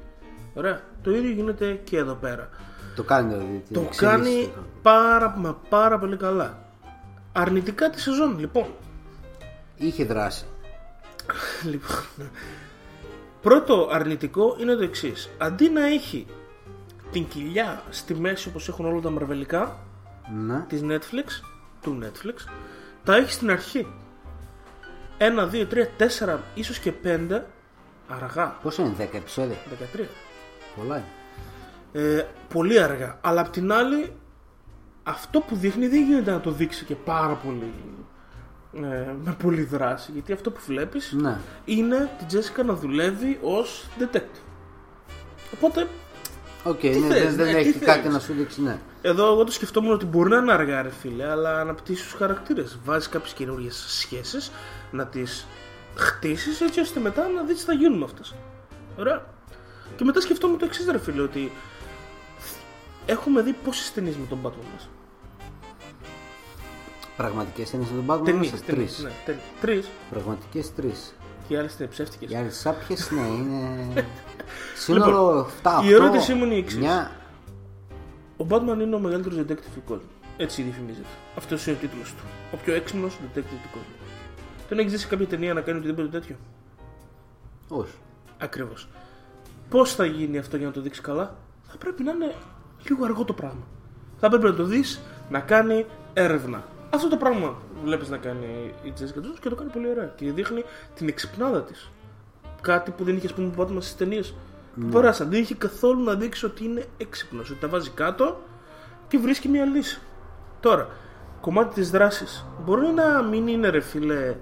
[0.53, 0.81] Ωραία.
[1.01, 2.49] Το ίδιο γίνεται και εδώ πέρα.
[2.95, 3.63] Το κάνει δηλαδή.
[3.65, 4.65] την το εξέλιξη κάνει του.
[4.81, 6.66] πάρα μα πάρα πολύ καλά
[7.37, 8.65] αρνητικά τη σεζόν λοιπόν
[9.75, 10.45] Είχε δράση.
[11.71, 12.29] Λοιπόν,
[13.41, 15.29] πρώτο αρνητικό είναι το εξής.
[15.37, 16.25] Αντί να έχει
[17.11, 19.79] την κοιλιά στη μέση όπως έχουν όλα τα μαρβελικά
[20.35, 20.65] Ναι.
[20.67, 21.43] της Netflix,
[21.81, 22.51] του Netflix,
[23.03, 23.87] τα έχει στην αρχή.
[25.17, 27.45] Ένα, δύο, τρία, τέσσερα, ίσως και πέντε,
[28.07, 29.55] αργά, Πόσο είναι, 10 επεισόδια;
[29.95, 30.07] 13.
[30.75, 31.05] Πολλά είναι.
[32.17, 33.17] Ε, πολύ αργά.
[33.21, 34.13] Αλλά απ' την άλλη,
[35.07, 37.73] αυτό που δείχνει δεν γίνεται να το δείξει και πάρα πολύ
[38.73, 40.11] ε, με πολύ δράση.
[40.11, 41.37] Γιατί αυτό που βλέπεις Ναι.
[41.65, 44.41] είναι την Jessica να δουλεύει ως detective.
[45.53, 45.87] Οπότε
[46.63, 48.13] Οκ, Τι ναι, θες, δεν, δεν ναι, τι έχει κάτι θέλεις.
[48.13, 48.77] να σου δείξει, ναι.
[49.01, 52.79] εδώ εγώ το σκεφτόμουν ότι μπορεί να είναι αργά ρε φίλε, αλλά αναπτύσσει τους χαρακτήρες.
[52.83, 54.51] Βάζεις κάποιες καινούριες σχέσεις,
[54.91, 55.47] να τις
[55.95, 58.35] χτίσεις έτσι ώστε μετά να δεις τι θα γίνουν με αυτές.
[58.97, 59.25] Ωραία.
[59.95, 61.51] Και μετά σκεφτόμουν το εξής ρε φίλε, ότι
[63.05, 64.89] έχουμε δει πόσες ταινίες με τον Batman μας.
[67.17, 69.03] Πραγματικές ταινίες με τον Batman Ταινίες, είμαστε ταινίες, τρεις.
[69.03, 69.87] ναι, τε- τρεις.
[70.09, 71.15] Πραγματικές τρεις.
[71.47, 72.31] Και οι άλλες είναι ψεύτικες.
[72.31, 74.05] Οι άλλες σάπιες, ναι, είναι.
[74.83, 75.83] Σύνολο 7.
[75.83, 76.79] η ερώτησή μου είναι η εξής.
[76.79, 77.11] Μια...
[78.37, 80.09] Ο Batman είναι ο μεγαλύτερος detective του κόσμου.
[80.37, 81.07] Έτσι διαφημίζεται.
[81.37, 82.23] Αυτός είναι ο τίτλος του.
[82.53, 83.95] Ο πιο έξυπνος detective του κόσμου.
[84.69, 86.35] Δεν έχεις δει σε κάποια ταινία να κάνει οτιδήποτε τέτοιο;
[87.67, 87.93] Όχι.
[88.37, 88.87] Ακριβώς.
[89.69, 91.35] Πώς θα γίνει αυτό για να το δείξεις καλά,
[91.67, 92.33] θα πρέπει να είναι
[92.89, 93.63] λίγο αργό το πράγμα.
[94.19, 94.99] Θα πρέπει να το δεις
[95.29, 96.63] να κάνει έρευνα.
[96.89, 100.13] Αυτό το πράγμα βλέπεις να κάνει η Jessica Jones και το κάνει πολύ ωραία.
[100.15, 100.63] Και δείχνει
[100.95, 101.89] την εξυπνάδα της.
[102.61, 104.35] Κάτι που δεν είχε, ας πούμε, Batman στις ταινίες
[104.79, 105.29] που περάσαν.
[105.29, 107.49] Δεν είχε καθόλου να δείξει ότι είναι έξυπνος.
[107.49, 108.41] Ότι τα βάζει κάτω
[109.07, 110.01] και βρίσκει μια λύση.
[110.59, 110.89] Τώρα,
[111.41, 112.45] κομμάτι της δράσης.
[112.65, 114.35] Μπορεί να μην είναι ρε φίλε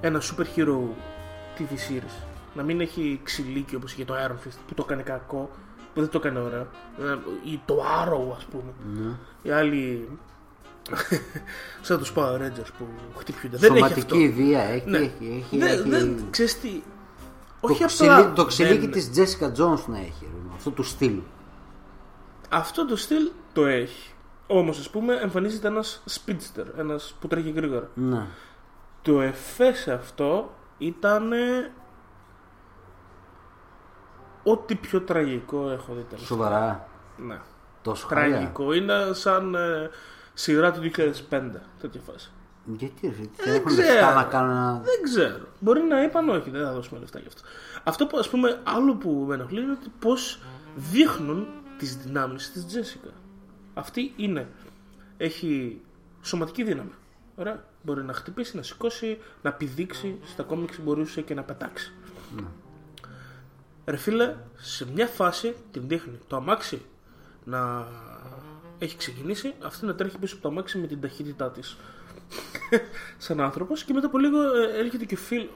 [0.00, 0.78] ένα super hero
[1.58, 2.24] TV series.
[2.54, 5.50] Να μην έχει ξυλίκι όπως είχε το Iron Fist που το έκανε κακό,
[5.94, 6.66] που δεν το έκανε ωραίο.
[7.00, 8.72] Ε, Ή το Arrow ας πούμε.
[9.42, 10.08] Οι άλλοι
[11.86, 12.86] σαν τους Power Rangers που
[13.18, 13.56] χτυπιούνται.
[13.56, 14.00] Δεν έχει αυτό.
[14.00, 14.90] Σωματική βία έχει.
[14.90, 14.98] Ναι.
[14.98, 15.88] έχει, έχει, Δεν, έχει...
[15.88, 16.82] δεν, ξέρεις τι,
[17.60, 20.22] Το, όχι ξυλί, απλά το ξυλίκι δεν- της Jessica Jones να έχει.
[20.22, 21.18] ρε, Αυτό του στυλ.
[22.48, 24.12] Αυτό το στυλ το έχει.
[24.46, 27.88] Όμως ας πούμε εμφανίζεται ένας speedster, ένας που τρέχει γρήγορα.
[27.94, 28.26] Ναι.
[29.02, 31.32] Το εφές σε αυτό ήταν
[34.42, 36.24] ό,τι πιο τραγικό έχω δει τέλος.
[36.26, 36.88] Σοβαρά.
[37.16, 37.38] Ναι.
[37.82, 38.36] Τόσο χαλιά.
[38.36, 38.72] Τραγικό.
[38.72, 39.90] Είναι σαν ε,
[40.40, 40.90] σειρά του
[41.30, 41.42] 2005
[41.80, 42.30] τέτοια φάση.
[42.64, 43.92] Γιατί ρε, δεν Δεν έχουν ξέρω.
[43.92, 44.80] λεφτά να κάνουν ένα...
[44.84, 45.46] Δεν ξέρω.
[45.60, 47.42] Μπορεί να είπαν όχι, δεν θα δώσουμε λεφτά γι' αυτό.
[47.84, 50.40] Αυτό που ας πούμε άλλο που με ενοχλεί είναι ότι πώς
[50.74, 51.46] δείχνουν
[51.78, 53.10] τις δυνάμεις της Τζέσικα.
[53.74, 54.48] Αυτή είναι.
[55.16, 55.80] Έχει
[56.22, 56.92] σωματική δύναμη.
[57.36, 57.64] Ωραία.
[57.82, 60.18] Μπορεί να χτυπήσει, να σηκώσει, να πηδήξει.
[60.24, 61.92] Στα κόμιξ μπορούσε και να πετάξει.
[63.84, 66.82] Ρε φίλε, σε μια φάση την δείχνει το αμάξι
[67.44, 67.86] να
[68.82, 71.76] έχει ξεκινήσει, αυτή να τρέχει πίσω από το αμάξι με την ταχύτητά της
[73.18, 75.48] σαν άνθρωπος και μετά από λίγο ε, έρχεται και ο φίλο.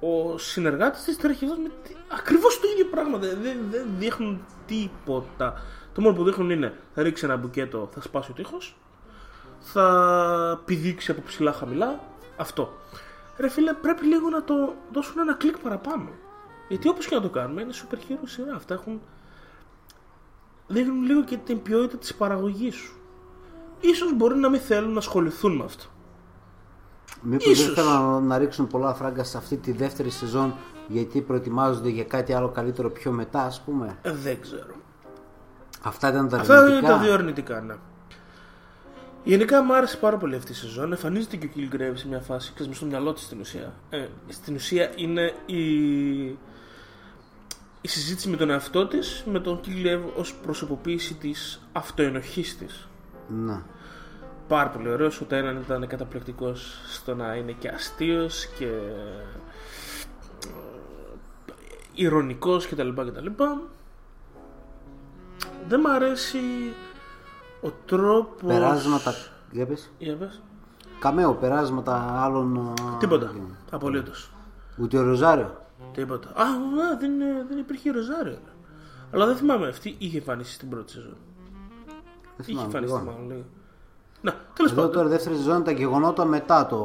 [0.00, 3.18] Ο συνεργάτης της τρέχει εδώ με τι- ακριβώς το ίδιο πράγμα.
[3.18, 5.62] Δεν, δεν, δεν δείχνουν τίποτα.
[5.94, 8.76] Το μόνο που δείχνουν είναι θα ρίξει ένα μπουκέτο, θα σπάσει ο τείχος,
[9.60, 12.00] θα πηδήξει από ψηλά χαμηλά.
[12.36, 12.72] Αυτό.
[13.38, 16.08] Ρε φίλε, πρέπει λίγο να το δώσουν ένα κλικ παραπάνω.
[16.68, 18.54] Γιατί όπως και να το κάνουμε, είναι super hero σειρά.
[18.54, 19.00] Αυτά έχουν...
[20.66, 22.96] δείχνουν λίγο και την ποιότητα της παραγωγής σου.
[23.80, 25.84] Ίσως μπορεί να μην θέλουν να ασχοληθούν με αυτό.
[27.22, 27.74] Μήπως δεν Ίσως.
[27.74, 30.54] θέλουν να, να ρίξουν πολλά φράγκα σε αυτή τη δεύτερη σεζόν
[30.88, 34.74] γιατί προετοιμάζονται για κάτι άλλο καλύτερο πιο μετά ας πούμε; Ε, δεν ξέρω.
[35.82, 36.92] Αυτά ήταν τα Αυτά είναι αρνητικά.
[36.92, 37.74] τα δύο αρνητικά, ναι.
[39.24, 40.92] Γενικά μου άρεσε πάρα πολύ αυτή η σεζόν.
[40.92, 43.72] Εμφανίζεται και ο Killgrave σε μια φάση, ξέρεις, μες στο μυαλό της στην ουσία.
[43.90, 46.38] Ε, στην ουσία είναι η...
[47.86, 52.88] η συζήτηση με τον εαυτό της, με τον Killgrave ως προσωποποίηση της αυτοενοχής της.
[53.28, 53.62] Ναι.
[54.48, 58.70] Πάρα πολύ ωραίος, ο Τέναν ήταν καταπληκτικός στο να είναι και αστείος και ε,
[61.94, 62.88] ηρωνικός κτλ.
[62.88, 63.26] κτλ.
[65.68, 66.38] Δεν μ' αρέσει
[67.60, 68.46] ο τρόπος...
[68.46, 69.14] Περάσματα.
[69.50, 69.90] Για πες.
[69.98, 70.42] Για πες.
[70.98, 72.58] Καμέο, περάσματα άλλων.
[72.58, 73.34] α, Τίποτα.
[73.70, 74.30] Απολύτως.
[74.76, 75.65] Ούτε ο Ροζάριο.
[75.96, 76.28] Τίποτα.
[76.28, 78.38] Α, α, δεν, ε, δεν υπήρχε Ροζάριο.
[79.12, 81.16] Αλλά δεν θυμάμαι, αυτή είχε εμφανίσει στην πρώτη σεζόν.
[81.86, 81.94] Δεν
[82.36, 82.64] Είχε θυμάμαι.
[82.66, 83.12] εμφανιστεί λοιπόν.
[83.14, 83.44] μάλλον λίγο.
[84.20, 84.94] Ναι, τέλος Εδώ πάντων.
[84.96, 86.76] τώρα η δεύτερη σεζόν τα γεγονότα μετά το.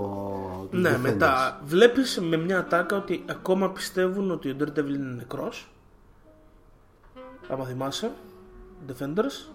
[0.72, 1.00] του Ναι, Defenders.
[1.00, 5.72] μετά βλέπεις με μια ατάκα ότι ακόμα πιστεύουν ότι ο Daredevil είναι νεκρός.
[7.50, 8.12] Άμα θυμάσαι,
[8.88, 9.50] Defenders,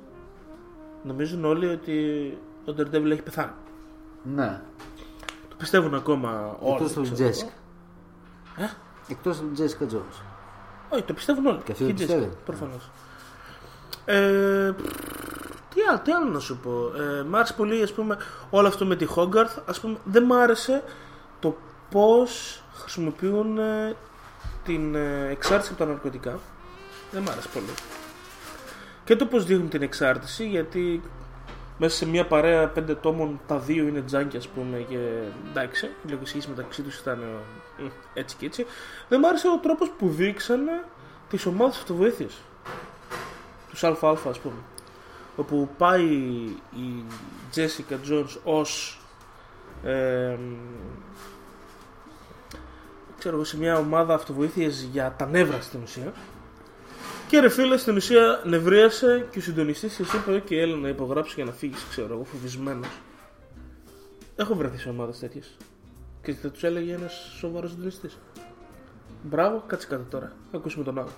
[1.02, 1.98] νομίζουν όλοι ότι
[2.66, 3.50] ο Daredevil έχει πεθάνει.
[4.34, 4.60] Ναι.
[5.48, 6.72] Το πιστεύουν ακόμα όλοι.
[6.72, 7.50] Εκτό του ξέρω Τζέσικα.
[8.58, 8.64] εγώ.
[8.66, 8.70] Ε;
[9.08, 10.04] Εκτός του Τζέσικα Τζόουν.
[10.88, 11.60] Όχι, το πιστεύουν όλοι.
[11.64, 12.30] Και αυτή το η Jessica, πιστεύει.
[12.44, 12.90] Προφανώς.
[14.04, 14.74] Ε,
[15.74, 16.92] τι, άλλο, τι άλλο να σου πω.
[17.02, 18.16] Ε, μ' άρεσε πολύ ας πούμε,
[18.50, 19.62] όλο αυτό με τη Hogarth.
[19.66, 20.82] Ας πούμε, δεν μ' άρεσε
[21.40, 21.56] το
[21.90, 23.96] πώς χρησιμοποιούν ε,
[24.64, 26.38] την ε, εξάρτηση από τα ναρκωτικά.
[27.10, 27.74] Δεν μ' άρεσε πολύ.
[29.04, 31.02] Και το πώς δείχνουν την εξάρτηση, γιατί
[31.78, 34.98] μέσα σε μια παρέα πέντε τόμων τα δύο είναι τζάνκια, ας πούμε, και
[35.50, 37.22] εντάξει, η λογική μεταξύ τους ήταν
[37.78, 38.66] ε, μ, έτσι και έτσι.
[39.08, 40.84] Δεν μ' άρεσε ο τρόπος που δείξανε
[41.28, 42.40] τις ομάδες αυτοβοήθειας.
[43.70, 44.60] Τους ΑΑ, ας πούμε.
[45.36, 46.04] Όπου πάει
[46.76, 47.04] η
[47.54, 49.00] Jessica Jones ως
[49.84, 50.36] ε,
[53.18, 56.12] ξέρω εγώ, σε μια ομάδα αυτοβοήθειας για τα νεύρα στην ουσία.
[57.28, 61.32] Και ρε φίλε, στην ουσία νευρίασε και ο συντονιστής της είπε: και έλα να υπογράψει
[61.36, 62.88] για να φύγεις, ξέρω εγώ, φοβισμένος.
[64.36, 65.56] Έχω βρεθεί σε ομάδες τέτοιες.
[66.22, 68.18] Και θα τους έλεγε ένας σοβαρός συντονιστής.
[69.22, 70.32] Μπράβο, κάτσε κάτω τώρα.
[70.50, 71.10] Θα ακούσουμε τον άλλο.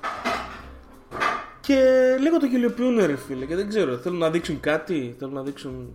[1.60, 3.96] Και λίγο το γελιοποιούν, ρε φίλε, και δεν ξέρω.
[3.96, 5.92] Θέλουν να δείξουν κάτι, θέλουν να δείξουν.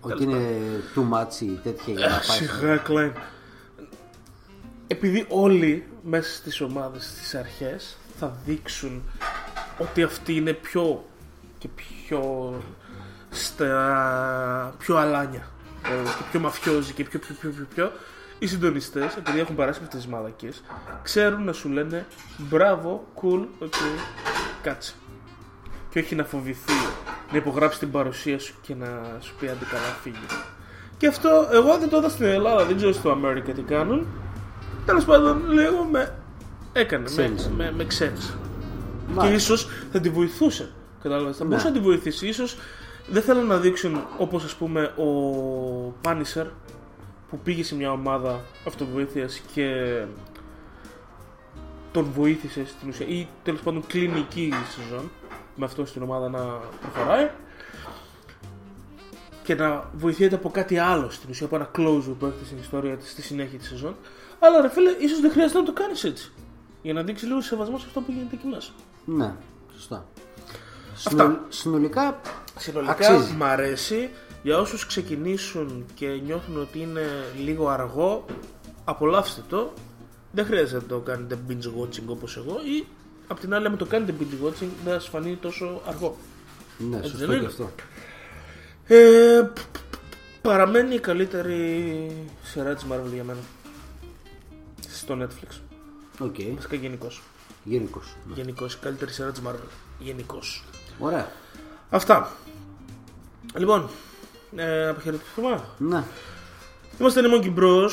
[0.00, 0.40] Ότι είναι
[0.94, 2.38] too much ή τέτοια για να Αχ, πάει.
[2.38, 3.12] Σιγά, Κλάιν.
[4.86, 9.02] Επειδή όλοι μέσα στις ομάδες στις αρχές θα δείξουν
[9.78, 11.04] ότι αυτοί είναι πιο
[11.58, 12.54] και πιο
[13.30, 15.48] στα πιο αλάνια
[15.84, 17.92] ε, και πιο μαφιόζοι και πιο πιο πιο πιο, πιο.
[18.38, 20.62] Οι συντονιστές επειδή έχουν περάσει με αυτές τις μαλακίες
[21.02, 22.06] ξέρουν να σου λένε
[22.36, 24.00] μπράβο, cool, ok,
[24.62, 24.94] κάτσε
[25.90, 26.72] και όχι να φοβηθεί
[27.30, 30.26] να υπογράψει την παρουσία σου και να σου πει άντε καλά φύγει
[30.98, 34.06] και αυτό εγώ δεν το είδα στην Ελλάδα, δεν ξέρω στο Αμέρικα τι κάνουν.
[34.86, 36.14] Τέλος πάντων, λίγο με
[36.78, 37.50] έκανε, με, Ξένησε.
[37.56, 38.34] με, με ξένησε.
[39.06, 39.34] Και Μάλιστα.
[39.36, 40.70] ίσως θα τη βοηθούσε.
[41.02, 41.36] Κατάλαβες.
[41.36, 41.48] Θα Ναι.
[41.48, 42.26] μπορούσε να τη βοηθήσει.
[42.28, 42.56] Ίσως
[43.08, 45.04] δεν θέλω να δείξουν όπως ας πούμε ο
[46.00, 46.46] Πάνισερ
[47.30, 49.98] που πήγε σε μια ομάδα αυτοβοήθειας και
[51.92, 55.10] τον βοήθησε στην ουσία ή τέλος πάντων κλείνει εκεί η σεζόν
[55.56, 56.38] με αυτό στην ομάδα να
[56.80, 57.30] προχωράει
[59.42, 62.96] και να βοηθιέται από κάτι άλλο στην ουσία, από ένα closure που έρχεται στην ιστορία
[62.96, 63.96] της στη συνέχεια της σεζόν.
[64.38, 66.32] Αλλά ρε φίλε, ίσως δεν χρειάζεται να το κάνεις έτσι.
[66.86, 68.70] Για να δείξει λίγο σεβασμός σε αυτό που γίνεται εκεί μέσα.
[69.04, 69.34] Ναι,
[69.74, 70.06] σωστά.
[70.94, 71.10] Αυτά.
[71.10, 72.20] Συνολ- Συνολικά,
[72.58, 73.32] Συνολικά αξίζει.
[73.34, 74.10] μ' αρέσει
[74.42, 77.02] για όσους ξεκινήσουν και νιώθουν ότι είναι
[77.44, 78.24] λίγο αργό,
[78.84, 79.72] απολαύστε το.
[80.32, 82.86] Δεν χρειάζεται να το κάνετε binge watching όπως εγώ ή
[83.26, 86.16] απ' την άλλη, αν το κάνετε binge watching, δεν θα σας φανεί τόσο αργό.
[86.78, 87.70] ναι, Έτσι σωστό δεν και είναι; αυτό.
[88.86, 93.40] Ε, π- π- παραμένει η καλύτερη σειρά της Marvel για μένα.
[94.88, 95.60] Στο Netflix.
[96.20, 97.08] OK, Βασικά γενικώς.
[97.64, 98.00] γενικώς.
[98.34, 99.68] Γενικώς, η καλύτερη σειρά της Marvel.
[99.98, 100.38] Γενικώς.
[100.98, 101.30] Ωραία.
[101.90, 102.32] Αυτά.
[103.54, 103.88] Λοιπόν,
[104.56, 105.64] ε, αποχαιρετηθούμε.
[105.78, 106.04] Ναι.
[107.00, 107.90] Είμαστε οι Monkey Bros.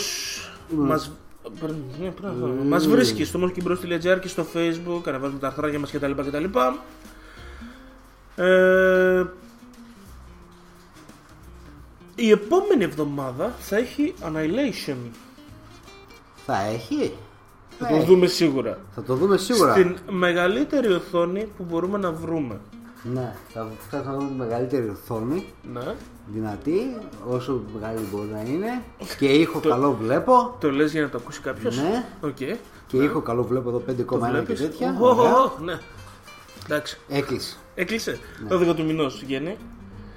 [0.71, 0.93] Είμαστε.
[0.93, 1.11] Μας,
[1.59, 5.91] πρέπει- ναι, πρέπει να- μας βρίσκει στο monkeybros.gr και στο facebook, ανεβάζουμε τα αρθράκια μας
[5.91, 6.11] κτλ.
[6.11, 6.45] κτλ.
[8.35, 9.23] Ε,
[12.15, 14.95] η επόμενη εβδομάδα θα έχει Annihilation.
[16.45, 17.13] Θα έχει.
[17.83, 18.05] Θα Θα το έχει.
[18.13, 18.77] δούμε σίγουρα.
[18.95, 19.71] Θα το δούμε σίγουρα.
[19.71, 22.59] Στην μεγαλύτερη οθόνη που μπορούμε να βρούμε.
[23.13, 25.45] Ναι, θα, θα δούμε τη μεγαλύτερη οθόνη.
[25.73, 25.95] Ναι.
[26.33, 26.97] Δυνατή,
[27.27, 28.81] όσο μεγάλη μπορεί να είναι.
[29.19, 30.55] Και ήχο καλό βλέπω.
[30.59, 32.05] Το λες για να το ακούσει κάποιος; Ναι.
[32.21, 32.35] Οκ.
[32.87, 34.97] Και ήχο καλό βλέπω εδώ 5,1 Το και βλέπεις; τέτοια.
[34.99, 35.33] Οχ, Ωραία.
[35.37, 35.79] οχ, ναι.
[36.65, 36.99] Εντάξει.
[37.09, 37.57] Έκλεισε.
[37.75, 38.19] Έκλεισε.
[38.43, 38.49] Ναι.
[38.49, 39.57] Το 12 του μηνός βγαίνει.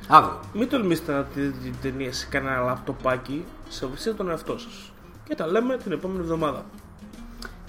[0.09, 0.41] Αύριο.
[0.55, 3.45] Μην τολμήσετε να δείτε την ταινία σε κανένα λαπτοπάκι.
[3.69, 4.93] Σεβαστείτε τον εαυτό σας.
[5.29, 6.65] Και τα λέμε την επόμενη εβδομάδα.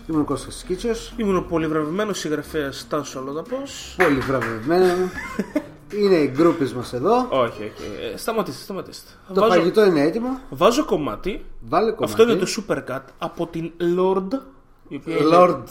[0.09, 1.13] Ήμουν ο Κώστας Κίτσος.
[1.17, 3.57] Ήμουν ο πολυβραβευμένος συγγραφέας Τάσο Αλόδαπο.
[3.97, 5.09] Πολύ βραβευμένο.
[6.01, 7.27] είναι οι groupies μας εδώ.
[7.29, 7.73] Όχι, όχι.
[8.13, 9.11] Ε, σταματήστε, σταματήστε.
[9.33, 10.39] Το φαγητό είναι έτοιμο.
[10.49, 11.45] Βάζω κομμάτι.
[11.67, 12.03] Βάλε κομμάτι.
[12.21, 14.27] Αυτό είναι το Supercut από την Lorde.
[14.87, 15.63] η οποία είναι- Lorde.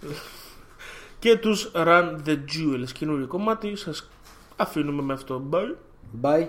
[1.18, 2.90] Και τους Run the Jewels.
[2.92, 3.76] Καινούριο κομμάτι.
[3.76, 4.08] Σας
[4.56, 5.42] αφήνουμε με αυτό.
[5.50, 5.74] Bye.
[6.22, 6.46] Bye.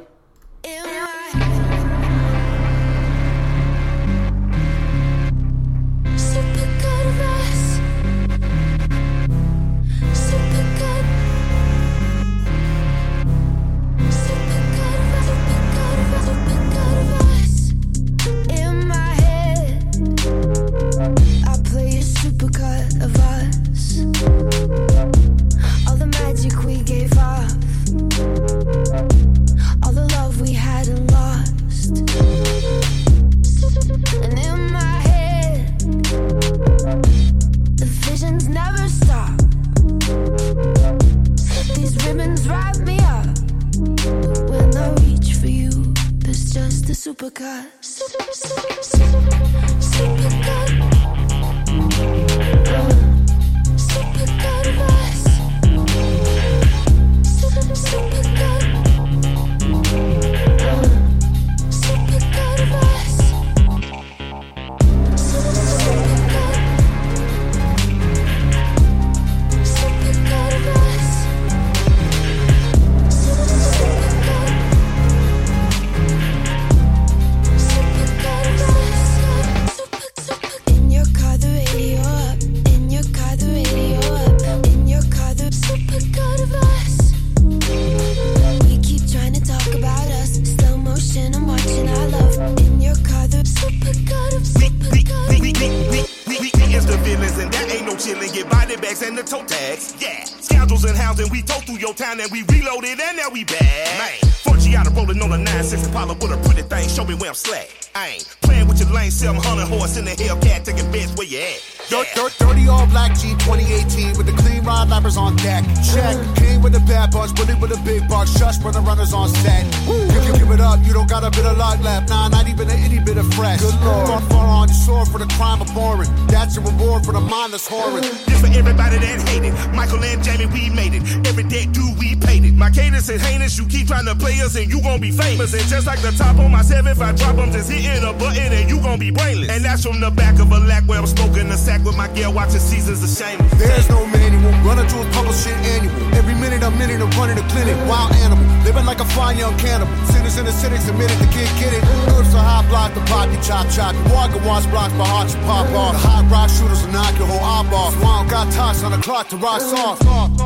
[127.58, 128.10] For the.
[128.30, 129.54] This for everybody that hated.
[129.74, 131.02] Michael and Jamie, we made it.
[131.26, 132.54] Every day, dude, we paid it.
[132.54, 133.58] My cadence is heinous.
[133.58, 135.54] You keep trying to play us, and you gon' be famous.
[135.54, 138.14] And just like the top on my seven, if I drop them, just hitting a
[138.14, 139.50] button, and you gon' be brainless.
[139.50, 142.08] And that's from the back of a lack where I'm smoking a sack with my
[142.14, 143.40] girl, watching seasons of shame.
[143.58, 144.52] There's no manual.
[144.62, 145.94] Running through a public shit annual.
[146.14, 147.76] Every minute, a minute, I'm running a clinic.
[147.88, 148.46] Wild animal.
[148.64, 149.94] Living like a fine young cannibal.
[150.40, 151.84] The cynics admitted the kid get it.
[152.08, 153.94] Herbs are hot block, the pop, you chop chop.
[153.94, 155.92] You walk watch blocks, my heart you pop off.
[155.92, 157.94] The hot rock shooters will knock your whole op off.
[157.94, 160.39] So I don't got tox on the clock to rock soft.